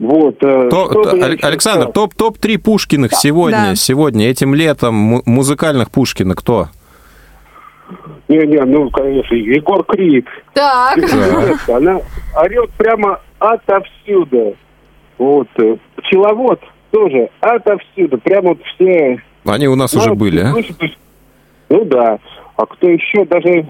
Вот. 0.00 0.36
э, 0.42 0.68
То- 0.70 0.86
что 0.90 1.02
то- 1.04 1.10
бы 1.12 1.18
я 1.18 1.24
Аль- 1.26 1.34
еще 1.36 1.46
Александр, 1.46 1.82
сказал? 1.82 1.92
топ 1.92 2.14
топ 2.14 2.38
три 2.38 2.56
Пушкиных 2.56 3.12
сегодня, 3.14 3.68
Да. 3.70 3.74
сегодня 3.76 4.28
этим 4.28 4.54
летом 4.54 4.94
му- 4.94 5.22
музыкальных 5.26 5.90
Пушкина 5.90 6.34
кто? 6.34 6.68
Не-не, 8.28 8.64
ну, 8.64 8.88
конечно, 8.90 9.34
Егор 9.34 9.84
Крид. 9.84 10.26
Так. 10.54 10.96
Девушка, 10.98 11.76
Она 11.76 12.00
орет 12.36 12.70
прямо 12.78 13.20
отовсюду. 13.38 14.56
Вот. 15.18 15.48
Пчеловод 16.00 16.60
тоже 16.90 17.28
отовсюду. 17.40 18.18
Прямо 18.18 18.50
вот 18.50 18.58
все... 18.74 19.20
Они 19.44 19.68
у 19.68 19.74
нас 19.76 19.94
уже 19.94 20.10
Ну, 20.10 20.14
были, 20.16 20.40
а? 20.40 20.54
Ну 21.68 21.84
да. 21.84 22.18
А 22.56 22.66
кто 22.66 22.88
еще 22.88 23.24
даже... 23.24 23.66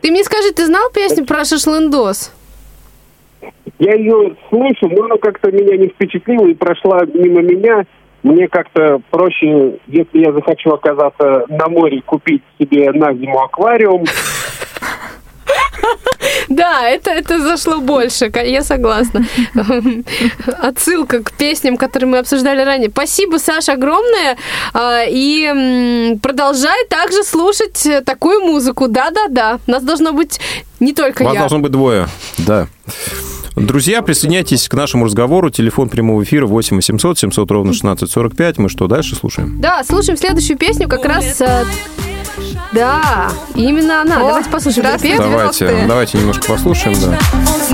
Ты 0.00 0.10
мне 0.10 0.24
скажи, 0.24 0.52
ты 0.52 0.66
знал 0.66 0.90
песню 0.92 1.24
про 1.24 1.44
шашлындос? 1.44 2.32
Я 3.78 3.94
ее 3.94 4.34
слышу, 4.48 4.88
но 4.88 5.04
она 5.04 5.16
как-то 5.18 5.50
меня 5.50 5.76
не 5.76 5.88
впечатлила 5.88 6.46
и 6.46 6.54
прошла 6.54 7.00
мимо 7.12 7.42
меня. 7.42 7.84
Мне 8.22 8.48
как-то 8.48 9.00
проще, 9.10 9.78
если 9.86 10.18
я 10.24 10.32
захочу 10.32 10.70
оказаться 10.70 11.44
на 11.48 11.68
море, 11.68 12.00
купить 12.04 12.42
себе 12.58 12.90
на 12.92 13.12
зиму 13.12 13.42
аквариум. 13.42 14.04
Да, 16.48 16.88
это, 16.88 17.10
это 17.10 17.40
зашло 17.40 17.80
больше, 17.80 18.30
я 18.34 18.62
согласна. 18.62 19.26
Отсылка 20.60 21.22
к 21.22 21.32
песням, 21.32 21.76
которые 21.76 22.08
мы 22.08 22.18
обсуждали 22.18 22.62
ранее. 22.62 22.90
Спасибо, 22.90 23.38
Саша, 23.38 23.72
огромное. 23.72 24.36
А, 24.72 25.04
И 25.08 26.16
продолжай 26.22 26.86
также 26.88 27.22
слушать 27.24 27.84
э, 27.86 28.00
такую 28.02 28.40
музыку. 28.40 28.88
Да-да-да. 28.88 29.58
Нас 29.66 29.82
должно 29.82 30.12
быть 30.12 30.40
не 30.80 30.92
только 30.92 31.24
Вас 31.24 31.34
я. 31.34 31.40
должно 31.40 31.58
быть 31.58 31.72
двое, 31.72 32.08
да. 32.38 32.68
Друзья, 33.56 34.02
присоединяйтесь 34.02 34.68
к 34.68 34.74
нашему 34.74 35.04
разговору. 35.04 35.48
Телефон 35.50 35.88
прямого 35.88 36.22
эфира 36.24 36.46
8 36.46 36.76
800 36.76 37.18
700 37.18 37.50
ровно 37.50 37.70
1645. 37.70 38.58
Мы 38.58 38.68
что, 38.68 38.86
дальше 38.86 39.14
слушаем? 39.14 39.60
Да, 39.60 39.82
слушаем 39.84 40.18
следующую 40.18 40.58
песню, 40.58 40.88
как 40.88 41.04
раз... 41.04 41.40
Да, 42.72 43.30
именно 43.54 44.02
она. 44.02 44.16
О, 44.16 44.26
Давайте 44.28 44.50
послушаем 44.50 44.98
припев. 44.98 45.18
Давайте, 45.18 45.64
90-е. 45.66 45.86
давайте 45.86 46.18
немножко 46.18 46.46
послушаем, 46.46 47.00
да. 47.00 47.18
В 47.32 47.72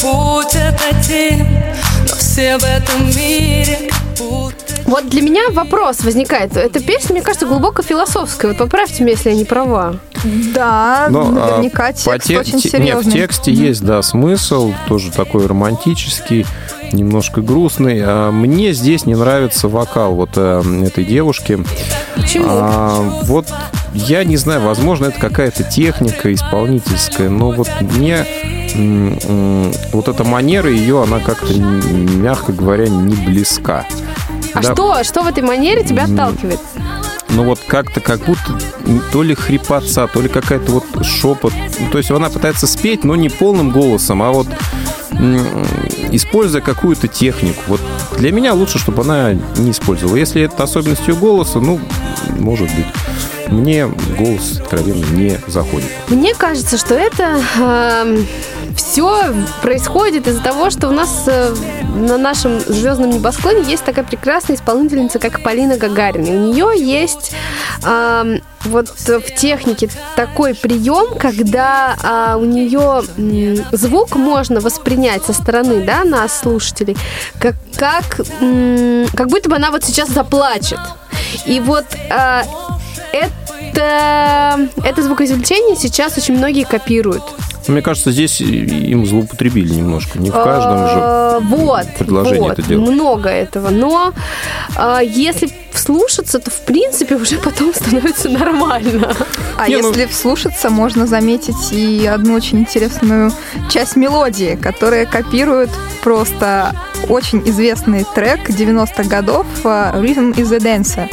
путь 0.00 0.54
это 0.54 0.96
но 2.08 2.16
все 2.16 2.56
этом 2.64 3.06
мире 3.16 3.90
будто 4.18 4.59
Вот 4.90 5.08
для 5.08 5.22
меня 5.22 5.42
вопрос 5.50 6.00
возникает. 6.02 6.56
Эта 6.56 6.80
песня, 6.80 7.12
мне 7.14 7.22
кажется, 7.22 7.46
глубоко 7.46 7.80
философская. 7.82 8.50
Вот 8.50 8.58
поправьте 8.58 9.04
меня, 9.04 9.12
если 9.12 9.30
я 9.30 9.36
не 9.36 9.44
права. 9.44 9.96
Да, 10.52 11.06
Но, 11.10 11.28
а, 11.28 11.30
наверняка 11.30 11.86
по 12.04 12.18
текст 12.18 12.26
те- 12.26 12.38
очень 12.40 12.58
серьезный. 12.60 12.94
Нет, 12.94 13.04
в 13.06 13.12
тексте 13.12 13.52
есть, 13.52 13.82
да, 13.84 14.02
смысл, 14.02 14.72
тоже 14.88 15.12
такой 15.12 15.46
романтический, 15.46 16.44
немножко 16.92 17.40
грустный. 17.40 18.02
А 18.04 18.30
мне 18.32 18.72
здесь 18.72 19.06
не 19.06 19.14
нравится 19.14 19.68
вокал 19.68 20.14
вот 20.14 20.30
э, 20.36 20.62
этой 20.84 21.04
девушки. 21.04 21.64
Почему? 22.16 22.46
А, 22.48 22.98
вот 23.26 23.46
я 23.94 24.24
не 24.24 24.36
знаю, 24.36 24.60
возможно, 24.62 25.06
это 25.06 25.20
какая-то 25.20 25.62
техника 25.62 26.34
исполнительская, 26.34 27.30
но 27.30 27.52
вот 27.52 27.68
мне 27.80 28.26
м, 28.74 29.18
м, 29.24 29.72
вот 29.92 30.08
эта 30.08 30.24
манера 30.24 30.68
ее, 30.68 31.02
она 31.02 31.20
как-то, 31.20 31.52
мягко 31.54 32.52
говоря, 32.52 32.88
не 32.88 33.14
близка. 33.14 33.86
А 34.54 34.62
Да. 34.62 34.72
что, 34.72 35.04
что 35.04 35.22
в 35.22 35.26
этой 35.26 35.42
манере 35.42 35.84
тебя 35.84 36.04
отталкивает? 36.04 36.60
Ну 37.28 37.44
вот 37.44 37.60
как-то 37.66 38.00
как 38.00 38.20
будто 38.24 38.58
то 39.12 39.22
ли 39.22 39.34
хрипотца, 39.34 40.08
то 40.08 40.20
ли 40.20 40.28
какая-то 40.28 40.72
вот 40.72 40.84
шепот. 41.06 41.52
Ну, 41.78 41.88
То 41.90 41.98
есть 41.98 42.10
она 42.10 42.28
пытается 42.28 42.66
спеть, 42.66 43.04
но 43.04 43.14
не 43.14 43.28
полным 43.28 43.70
голосом, 43.70 44.22
а 44.22 44.32
вот 44.32 44.48
используя 46.10 46.60
какую-то 46.60 47.08
технику. 47.08 47.60
Вот 47.68 47.80
для 48.18 48.32
меня 48.32 48.54
лучше, 48.54 48.78
чтобы 48.78 49.02
она 49.02 49.32
не 49.56 49.70
использовала. 49.70 50.16
Если 50.16 50.42
это 50.42 50.62
особенность 50.64 51.06
ее 51.06 51.14
голоса, 51.14 51.60
ну, 51.60 51.78
может 52.38 52.68
быть. 52.74 52.86
Мне 53.50 53.86
голос, 54.18 54.58
откровенно, 54.60 55.04
не 55.16 55.38
заходит. 55.46 55.88
Мне 56.08 56.34
кажется, 56.34 56.78
что 56.78 56.94
это 56.94 57.40
все 58.76 59.34
происходит 59.62 60.26
из-за 60.28 60.42
того, 60.42 60.70
что 60.70 60.88
у 60.88 60.92
нас 60.92 61.24
э, 61.26 61.54
на 61.94 62.16
нашем 62.16 62.60
звездном 62.60 63.10
небосклоне 63.10 63.62
есть 63.62 63.84
такая 63.84 64.04
прекрасная 64.04 64.56
исполнительница, 64.56 65.18
как 65.18 65.42
Полина 65.42 65.76
Гагарина. 65.76 66.30
У 66.30 66.52
нее 66.52 66.72
есть 66.76 67.32
ам, 67.82 68.40
вот 68.64 68.88
в 68.88 69.22
технике 69.36 69.88
такой 70.16 70.54
прием, 70.54 71.18
когда 71.18 71.96
а, 72.02 72.36
у 72.36 72.44
нее 72.44 73.02
м, 73.16 73.64
звук 73.72 74.16
можно 74.16 74.60
воспринять 74.60 75.24
со 75.24 75.32
стороны, 75.32 75.82
да, 75.84 76.04
нас, 76.04 76.38
слушателей, 76.38 76.96
как, 77.38 77.56
как, 77.76 78.20
м, 78.40 79.06
как 79.14 79.28
будто 79.28 79.48
бы 79.48 79.56
она 79.56 79.70
вот 79.70 79.84
сейчас 79.84 80.10
заплачет. 80.10 80.80
И 81.46 81.60
вот 81.60 81.86
а, 82.10 82.44
это, 83.12 83.32
это 83.80 85.02
звукоизвлечение 85.02 85.76
сейчас 85.76 86.16
очень 86.18 86.36
многие 86.36 86.64
копируют. 86.64 87.22
Но 87.66 87.74
мне 87.74 87.82
кажется, 87.82 88.10
здесь 88.10 88.40
им 88.40 89.06
злоупотребили 89.06 89.74
немножко. 89.74 90.18
Не 90.18 90.30
в 90.30 90.32
каждом 90.32 90.78
же. 90.88 90.94
А, 90.96 91.40
Вот. 91.40 91.86
предложении 91.98 92.40
вот, 92.40 92.52
это 92.58 92.62
делать. 92.62 92.88
Много 92.88 93.28
этого. 93.28 93.70
Но 93.70 94.12
а, 94.76 95.00
если 95.00 95.50
вслушаться, 95.72 96.38
то 96.38 96.50
в 96.50 96.60
принципе 96.64 97.16
уже 97.16 97.36
потом 97.38 97.72
становится 97.74 98.28
нормально. 98.28 99.14
А 99.56 99.68
Не, 99.68 99.76
ну- 99.76 99.88
если 99.88 100.06
вслушаться, 100.06 100.70
можно 100.70 101.06
заметить 101.06 101.72
и 101.72 102.06
одну 102.06 102.34
очень 102.34 102.60
интересную 102.60 103.32
часть 103.68 103.96
мелодии, 103.96 104.58
которая 104.60 105.06
копирует 105.06 105.70
просто 106.02 106.74
очень 107.08 107.42
известный 107.48 108.06
трек 108.14 108.48
90-х 108.50 109.04
годов 109.04 109.46
э, 109.64 109.92
Rhythm 109.94 110.34
is 110.34 110.52
a 110.54 110.58
Dancer. 110.58 111.08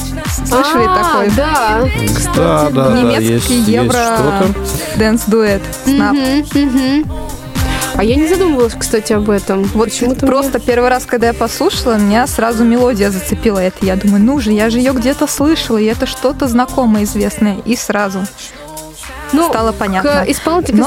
Слышали 0.47 0.85
А, 0.87 1.03
такой? 1.03 1.29
Да. 1.35 1.81
Да, 2.35 2.69
да, 2.69 2.89
да, 2.89 2.97
Немецкий 3.01 3.33
есть, 3.33 3.49
есть 3.49 3.67
евро 3.67 3.91
что-то. 3.93 4.47
dance-дуэт. 4.97 5.61
Snap. 5.85 6.13
Мгм, 6.15 6.45
мгм. 6.53 7.11
А 7.97 8.03
я 8.03 8.15
не 8.15 8.27
задумывалась, 8.27 8.75
кстати, 8.75 9.11
об 9.13 9.27
этом. 9.27 9.63
Вот 9.63 9.85
Почему-то 9.85 10.27
просто 10.27 10.59
первый 10.59 10.87
раз, 10.87 11.07
когда 11.07 11.27
я 11.27 11.33
послушала, 11.33 11.97
меня 11.97 12.27
сразу 12.27 12.63
мелодия 12.63 13.09
зацепила 13.09 13.57
это. 13.57 13.83
Я 13.83 13.95
думаю, 13.95 14.23
ну 14.23 14.39
же, 14.39 14.51
я 14.51 14.69
же 14.69 14.77
ее 14.77 14.93
где-то 14.93 15.25
слышала, 15.25 15.79
и 15.79 15.85
это 15.85 16.05
что-то 16.05 16.47
знакомое, 16.47 17.05
известное. 17.05 17.57
И 17.65 17.75
сразу 17.75 18.19
Ну, 19.33 19.49
стало 19.49 19.71
понятно. 19.73 20.09
К 20.09 20.27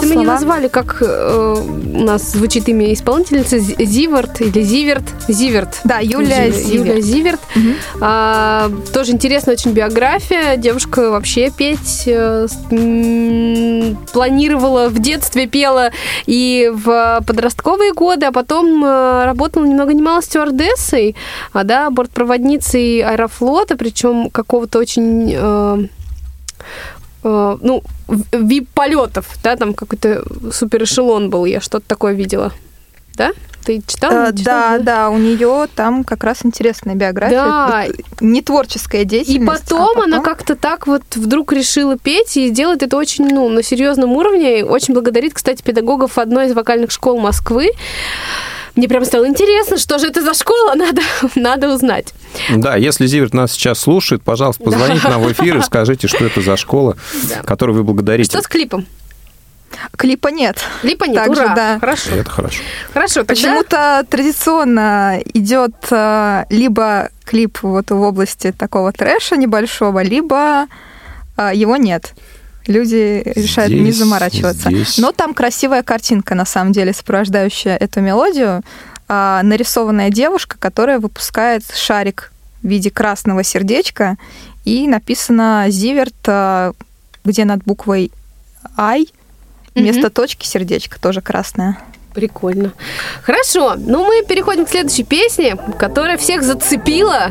мы 0.03 0.07
не 0.09 0.13
слова- 0.25 0.33
назвали, 0.33 0.69
как 0.69 0.99
э, 1.03 1.57
у 1.95 2.05
нас 2.05 2.33
звучит 2.33 2.69
имя 2.69 2.93
исполнительницы, 2.93 3.59
Зи- 3.59 3.85
Зиверт 3.85 4.41
или 4.41 4.63
Зиверт. 4.63 5.05
Зиверт. 5.29 5.81
Да, 5.85 5.99
Юлия 5.99 6.47
Юлия 6.47 7.01
Зиверт. 7.01 7.05
Зиверт. 7.05 7.41
Мгм. 7.55 7.75
А, 8.01 8.71
тоже 8.93 9.13
интересная 9.13 9.55
очень 9.55 9.73
биография. 9.73 10.57
Девушка 10.57 11.11
вообще 11.11 11.51
петь 11.51 12.05
э, 12.07 12.47
м, 12.71 13.97
планировала 14.13 14.89
в 14.89 14.99
детстве, 14.99 15.47
пела 15.47 15.91
и 16.27 16.71
в 16.73 17.23
подростковые 17.27 17.93
годы, 17.93 18.27
а 18.27 18.33
потом 18.33 18.85
э, 18.85 19.25
работала 19.25 19.65
ни 19.65 19.75
много 19.75 19.93
ни 19.95 20.01
мало 20.03 20.23
стюардессой, 20.23 21.15
а, 21.53 21.65
да, 21.65 21.91
бортпроводницей 21.91 23.01
аэрофлота, 23.03 23.77
причем 23.77 24.31
какого-то 24.31 24.79
очень... 24.79 25.33
э, 25.37 25.87
э, 27.23 27.57
ну, 27.61 27.83
вип-полетов, 28.33 29.27
да, 29.43 29.57
там 29.57 29.75
какой-то 29.75 30.25
супер 30.53 30.85
эшелон 30.85 31.31
был, 31.31 31.45
я 31.45 31.61
что-то 31.61 31.87
такое 31.87 32.13
видела. 32.15 32.53
Да? 33.15 33.33
Ты 33.65 33.83
читала? 33.87 34.29
Э, 34.29 34.33
не 34.33 34.43
Да, 34.43 34.63
читала? 34.73 34.79
да, 34.79 35.11
у 35.11 35.19
нее 35.19 35.67
там 35.75 36.03
как 36.05 36.25
раз 36.25 36.39
интересная 36.45 36.95
биография. 36.95 37.37
Да. 37.39 37.85
Вот 37.87 38.21
Не 38.23 38.41
творческая 38.41 39.03
И 39.03 39.05
деятельность. 39.05 39.63
потом, 39.69 40.01
а 40.01 40.05
она 40.05 40.21
как-то 40.21 40.57
так 40.57 40.87
вот 40.87 41.03
вдруг 41.15 41.53
решила 41.53 41.99
петь 41.99 42.37
и 42.39 42.49
делает 42.51 42.83
это 42.83 42.97
очень, 42.97 43.29
ну, 43.29 43.49
на 43.51 43.63
серьезном 43.63 44.13
уровне. 44.13 44.65
Очень 44.65 44.95
благодарит, 44.95 45.35
кстати, 45.35 45.63
педагогов 45.63 46.17
одной 46.17 46.47
из 46.47 46.55
вокальных 46.55 46.91
школ 46.91 47.21
Москвы. 47.21 47.71
Мне 48.77 48.89
прям 48.89 49.05
стало 49.05 49.27
интересно, 49.27 49.79
что 49.79 49.99
же 49.99 50.07
это 50.09 50.23
за 50.23 50.35
школа, 50.35 50.75
надо, 50.75 51.03
надо 51.35 51.73
узнать. 51.75 52.13
Да, 52.55 52.77
если 52.77 53.07
Зиверт 53.07 53.35
нас 53.35 53.53
сейчас 53.53 53.81
слушает, 53.81 54.23
пожалуйста, 54.23 54.63
позвоните 54.63 55.09
нам 55.09 55.23
в 55.23 55.33
эфир 55.33 55.57
и 55.59 55.63
скажите, 55.63 56.09
что 56.09 56.25
это 56.25 56.41
за 56.41 56.57
школа, 56.57 56.97
Да. 57.29 57.43
которой 57.43 57.73
вы 57.73 57.83
благодарите. 57.85 58.31
Что 58.31 58.43
с 58.43 58.47
клипом? 58.47 58.87
Клипа 59.97 60.29
нет. 60.29 60.59
Клипа 60.83 61.05
нет, 61.05 61.25
Также, 61.25 61.43
ура. 61.45 61.55
да. 61.55 61.79
Хорошо. 61.79 62.11
Это 62.11 62.29
хорошо. 62.31 62.59
Хорошо, 62.93 63.15
тогда... 63.21 63.35
Почему-то 63.35 64.07
традиционно 64.11 65.21
идет 65.33 65.75
э, 65.91 66.45
либо 66.51 67.11
клип 67.25 67.59
вот 67.63 67.91
в 67.91 68.01
области 68.01 68.51
такого 68.53 68.93
трэша 68.93 69.37
небольшого, 69.37 70.03
либо 70.03 70.67
э, 71.37 71.51
его 71.55 71.77
нет. 71.77 72.15
Люди 72.71 73.23
решают 73.35 73.73
не 73.73 73.81
Здесь- 73.91 73.97
заморачиваться. 73.97 74.71
здесь- 74.71 74.99
Но 74.99 75.11
там 75.11 75.35
красивая 75.35 75.83
картинка, 75.83 76.37
на 76.37 76.45
самом 76.45 76.73
деле, 76.73 76.93
сопровождающая 76.93 77.77
эту 77.77 78.01
мелодию. 78.01 78.63
а, 79.13 79.43
нарисованная 79.43 80.09
девушка, 80.11 80.57
которая 80.57 81.01
выпускает 81.01 81.65
шарик 81.75 82.31
в 82.63 82.69
виде 82.69 82.93
красного 82.93 83.43
сердечка, 83.43 84.17
и 84.65 84.87
написано 84.87 85.65
«Зиверт», 85.69 86.15
а, 86.29 86.75
где 87.25 87.45
над 87.45 87.65
буквой 87.65 88.13
«Ай» 88.77 89.09
вместо 89.75 90.03
Мгм. 90.03 90.11
точки 90.13 90.47
сердечко 90.47 91.01
тоже 91.01 91.23
красное. 91.23 91.77
Прикольно. 92.15 92.73
Хорошо, 93.23 93.75
ну 93.77 94.05
мы 94.05 94.25
переходим 94.27 94.67
к 94.67 94.69
следующей 94.69 95.05
песне, 95.05 95.57
которая 95.79 96.17
всех 96.17 96.43
зацепила. 96.43 97.31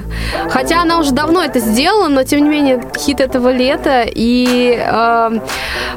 Хотя 0.50 0.82
она 0.82 1.00
уже 1.00 1.12
давно 1.12 1.44
это 1.44 1.60
сделала, 1.60 2.08
но 2.08 2.24
тем 2.24 2.44
не 2.44 2.50
менее 2.50 2.82
хит 2.98 3.20
этого 3.20 3.50
лета. 3.50 4.06
И 4.08 4.78
э, 4.80 5.40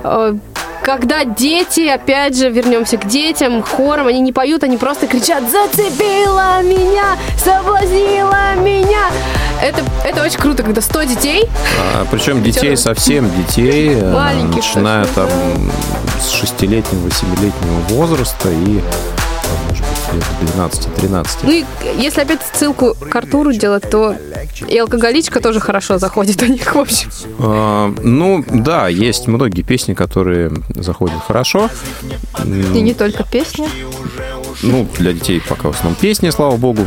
э, 0.03 0.35
когда 0.83 1.25
дети, 1.25 1.87
опять 1.89 2.37
же, 2.37 2.51
вернемся 2.51 2.97
к 2.99 3.07
детям, 3.07 3.63
хором, 3.63 4.09
они 4.09 4.21
не 4.21 4.33
поют, 4.33 4.65
они 4.65 4.77
просто 4.77 5.07
кричат 5.07 5.45
«Зацепила 5.51 6.63
меня! 6.63 7.17
Соблазнила 7.39 8.57
меня!» 8.57 9.09
Это, 9.63 9.83
это 10.05 10.23
очень 10.23 10.41
круто, 10.41 10.65
когда 10.65 10.81
100 10.81 11.05
детей 11.05 11.49
А, 11.95 12.05
причем 12.11 12.43
детей 12.43 12.77
совсем 12.77 13.31
детей, 13.31 13.95
э, 13.95 14.13
Маленьких 14.13 14.57
начиная 14.57 15.05
там 15.15 15.29
с 16.21 16.31
шестилетнего, 16.31 17.09
семилетнего 17.11 17.81
возраста 17.91 18.49
и, 18.51 18.81
лет 20.13 20.25
12-13. 20.57 21.27
Ну 21.43 21.51
и 21.51 21.65
если 21.97 22.21
опять 22.23 22.41
ссылку 22.53 22.95
к 22.95 23.15
Артуру 23.15 23.53
делать, 23.53 23.89
то 23.91 24.17
и 24.69 24.79
алкоголичка 24.79 25.41
тоже 25.41 25.61
хорошо 25.61 25.99
заходит 25.99 26.43
у 26.43 26.47
них, 26.47 26.75
в 26.75 26.79
общем. 26.79 27.11
А, 27.39 27.95
ну, 28.03 28.45
да, 28.49 28.89
есть 28.89 29.27
многие 29.27 29.63
песни, 29.63 29.95
которые 29.95 30.53
заходят 30.75 31.19
хорошо. 31.27 31.69
И 32.45 32.81
не 32.81 32.95
только 32.95 33.25
песни. 33.25 33.69
Ну, 34.63 34.87
для 34.99 35.13
детей 35.13 35.43
пока 35.47 35.71
в 35.71 35.75
основном 35.75 35.99
песни, 36.01 36.31
слава 36.31 36.57
богу. 36.57 36.87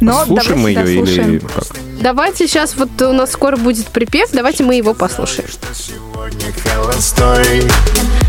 Но 0.00 0.24
Слушаем 0.26 0.60
мы 0.60 0.74
давайте, 0.74 0.94
ее 0.94 1.04
да, 1.04 1.12
или 1.12 1.38
слушаем. 1.38 1.40
как? 1.40 1.64
Давайте 2.00 2.46
сейчас, 2.46 2.74
вот 2.76 3.00
у 3.02 3.12
нас 3.12 3.32
скоро 3.32 3.56
будет 3.56 3.86
припев, 3.88 4.30
давайте 4.32 4.64
мы 4.64 4.74
его 4.74 4.94
послушаем. 4.94 5.48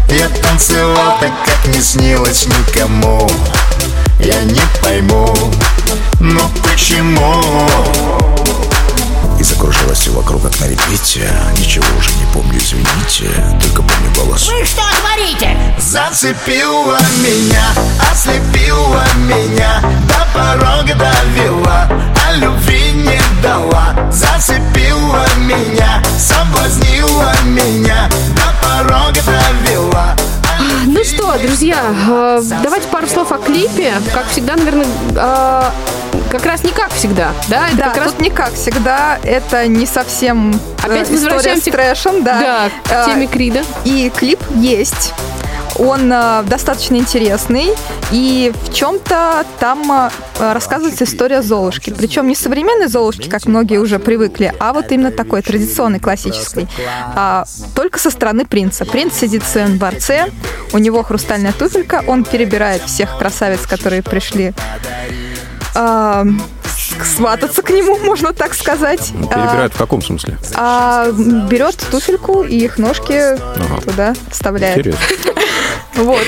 Я 0.09 0.29
танцевал 0.41 1.19
так, 1.19 1.31
как 1.45 1.75
не 1.75 1.81
снилось 1.81 2.45
никому 2.47 3.29
Я 4.19 4.41
не 4.43 4.61
пойму, 4.81 5.33
но 6.19 6.49
почему 6.63 7.43
Все 10.05 10.11
вокруг, 10.11 10.43
как 10.43 10.59
на 10.59 10.65
репите 10.65 11.27
Ничего 11.57 11.85
уже 11.97 12.11
не 12.15 12.25
помню, 12.33 12.59
извините 12.59 13.31
Только 13.61 13.81
помню 13.81 14.13
голос 14.15 14.47
Вы 14.49 14.63
что 14.65 14.81
творите? 14.99 15.57
Зацепила 15.79 16.99
меня, 17.23 17.63
ослепила 18.11 19.03
меня 19.25 19.81
До 20.07 20.27
порога 20.37 20.93
довела, 20.93 21.89
а 22.27 22.33
любви 22.33 22.91
не 22.91 23.19
дала 23.41 23.95
Зацепила 24.11 25.25
меня, 25.37 26.03
соблазнила 26.19 27.33
меня 27.45 28.09
До 28.35 28.67
порога 28.67 29.19
довела 29.23 30.15
Ну 30.85 31.03
что, 31.03 31.37
друзья, 31.39 31.83
э, 32.07 32.41
давайте 32.61 32.87
пару 32.89 33.07
слов 33.07 33.31
о 33.31 33.37
клипе. 33.37 33.93
Как 34.13 34.29
всегда, 34.29 34.55
наверное, 34.55 34.87
э, 35.15 35.71
как 36.31 36.45
раз 36.45 36.63
не 36.63 36.71
как 36.71 36.91
всегда, 36.93 37.31
да? 37.47 37.67
Это 37.67 37.77
Да, 37.77 37.85
как 37.89 37.97
раз 37.97 38.11
тут 38.13 38.21
не 38.21 38.29
как 38.29 38.53
всегда, 38.53 39.19
это 39.23 39.67
не 39.67 39.85
совсем 39.85 40.51
э, 40.53 40.85
Опять 40.85 41.03
история 41.11 41.35
возвращаемся 41.35 41.69
с 41.69 41.73
трэшем, 41.73 42.23
да. 42.23 42.39
Да, 42.39 42.69
к 42.83 42.91
Э, 42.91 43.05
теме 43.05 43.27
Крида. 43.27 43.63
И 43.83 44.11
клип 44.15 44.39
есть. 44.55 45.13
Он 45.77 46.09
э, 46.11 46.43
достаточно 46.43 46.95
интересный, 46.95 47.67
и 48.11 48.53
в 48.63 48.73
чем-то 48.73 49.45
там 49.59 49.91
э, 49.91 50.53
рассказывается 50.53 51.03
история 51.03 51.41
Золушки. 51.41 51.93
Причем 51.95 52.27
не 52.29 52.35
современной 52.35 52.87
Золушки, 52.87 53.27
как 53.29 53.45
многие 53.45 53.77
уже 53.79 53.99
привыкли, 53.99 54.53
а 54.59 54.71
вот 54.71 54.91
именно 54.93 55.11
такой 55.11 55.41
традиционной, 55.41 55.99
классической. 55.99 56.67
А, 57.15 57.45
только 57.75 57.99
со 57.99 58.09
стороны 58.09 58.45
принца. 58.45 58.85
Принц 58.85 59.15
сидит 59.15 59.43
в 59.43 59.47
своем 59.47 59.77
дворце, 59.77 60.29
у 60.71 60.77
него 60.77 61.03
хрустальная 61.03 61.51
туфелька, 61.51 62.03
он 62.07 62.23
перебирает 62.23 62.81
всех 62.83 63.17
красавиц, 63.17 63.67
которые 63.67 64.01
пришли 64.01 64.53
а, 65.75 66.25
свататься 67.03 67.61
к 67.61 67.69
нему, 67.69 67.97
можно 68.03 68.33
так 68.33 68.53
сказать. 68.53 69.11
Ну, 69.13 69.27
Перебирают 69.27 69.73
в 69.73 69.77
каком 69.77 70.01
смысле? 70.01 70.37
А, 70.55 71.11
берет 71.11 71.77
туфельку 71.91 72.43
и 72.43 72.57
их 72.57 72.77
ножки 72.77 73.13
Ага. 73.13 73.81
туда 73.83 74.13
вставляет. 74.31 74.77
Интересно. 74.79 75.05
Вот. 75.95 76.25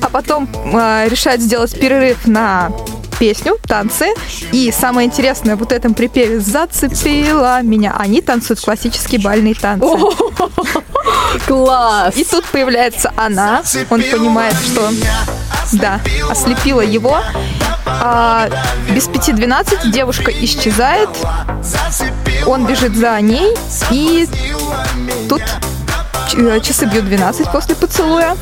А 0.00 0.08
потом 0.08 0.48
а, 0.74 1.06
решает 1.06 1.40
сделать 1.40 1.78
перерыв 1.78 2.26
на 2.26 2.72
песню, 3.20 3.56
танцы. 3.64 4.06
И 4.50 4.72
самое 4.76 5.06
интересное 5.06 5.54
вот 5.54 5.70
этом 5.70 5.94
припеве 5.94 6.40
«Зацепила 6.40 7.62
меня». 7.62 7.94
Они 7.96 8.20
танцуют 8.20 8.60
классические 8.60 9.20
бальные 9.20 9.54
танцы. 9.54 9.86
Класс! 11.46 12.16
И 12.16 12.24
тут 12.24 12.44
появляется 12.46 13.12
она. 13.16 13.62
Он 13.90 14.02
понимает, 14.02 14.54
что 14.54 14.90
да, 15.72 16.00
ослепила 16.28 16.80
его. 16.80 17.20
А, 18.00 18.48
без 18.90 19.06
пяти 19.08 19.32
12 19.32 19.90
девушка 19.90 20.30
исчезает. 20.30 21.08
Он 22.46 22.66
бежит 22.66 22.94
за 22.94 23.20
ней. 23.20 23.56
И 23.90 24.28
тут 25.28 25.42
э, 26.36 26.60
часы 26.60 26.86
бьют 26.86 27.06
12 27.06 27.50
после 27.50 27.74
поцелуя. 27.74 28.36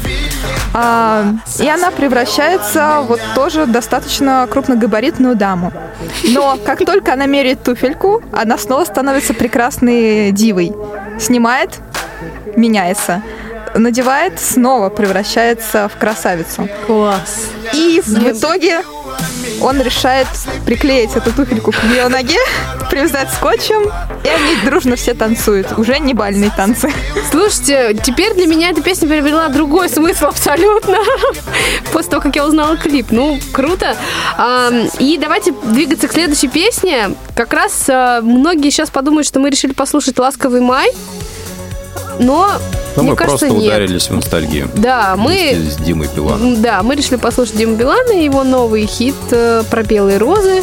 А, 0.74 1.24
и 1.58 1.68
она 1.68 1.90
превращается 1.90 3.02
вот 3.06 3.20
тоже 3.34 3.66
достаточно 3.66 4.46
крупногабаритную 4.50 5.34
даму. 5.34 5.72
Но 6.28 6.58
как 6.64 6.84
только 6.84 7.12
она 7.12 7.26
меряет 7.26 7.62
туфельку, 7.62 8.22
она 8.32 8.58
снова 8.58 8.84
становится 8.84 9.32
прекрасной 9.32 10.32
дивой. 10.32 10.74
Снимает, 11.18 11.80
меняется. 12.56 13.22
Надевает, 13.74 14.38
снова 14.40 14.88
превращается 14.88 15.88
в 15.88 15.98
красавицу. 15.98 16.68
Класс. 16.86 17.50
И 17.74 18.02
в 18.04 18.30
итоге 18.30 18.82
он 19.60 19.80
решает 19.80 20.28
приклеить 20.64 21.16
эту 21.16 21.32
туфельку 21.32 21.72
к 21.72 21.82
ее 21.84 22.08
ноге, 22.08 22.38
привязать 22.90 23.32
скотчем, 23.32 23.82
и 24.24 24.28
они 24.28 24.56
дружно 24.64 24.96
все 24.96 25.14
танцуют. 25.14 25.78
Уже 25.78 25.98
не 25.98 26.14
бальные 26.14 26.50
танцы. 26.50 26.92
Слушайте, 27.30 27.98
теперь 28.04 28.34
для 28.34 28.46
меня 28.46 28.70
эта 28.70 28.82
песня 28.82 29.08
приобрела 29.08 29.48
другой 29.48 29.88
смысл 29.88 30.26
абсолютно. 30.26 30.98
После 31.92 32.10
того, 32.10 32.22
как 32.22 32.36
я 32.36 32.46
узнала 32.46 32.76
клип. 32.76 33.06
Ну, 33.10 33.38
круто. 33.52 33.96
И 34.98 35.18
давайте 35.20 35.52
двигаться 35.52 36.08
к 36.08 36.12
следующей 36.12 36.48
песне. 36.48 37.10
Как 37.34 37.52
раз 37.52 37.86
а, 37.88 38.20
многие 38.22 38.70
сейчас 38.70 38.90
подумают, 38.90 39.26
что 39.26 39.40
мы 39.40 39.50
решили 39.50 39.72
послушать 39.72 40.18
«Ласковый 40.18 40.60
май». 40.60 40.90
Но, 42.18 42.52
Но 42.96 43.02
мне 43.02 43.10
мы 43.12 43.16
кажется, 43.16 43.46
просто 43.46 43.60
нет. 43.60 43.72
ударились 43.72 44.08
в 44.08 44.14
ностальгию. 44.14 44.70
Да, 44.74 45.14
мы... 45.16 45.54
С 45.54 45.76
Димой 45.76 46.08
Биланом. 46.14 46.62
Да, 46.62 46.82
мы 46.82 46.94
решили 46.94 47.16
послушать 47.16 47.56
Диму 47.56 47.76
Билана 47.76 48.12
и 48.12 48.24
его 48.24 48.42
новый 48.44 48.86
хит 48.86 49.14
э, 49.30 49.62
про 49.70 49.82
белые 49.82 50.18
розы, 50.18 50.62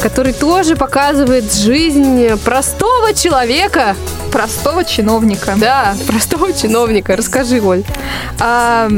который 0.00 0.32
тоже 0.32 0.76
показывает 0.76 1.52
жизнь 1.52 2.28
простого 2.44 3.12
человека. 3.14 3.96
Простого 4.32 4.84
чиновника. 4.84 5.54
Да, 5.56 5.94
простого 6.06 6.52
чиновника. 6.52 7.16
Расскажи, 7.16 7.60
Оль. 7.60 7.84
А, 8.40 8.88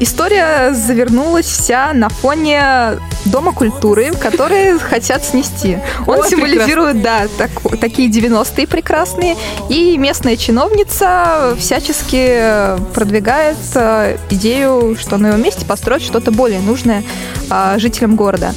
история 0.00 0.72
завернулась 0.74 1.46
вся 1.46 1.92
на 1.92 2.08
фоне 2.08 2.98
Дома 3.24 3.52
культуры, 3.52 4.12
которые 4.12 4.78
хотят 4.78 5.24
снести. 5.24 5.78
Он 6.06 6.20
Ой, 6.20 6.28
символизирует, 6.28 7.02
да, 7.02 7.26
так- 7.36 7.50
такие 7.80 8.08
90-е 8.08 8.66
прекрасные. 8.66 9.36
И 9.68 9.98
местная 9.98 10.36
чиновница 10.36 11.54
всячески 11.58 12.76
продвигает 12.94 13.58
э, 13.74 14.16
идею, 14.30 14.96
что 14.98 15.18
на 15.18 15.28
его 15.28 15.36
месте 15.36 15.66
построить 15.66 16.02
что-то 16.02 16.30
более 16.30 16.60
нужное 16.60 17.02
а, 17.50 17.78
жителям 17.78 18.16
города. 18.16 18.54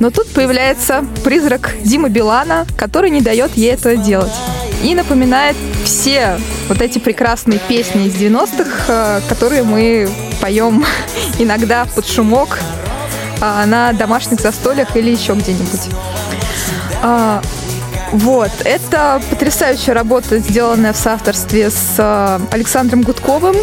Но 0.00 0.10
тут 0.10 0.28
появляется 0.32 1.04
призрак 1.22 1.70
Димы 1.82 2.08
Билана, 2.10 2.66
который 2.76 3.10
не 3.10 3.20
дает 3.20 3.56
ей 3.56 3.72
этого 3.72 3.96
делать. 3.96 4.32
И 4.84 4.94
напоминает 4.94 5.56
все 5.84 6.38
вот 6.68 6.82
эти 6.82 6.98
прекрасные 6.98 7.58
песни 7.58 8.06
из 8.06 8.14
90-х, 8.16 8.84
э, 8.86 9.20
которые 9.28 9.62
мы 9.62 10.08
поем 10.42 10.84
иногда 11.38 11.86
под 11.86 12.06
шумок 12.06 12.58
а, 13.40 13.64
на 13.64 13.92
домашних 13.94 14.40
застольях 14.40 14.94
или 14.94 15.10
еще 15.10 15.32
где-нибудь. 15.32 15.88
Вот, 18.14 18.50
это 18.64 19.20
потрясающая 19.28 19.92
работа, 19.92 20.38
сделанная 20.38 20.92
в 20.92 20.96
соавторстве 20.96 21.68
с 21.68 21.96
э, 21.98 22.38
Александром 22.52 23.02
Гудковым, 23.02 23.56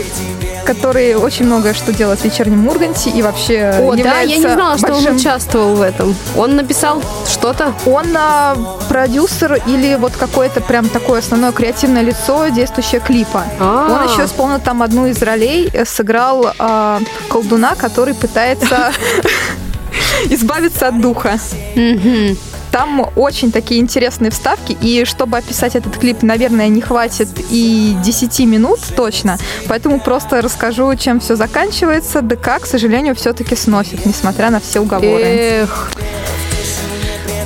который 0.66 1.16
очень 1.16 1.46
многое 1.46 1.74
что 1.74 1.94
делает 1.94 2.20
в 2.20 2.26
вечернем 2.26 2.68
Урганте 2.68 3.12
и 3.12 3.22
вообще 3.22 3.74
О, 3.80 3.96
да, 3.96 4.20
я 4.20 4.36
не 4.36 4.42
знала, 4.42 4.78
что 4.78 4.88
он 4.88 5.04
большим- 5.04 5.16
участвовал 5.16 5.76
в 5.76 5.82
этом. 5.82 6.14
Он 6.36 6.58
написал 6.58 7.02
что-то? 7.30 7.74
Он 7.86 8.08
а, 8.18 8.58
продюсер 8.90 9.58
или 9.68 9.96
вот 9.96 10.18
какое-то 10.18 10.60
прям 10.60 10.90
такое 10.90 11.20
основное 11.20 11.54
креативное 11.54 12.02
лицо, 12.02 12.50
действующее 12.50 13.00
клипа. 13.00 13.46
А. 13.58 14.04
Он 14.04 14.12
еще 14.14 14.26
исполнил 14.26 14.60
там 14.60 14.84
одну 14.84 15.08
из 15.08 15.22
ролей, 15.22 15.70
э, 15.72 15.86
сыграл 15.86 16.54
а, 16.60 17.00
колдуна, 17.30 17.76
который 17.76 18.16
пытается 18.16 18.92
избавиться 20.30 20.90
от 20.90 21.00
духа. 21.00 21.40
Там 22.72 23.10
очень 23.16 23.52
такие 23.52 23.82
интересные 23.82 24.32
вставки, 24.32 24.78
и 24.82 25.04
чтобы 25.06 25.38
описать 25.38 25.76
этот 25.76 25.98
клип, 25.98 26.22
наверное, 26.24 26.70
не 26.70 26.82
хватит 26.82 27.28
и 27.50 27.96
10 28.04 28.40
минут 28.42 28.80
точно, 28.96 29.38
поэтому 29.68 30.00
просто 30.00 30.42
расскажу, 30.42 30.96
чем 30.96 31.20
все 31.20 31.36
заканчивается. 31.36 32.22
ДК, 32.22 32.62
к 32.62 32.66
сожалению, 32.66 33.16
все-таки 33.16 33.56
сносит, 33.56 34.06
несмотря 34.06 34.50
на 34.50 34.60
все 34.60 34.80
уговоры. 34.80 35.22
Эх. 35.24 35.92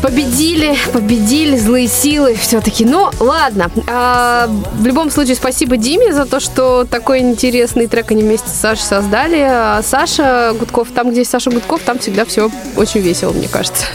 Победили, 0.05 0.75
победили 0.93 1.57
злые 1.57 1.87
силы 1.87 2.35
все-таки. 2.35 2.85
Ну, 2.85 3.09
ладно. 3.19 3.71
А, 3.89 4.47
в 4.77 4.85
любом 4.85 5.09
случае, 5.09 5.33
спасибо 5.33 5.77
Диме 5.77 6.13
за 6.13 6.27
то, 6.27 6.39
что 6.39 6.85
такой 6.85 7.21
интересный 7.21 7.87
трек 7.87 8.11
они 8.11 8.21
вместе 8.21 8.47
с 8.47 8.53
Сашей 8.53 8.83
создали. 8.83 9.39
А 9.39 9.81
Саша 9.81 10.53
Гудков, 10.59 10.89
там, 10.91 11.09
где 11.09 11.25
Саша 11.25 11.49
Гудков, 11.49 11.81
там 11.81 11.97
всегда 11.97 12.23
все 12.25 12.51
очень 12.77 13.01
весело, 13.01 13.33
мне 13.33 13.47
кажется. 13.47 13.87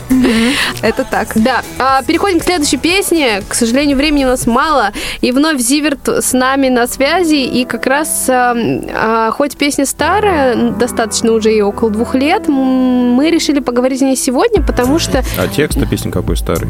Это 0.82 1.04
так. 1.04 1.28
Да. 1.36 1.62
А, 1.78 2.02
переходим 2.02 2.40
к 2.40 2.42
следующей 2.42 2.78
песне. 2.78 3.44
К 3.48 3.54
сожалению, 3.54 3.96
времени 3.96 4.24
у 4.24 4.28
нас 4.28 4.48
мало. 4.48 4.90
И 5.20 5.30
вновь 5.30 5.61
Зиверт 5.61 6.08
с 6.08 6.32
нами 6.32 6.70
на 6.70 6.88
связи. 6.88 7.36
И 7.36 7.64
как 7.64 7.86
раз, 7.86 8.26
а, 8.28 8.56
а, 8.56 9.30
хоть 9.30 9.56
песня 9.56 9.86
старая, 9.86 10.72
достаточно 10.72 11.30
уже 11.30 11.54
и 11.54 11.62
около 11.62 11.92
двух 11.92 12.16
лет, 12.16 12.48
мы 12.48 13.30
решили 13.30 13.61
поговорить 13.61 14.02
о 14.02 14.06
ней 14.06 14.16
сегодня, 14.16 14.61
потому 14.61 14.98
что 14.98 15.22
А 15.38 15.46
текст 15.46 15.76
у 15.76 15.86
песни 16.01 16.11
какой 16.11 16.36
старый? 16.36 16.68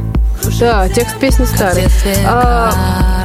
да, 0.58 0.88
текст 0.88 1.16
песни 1.20 1.44
старый. 1.44 1.84
А, 2.26 3.24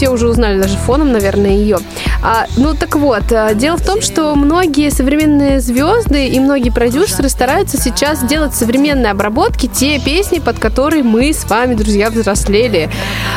все 0.00 0.08
уже 0.08 0.28
узнали 0.28 0.58
даже 0.58 0.78
фоном, 0.78 1.12
наверное, 1.12 1.50
ее. 1.50 1.76
А, 2.22 2.46
ну 2.56 2.72
так 2.72 2.96
вот, 2.96 3.30
а, 3.32 3.52
дело 3.52 3.76
в 3.76 3.84
том, 3.84 4.00
что 4.00 4.34
многие 4.34 4.88
современные 4.88 5.60
звезды 5.60 6.26
и 6.26 6.40
многие 6.40 6.70
продюсеры 6.70 7.28
стараются 7.28 7.76
сейчас 7.76 8.24
делать 8.24 8.54
современные 8.54 9.10
обработки, 9.10 9.66
те 9.66 10.00
песни, 10.00 10.38
под 10.38 10.58
которые 10.58 11.02
мы 11.02 11.34
с 11.34 11.44
вами, 11.44 11.74
друзья, 11.74 12.08
взрослели. 12.08 12.88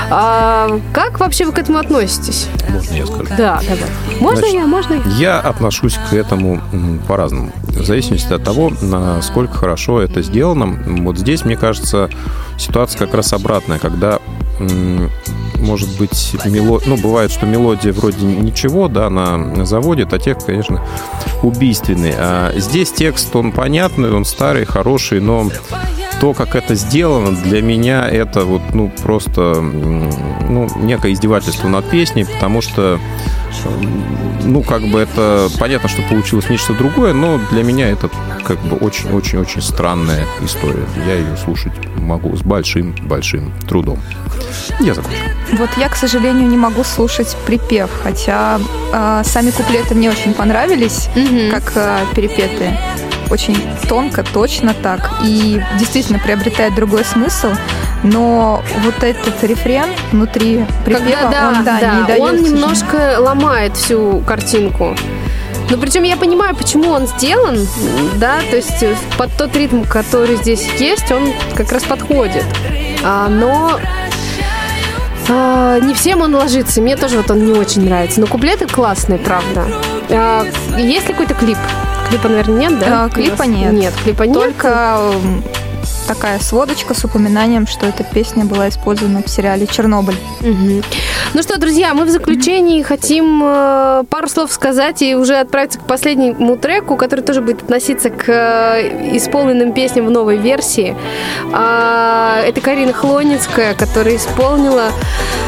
А, 0.09 0.79
как 0.93 1.19
вообще 1.19 1.43
вы 1.43 1.51
к 1.51 1.59
этому 1.59 1.79
относитесь? 1.79 2.47
Можно 2.69 2.93
я 2.95 3.05
скажу? 3.07 3.25
Да, 3.37 3.59
давай. 3.67 4.21
Можно 4.21 4.37
Значит, 4.37 4.55
я, 4.55 4.65
можно 4.65 4.93
я? 4.93 5.01
Я 5.17 5.39
отношусь 5.41 5.99
к 6.09 6.13
этому 6.13 6.61
по-разному. 7.09 7.51
В 7.67 7.83
зависимости 7.83 8.31
от 8.31 8.41
того, 8.45 8.71
насколько 8.81 9.53
хорошо 9.53 10.01
это 10.01 10.21
сделано. 10.21 10.81
Вот 11.01 11.17
здесь, 11.17 11.43
мне 11.43 11.57
кажется, 11.57 12.09
ситуация 12.57 12.99
как 12.99 13.13
раз 13.13 13.33
обратная, 13.33 13.79
когда 13.79 14.19
может 15.63 15.97
быть, 15.97 16.35
мело... 16.45 16.81
ну, 16.85 16.97
бывает, 16.97 17.31
что 17.31 17.45
мелодия 17.45 17.93
вроде 17.93 18.25
ничего, 18.25 18.87
да, 18.87 19.07
она 19.07 19.65
заводит, 19.65 20.13
а 20.13 20.19
текст, 20.19 20.45
конечно, 20.45 20.85
убийственный. 21.41 22.13
А 22.17 22.53
здесь 22.55 22.91
текст, 22.91 23.35
он 23.35 23.51
понятный, 23.51 24.11
он 24.11 24.25
старый, 24.25 24.65
хороший, 24.65 25.21
но 25.21 25.49
то, 26.19 26.33
как 26.33 26.55
это 26.55 26.75
сделано, 26.75 27.31
для 27.31 27.61
меня 27.61 28.07
это 28.07 28.45
вот, 28.45 28.61
ну, 28.73 28.91
просто, 29.03 29.61
ну, 29.61 30.69
некое 30.77 31.13
издевательство 31.13 31.67
над 31.67 31.89
песней, 31.89 32.25
потому 32.25 32.61
что 32.61 32.99
ну, 34.43 34.61
как 34.61 34.81
бы 34.83 34.99
это 34.99 35.49
понятно, 35.59 35.87
что 35.87 36.01
получилось 36.03 36.49
нечто 36.49 36.73
другое, 36.73 37.13
но 37.13 37.39
для 37.51 37.63
меня 37.63 37.89
это 37.89 38.09
как 38.43 38.59
бы 38.59 38.75
очень-очень-очень 38.75 39.61
странная 39.61 40.25
история. 40.41 40.85
Я 41.07 41.15
ее 41.15 41.37
слушать 41.37 41.71
могу 41.95 42.35
с 42.35 42.41
большим-большим 42.41 43.53
трудом. 43.67 43.99
Я 44.79 44.93
закончил. 44.93 45.21
Вот 45.53 45.69
я, 45.77 45.89
к 45.89 45.95
сожалению, 45.95 46.47
не 46.47 46.57
могу 46.57 46.83
слушать 46.83 47.35
припев, 47.45 47.89
хотя 48.03 48.59
э, 48.91 49.21
сами 49.23 49.51
куплеты 49.51 49.95
мне 49.95 50.09
очень 50.09 50.33
понравились, 50.33 51.09
как 51.51 51.71
э, 51.75 51.99
перепеты. 52.15 52.77
Очень 53.33 53.57
тонко, 53.89 54.23
точно 54.23 54.75
так. 54.75 55.09
И 55.23 55.59
действительно 55.79 56.19
приобретает 56.19 56.75
другой 56.75 57.03
смысл. 57.03 57.49
Но 58.03 58.61
вот 58.83 59.03
этот 59.03 59.43
рефрен 59.43 59.89
внутри 60.11 60.63
припева, 60.85 61.03
Когда, 61.03 61.29
да, 61.31 61.47
он, 61.47 61.63
да, 61.65 61.79
да, 61.79 61.95
не 61.95 62.07
дает, 62.07 62.21
он 62.21 62.43
немножко 62.43 63.15
ломает 63.17 63.75
всю 63.75 64.21
картинку. 64.27 64.95
Но 65.71 65.77
причем 65.77 66.03
я 66.03 66.15
понимаю, 66.15 66.55
почему 66.55 66.91
он 66.91 67.07
сделан, 67.07 67.57
да, 68.17 68.35
то 68.51 68.55
есть 68.55 68.85
под 69.17 69.35
тот 69.35 69.55
ритм, 69.55 69.81
который 69.81 70.35
здесь 70.35 70.67
есть, 70.77 71.11
он 71.11 71.33
как 71.55 71.71
раз 71.71 71.83
подходит. 71.85 72.45
А, 73.03 73.29
но 73.29 73.79
а, 75.27 75.79
не 75.79 75.95
всем 75.95 76.21
он 76.21 76.35
ложится. 76.35 76.81
Мне 76.81 76.97
тоже 76.97 77.17
вот 77.17 77.31
он 77.31 77.43
не 77.45 77.53
очень 77.53 77.83
нравится. 77.85 78.21
Но 78.21 78.27
куплеты 78.27 78.67
классные, 78.67 79.17
правда. 79.17 79.65
А, 80.11 80.45
есть 80.77 81.07
ли 81.07 81.13
какой-то 81.13 81.33
клип? 81.33 81.57
Клипа, 82.09 82.27
наверное, 82.29 82.69
нет, 82.69 82.79
да? 82.79 83.09
Клипа 83.09 83.43
нет. 83.43 83.73
Нет, 83.73 83.93
клипа 84.03 84.23
нет. 84.23 84.33
Только 84.33 85.01
такая 86.07 86.39
сводочка 86.39 86.93
с 86.93 87.03
упоминанием, 87.03 87.67
что 87.67 87.85
эта 87.85 88.03
песня 88.03 88.45
была 88.45 88.69
использована 88.69 89.23
в 89.23 89.29
сериале 89.29 89.67
«Чернобыль». 89.67 90.17
Мгм. 90.41 90.83
Ну 91.33 91.41
что, 91.41 91.59
друзья, 91.59 91.93
мы 91.93 92.05
в 92.05 92.09
заключении 92.09 92.81
хотим 92.83 93.41
э, 93.43 94.03
пару 94.09 94.27
слов 94.27 94.51
сказать 94.51 95.01
и 95.01 95.15
уже 95.15 95.35
отправиться 95.35 95.79
к 95.79 95.85
последнему 95.85 96.57
треку, 96.57 96.95
который 96.95 97.21
тоже 97.21 97.41
будет 97.41 97.63
относиться 97.63 98.09
к 98.09 98.25
э, 98.27 99.17
исполненным 99.17 99.73
песням 99.73 100.05
в 100.05 100.11
новой 100.11 100.37
версии. 100.37 100.95
А, 101.51 102.41
это 102.41 102.61
Карина 102.61 102.93
Хлоницкая, 102.93 103.73
которая 103.73 104.17
исполнила 104.17 104.91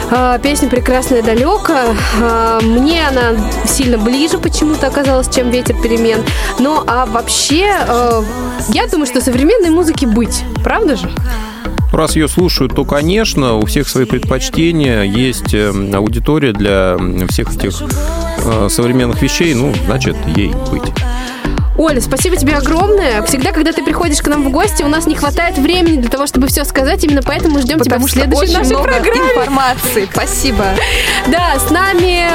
э, 0.10 0.39
песню 0.41 0.70
«Прекрасное 0.70 1.22
далеко». 1.22 1.74
А, 2.22 2.60
мне 2.62 3.08
она 3.08 3.38
сильно 3.66 3.97
ближе 3.97 4.38
почему-то 4.38 4.88
оказалась, 4.88 5.34
чем 5.34 5.49
«Ветер 5.49 5.76
перемен». 5.82 6.24
Ну, 6.60 6.84
а 6.88 7.06
вообще, 7.06 7.76
э, 7.88 8.24
я 8.70 8.88
думаю, 8.88 9.06
что 9.06 9.22
современной 9.22 9.70
музыке 9.70 10.08
быть. 10.08 10.43
Правда 10.64 10.95
же? 10.95 11.10
Раз 11.91 12.16
ее 12.16 12.28
слушают, 12.28 12.76
то, 12.76 12.84
конечно, 12.84 13.53
у 13.53 13.66
всех 13.66 13.88
свои 13.88 14.06
предпочтения, 14.06 15.03
есть 15.03 15.53
э, 15.53 15.72
аудитория 15.93 16.51
для 16.51 16.97
всех 17.30 17.56
этих 17.56 17.82
э, 17.82 18.68
современных 18.70 19.22
вещей, 19.22 19.53
ну, 19.53 19.74
значит, 19.86 20.18
ей 20.36 20.51
быть. 20.72 20.84
Оля, 21.78 21.99
спасибо 21.99 22.38
тебе 22.38 22.55
огромное. 22.55 23.21
Всегда, 23.23 23.51
когда 23.51 23.71
ты 23.71 23.84
приходишь 23.84 24.19
к 24.21 24.28
нам 24.28 24.43
в 24.43 24.49
гости, 24.49 24.84
у 24.84 24.88
нас 24.88 25.07
не 25.07 25.15
хватает 25.15 25.57
времени 25.57 25.97
для 25.99 26.09
того, 26.09 26.26
чтобы 26.26 26.47
все 26.47 26.63
сказать. 26.63 27.03
Именно 27.03 27.21
поэтому 27.21 27.55
мы 27.55 27.61
ждем 27.61 27.80
Потому 27.80 28.07
тебя 28.07 28.23
в 28.26 28.28
следующей 28.28 28.43
очень 28.43 28.57
нашей 28.57 28.69
много 28.69 28.84
программе. 28.88 29.32
информации. 29.32 30.09
Спасибо. 30.11 30.65
Да, 31.28 31.55
с 31.57 31.71
нами, 31.71 32.28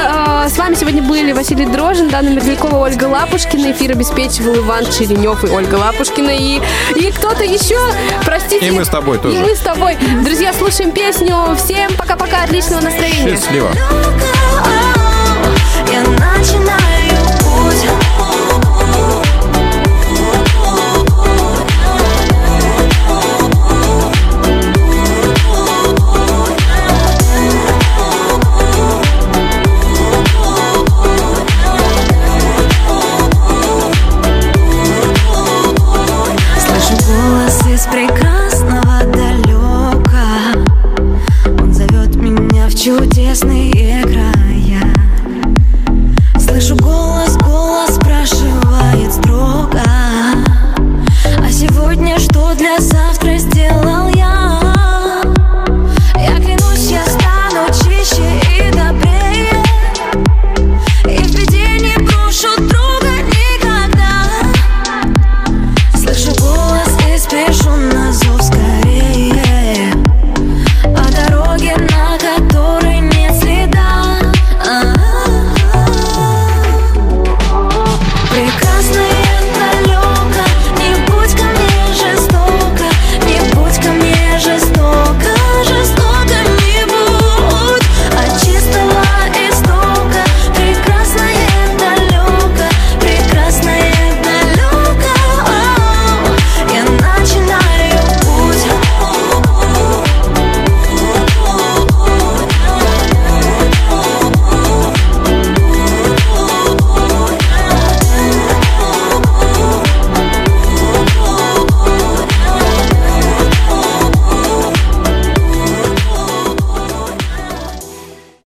э, 0.45 0.49
с 0.49 0.57
вами 0.57 0.75
сегодня 0.75 1.01
были 1.01 1.31
Василий 1.31 1.65
Дрожин, 1.65 2.09
Дана 2.09 2.29
Мерзлякова, 2.29 2.75
Ольга 2.77 3.05
Лапушкина. 3.05 3.71
Эфир 3.71 3.91
обеспечивал 3.91 4.55
Иван 4.57 4.85
Черенев 4.85 5.43
и 5.45 5.47
Ольга 5.47 5.75
Лапушкина. 5.75 6.31
И, 6.31 6.59
и 6.97 7.11
кто-то 7.11 7.43
еще, 7.45 7.79
простите. 8.25 8.67
И 8.67 8.71
мы 8.71 8.83
с 8.83 8.89
тобой 8.89 9.17
тоже. 9.17 9.37
И 9.37 9.39
мы 9.39 9.55
с 9.55 9.59
тобой. 9.59 9.97
Друзья, 10.25 10.51
слушаем 10.53 10.91
песню. 10.91 11.55
Всем 11.55 11.93
пока-пока, 11.95 12.43
отличного 12.43 12.81
настроения. 12.81 13.37
Счастливо. 13.37 13.69